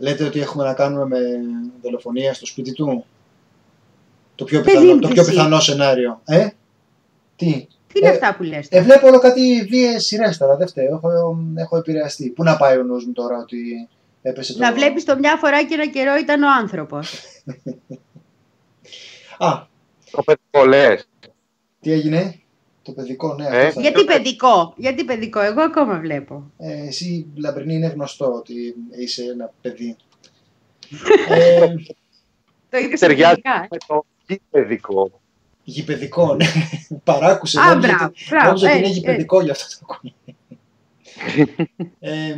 [0.00, 1.18] Λέτε ότι έχουμε να κάνουμε με
[1.82, 3.04] δολοφονία στο σπίτι του;
[4.34, 5.30] Το πιο Παιδί πιθανό, μου το κι πιο εσύ.
[5.30, 6.20] πιθανό σενάριο.
[6.24, 6.48] Ε,
[7.36, 8.66] τι; Τι είναι Ε, αυτά που λες.
[8.70, 10.94] Ε, βλέπω όλο κάτι βίαιες σειρές τώρα, δεν φταίω.
[10.94, 12.28] Έχω, έχω επηρεαστεί.
[12.30, 13.88] Πού να πάει ο νους μου τώρα ότι
[14.22, 14.58] έπεσε το...
[14.58, 17.12] Να βλέπεις το μια φορά και ένα καιρό ήταν ο άνθρωπος.
[19.38, 19.66] Α,
[20.10, 21.08] Το παιδικό λες.
[21.80, 22.42] τι έγινε;
[22.88, 23.44] Το παιδικό, ναι.
[23.46, 23.80] Ε, αυτό θα...
[23.80, 26.50] Γιατί παιδικό, γιατί παιδικό, εγώ ακόμα βλέπω.
[26.58, 29.96] Ε, εσύ, Λαμπρινή, είναι γνωστό ότι είσαι ένα παιδί.
[31.28, 31.66] ε,
[32.70, 33.68] Το είπες Ταιριάζει ελληνικά.
[33.70, 34.04] με το
[34.50, 35.20] παιδικό.
[35.64, 36.46] γηπαιδικό, ναι.
[37.04, 37.60] Παράκουσε.
[37.60, 38.46] Α, νόμιζα μπράβο, ότι- μπράβο.
[38.46, 40.12] νόμιζα ότι Ε, είναι ε, γηπαιδικό γι' αυτό το ακούω.
[42.00, 42.34] ε,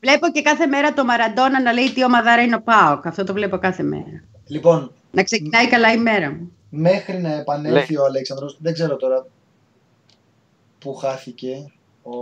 [0.00, 3.06] Βλέπω και κάθε μέρα το Μαραντόνα να λέει τι ομαδάρα είναι ο Πάοκ.
[3.06, 4.24] Αυτό το βλέπω κάθε μέρα.
[4.46, 6.52] λοιπόν, Να ξεκινάει καλά η μέρα μου.
[6.70, 9.26] μέχρι να επανέλθει ο Αλέξανδρος, δεν ξέρω τώρα
[10.78, 11.72] που χάθηκε
[12.02, 12.16] ο,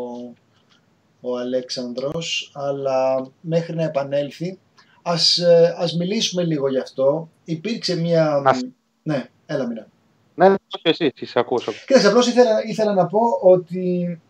[1.20, 4.58] ο Αλέξανδρος, αλλά μέχρι να επανέλθει,
[5.02, 7.28] ας, ε, ας μιλήσουμε λίγο γι' αυτό.
[7.44, 8.42] Υπήρξε μια...
[8.44, 8.66] Ας-
[9.02, 9.86] Ναι, έλα μήνα.
[10.34, 11.84] Ναι, όχι εσύ, εσύ ακούς.
[11.86, 14.20] Κοίταξε, απλώς ήθελα, ήθελα να πω ότι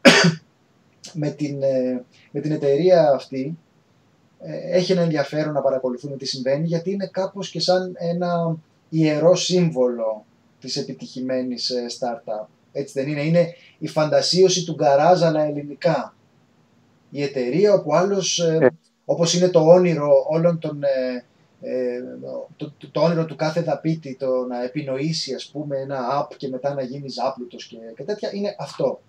[1.13, 3.59] με την, ε, με την εταιρεία αυτή
[4.41, 8.57] ε, έχει ένα ενδιαφέρον να παρακολουθούμε τι συμβαίνει γιατί είναι κάπως και σαν ένα
[8.89, 10.25] ιερό σύμβολο
[10.61, 12.47] της επιτυχημένης ε, startup.
[12.79, 13.23] Έτσι δεν είναι.
[13.23, 16.15] Είναι η φαντασίωση του γκαράζ αλλά ελληνικά.
[17.11, 18.69] Η εταιρεία όπου άλλος, ε, Ε.
[19.05, 20.83] όπως είναι το όνειρο όλων των...
[20.83, 21.25] ε,
[21.61, 22.01] ε,
[22.57, 26.49] το, το, το όνειρο του κάθε δαπίτη το να επινοήσει ας πούμε ένα app και
[26.49, 29.01] μετά να γίνεις άπλουτος και, και τέτοια είναι αυτό.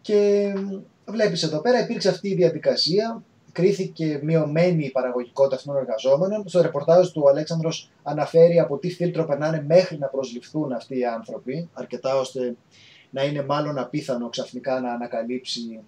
[0.00, 0.76] Και μ,
[1.12, 3.22] βλέπεις εδώ πέρα υπήρξε αυτή η διαδικασία,
[3.52, 6.48] κρίθηκε μειωμένη η παραγωγικότητα αυτών των εργαζόμενων.
[6.48, 11.04] Στο ρεπορτάζ του ο Αλέξανδρος αναφέρει από τι φίλτρο περνάνε μέχρι να προσληφθούν αυτοί οι
[11.04, 12.56] άνθρωποι, αρκετά ώστε
[13.10, 15.80] να είναι μάλλον απίθανο ξαφνικά να ανακαλύψει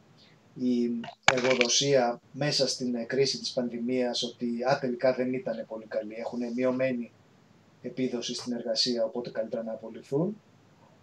[0.55, 1.01] η
[1.33, 6.41] εργοδοσία μέσα στην ε, κρίση της πανδημίας ότι α, τελικά δεν ήταν πολύ καλή, έχουν
[6.55, 7.11] μειωμένη
[7.83, 10.41] επίδοση στην εργασία, οπότε καλύτερα να απολυθούν.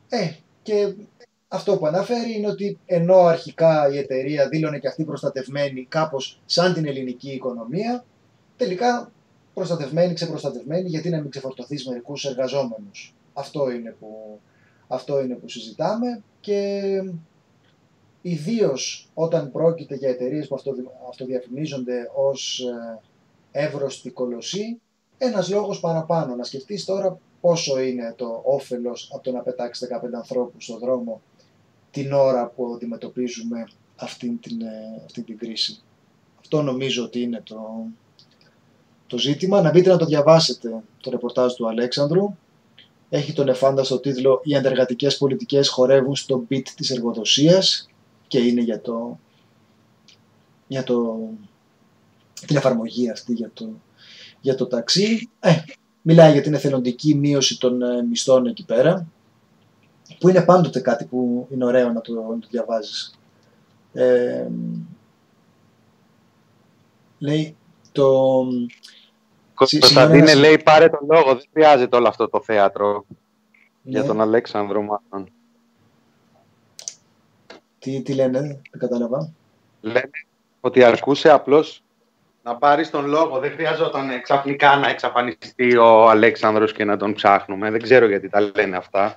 [0.10, 0.32] Ε,
[0.62, 0.94] και
[1.48, 6.74] αυτό που αναφέρει είναι ότι ενώ αρχικά η εταιρεία δήλωνε και αυτή προστατευμένη κάπως σαν
[6.74, 8.06] την ελληνική οικονομία,
[8.58, 9.12] τελικά
[9.54, 13.16] προστατευμένη, ξεπροστατευμένη, γιατί να μην ξεφορτωθείς μερικούς εργαζόμενους.
[13.34, 14.40] Αυτό είναι που,
[14.88, 16.82] αυτό είναι που συζητάμε και
[18.22, 23.00] ιδίως όταν πρόκειται για εταιρείες που αυτοδη- αυτοδιαφημίζονται ως ε,
[23.52, 24.80] εύρωστη κολοσσή,
[25.18, 26.36] ένας λόγος παραπάνω.
[26.36, 31.22] Να σκεφτείς τώρα πόσο είναι το όφελος από το να πετάξεις 15 ανθρώπους στον δρόμο
[31.92, 35.82] την ώρα που αντιμετωπίζουμε αυτήν την, ε, αυτήν την κρίση.
[36.40, 37.86] Αυτό νομίζω ότι είναι το,
[39.08, 39.62] το ζήτημα.
[39.62, 42.36] Να μπείτε να το διαβάσετε το ρεπορτάζ του Αλέξανδρου.
[43.10, 47.90] Έχει τον εφάνταστο τίτλο «Οι αντεργατικές πολιτικές χορεύουν στο beat της εργοδοσίας»
[48.28, 49.20] και είναι για, το,
[50.68, 51.18] για το,
[52.48, 53.70] την εφαρμογή αυτή για το,
[54.42, 55.30] για το ταξί.
[55.40, 55.56] Ε,
[56.02, 59.08] μιλάει για την εθελοντική μείωση των ε, μισθών εκεί πέρα,
[60.20, 63.20] που είναι πάντοτε κάτι που είναι ωραίο να το, να το διαβάζεις.
[63.94, 64.48] Ε,
[67.20, 67.56] λέει
[67.92, 68.44] το...
[69.66, 73.06] Συ- Κωνσταντίνε σήμερα- λέει πάρε τον λόγο, δεν χρειάζεται όλο αυτό το θέατρο
[73.82, 75.30] για ναι, τον Αλέξανδρο μάλλον.
[77.80, 79.32] τι, τι λένε, δεν κατάλαβα.
[79.82, 80.10] Λένε
[80.62, 81.82] ότι αρκούσε απλώς
[82.44, 83.40] να πάρεις τον λόγο.
[83.40, 87.72] Δεν χρειαζόταν ε, ξαφνικά να εξαφανιστεί ο Αλέξανδρος και να τον ψάχνουμε.
[87.72, 89.14] Δεν ξέρω γιατί τα λένε αυτά.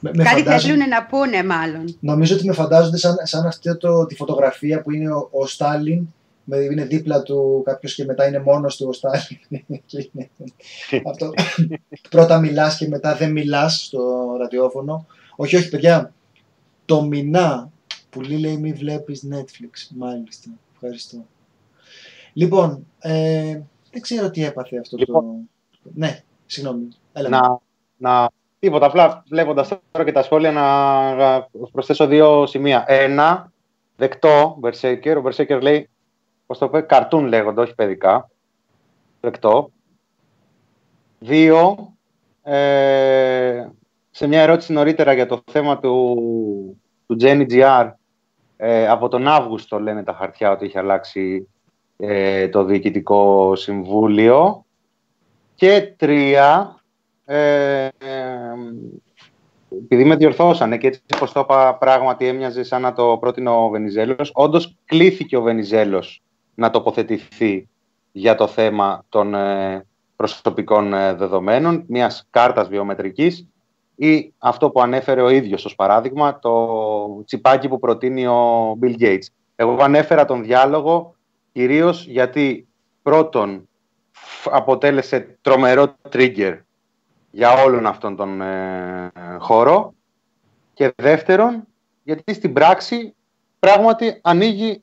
[0.00, 1.96] Με, με Κάτι φαντάζομαι- θέλουν να πούνε μάλλον.
[2.00, 5.98] Νομίζω ότι με φαντάζονται σαν, σαν αυτή το, τη φωτογραφία που είναι ο, ο Στάλιν,
[5.98, 6.06] με,
[6.46, 9.84] είναι δίπλα του κάποιος και μετά είναι μόνος του ο Στάλιν.
[9.86, 10.30] Και είναι
[11.06, 11.32] αυτό,
[12.10, 15.06] πρώτα μιλάς και μετά δεν μιλάς στο ραδιόφωνο.
[15.36, 16.12] Όχι, όχι παιδιά,
[16.84, 17.70] το μηνά
[18.10, 19.96] που λέει μη βλέπεις Netflix.
[19.96, 21.26] Μάλιστα, ευχαριστώ.
[22.32, 23.60] Λοιπόν, ε,
[23.90, 25.24] δεν ξέρω τι έπαθε αυτό το...
[25.94, 26.88] Ναι, συγγνώμη.
[27.12, 27.28] Έλα.
[27.28, 27.60] να,
[27.96, 32.84] να, τίποτα, απλά βλέποντας τώρα και τα σχόλια να να προσθέσω δύο σημεία.
[32.86, 33.52] Ένα,
[33.96, 35.16] δεκτό, Berserker.
[35.16, 35.88] Ο Berserker λέει,
[36.50, 38.30] πώς το πει, καρτούν λέγονται, όχι παιδικά.
[39.20, 39.70] Δεκτό.
[41.18, 41.92] Δύο,
[42.42, 43.66] ε,
[44.10, 46.14] σε μια ερώτηση νωρίτερα για το θέμα του,
[47.06, 47.90] του Jenny GR,
[48.56, 51.48] ε, από τον Αύγουστο λένε τα χαρτιά ότι είχε αλλάξει
[51.96, 54.64] ε, το Διοικητικό Συμβούλιο.
[55.54, 56.80] Και τρία,
[57.24, 57.90] ε, ε,
[59.82, 63.68] επειδή με διορθώσανε και έτσι πως το είπα πράγματι έμοιαζε σαν να το πρότεινε ο
[63.68, 66.22] Βενιζέλος, όντως κλήθηκε ο Βενιζέλος
[66.54, 67.68] να τοποθετηθεί
[68.12, 69.86] για το θέμα των ε,
[70.16, 73.46] προσωπικών ε, δεδομένων, μιας κάρτας βιομετρικής.
[73.94, 79.26] ή αυτό που ανέφερε ο ίδιος ως παράδειγμα, το τσιπάκι που προτείνει ο Bill Gates.
[79.56, 81.14] Εγώ ανέφερα τον διάλογο
[81.52, 82.68] κυρίως γιατί
[83.02, 83.68] πρώτον
[84.44, 86.58] αποτέλεσε τρομερό trigger
[87.30, 89.94] για όλον αυτόν τον ε, χώρο
[90.74, 91.66] και δεύτερον
[92.02, 93.14] γιατί στην πράξη
[93.58, 94.82] πράγματι ανοίγει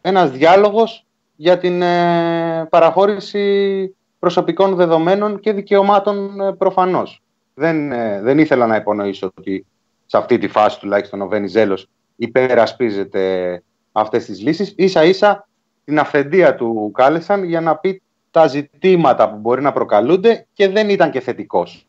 [0.00, 1.06] ένας διάλογος
[1.36, 7.22] για την ε, παραχώρηση προσωπικών δεδομένων και δικαιωμάτων ε, προφανώς.
[7.54, 9.66] Δεν, ε, δεν ήθελα να υπονοήσω ότι
[10.06, 13.62] σε αυτή τη φάση τουλάχιστον ο Βενιζέλος υπερασπίζεται
[13.92, 14.74] αυτές τις λύσεις.
[14.76, 15.48] Ίσα ίσα
[15.84, 20.88] την αυθεντία του κάλεσαν για να πει τα ζητήματα που μπορεί να προκαλούνται και δεν
[20.88, 21.84] ήταν και θετικός.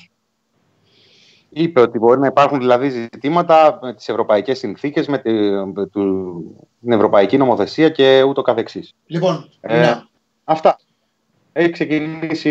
[1.57, 5.17] Είπε ότι μπορεί να υπάρχουν δηλαδή ζητήματα με τις ευρωπαϊκές συνθήκες, με
[6.81, 8.93] την ευρωπαϊκή νομοθεσία και ούτω καθεξής.
[9.05, 9.93] Λοιπόν, ε,
[10.43, 10.79] αυτά.
[11.53, 12.49] Έχει ξεκινήσει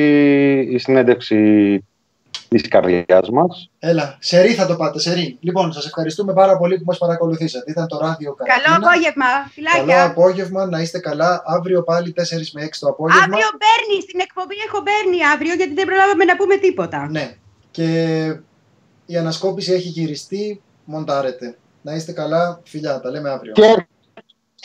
[0.71, 1.39] η συνέντευξη
[2.49, 3.71] της καρδιάς μας.
[3.79, 5.39] Έλα, σερή θα το πάτε, σερή.
[5.41, 7.71] Λοιπόν, σας ευχαριστούμε πάρα πολύ που μας παρακολουθήσατε.
[7.71, 9.95] Ήταν το ράδιο Καλό απόγευμα, φιλάκια.
[9.95, 11.43] Καλό απόγευμα, να είστε καλά.
[11.45, 12.23] Αύριο πάλι 4
[12.53, 13.23] με 6 το απόγευμα.
[13.23, 17.09] Αύριο παίρνει, στην εκπομπή έχω παίρνει αύριο γιατί δεν προλάβαμε να πούμε τίποτα.
[17.11, 17.37] Ναι.
[17.71, 17.89] Και
[19.07, 21.59] η ανασκόπηση έχει γυριστεί, μοντάρετε.
[21.83, 23.53] Να είστε καλά, φιλιά, τα λέμε αύριο.
[23.53, 23.87] Και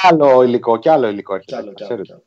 [0.02, 1.40] άλλο υλικό, και άλλο υλικό.
[1.40, 2.24] Κι άλλο, κι άλλο.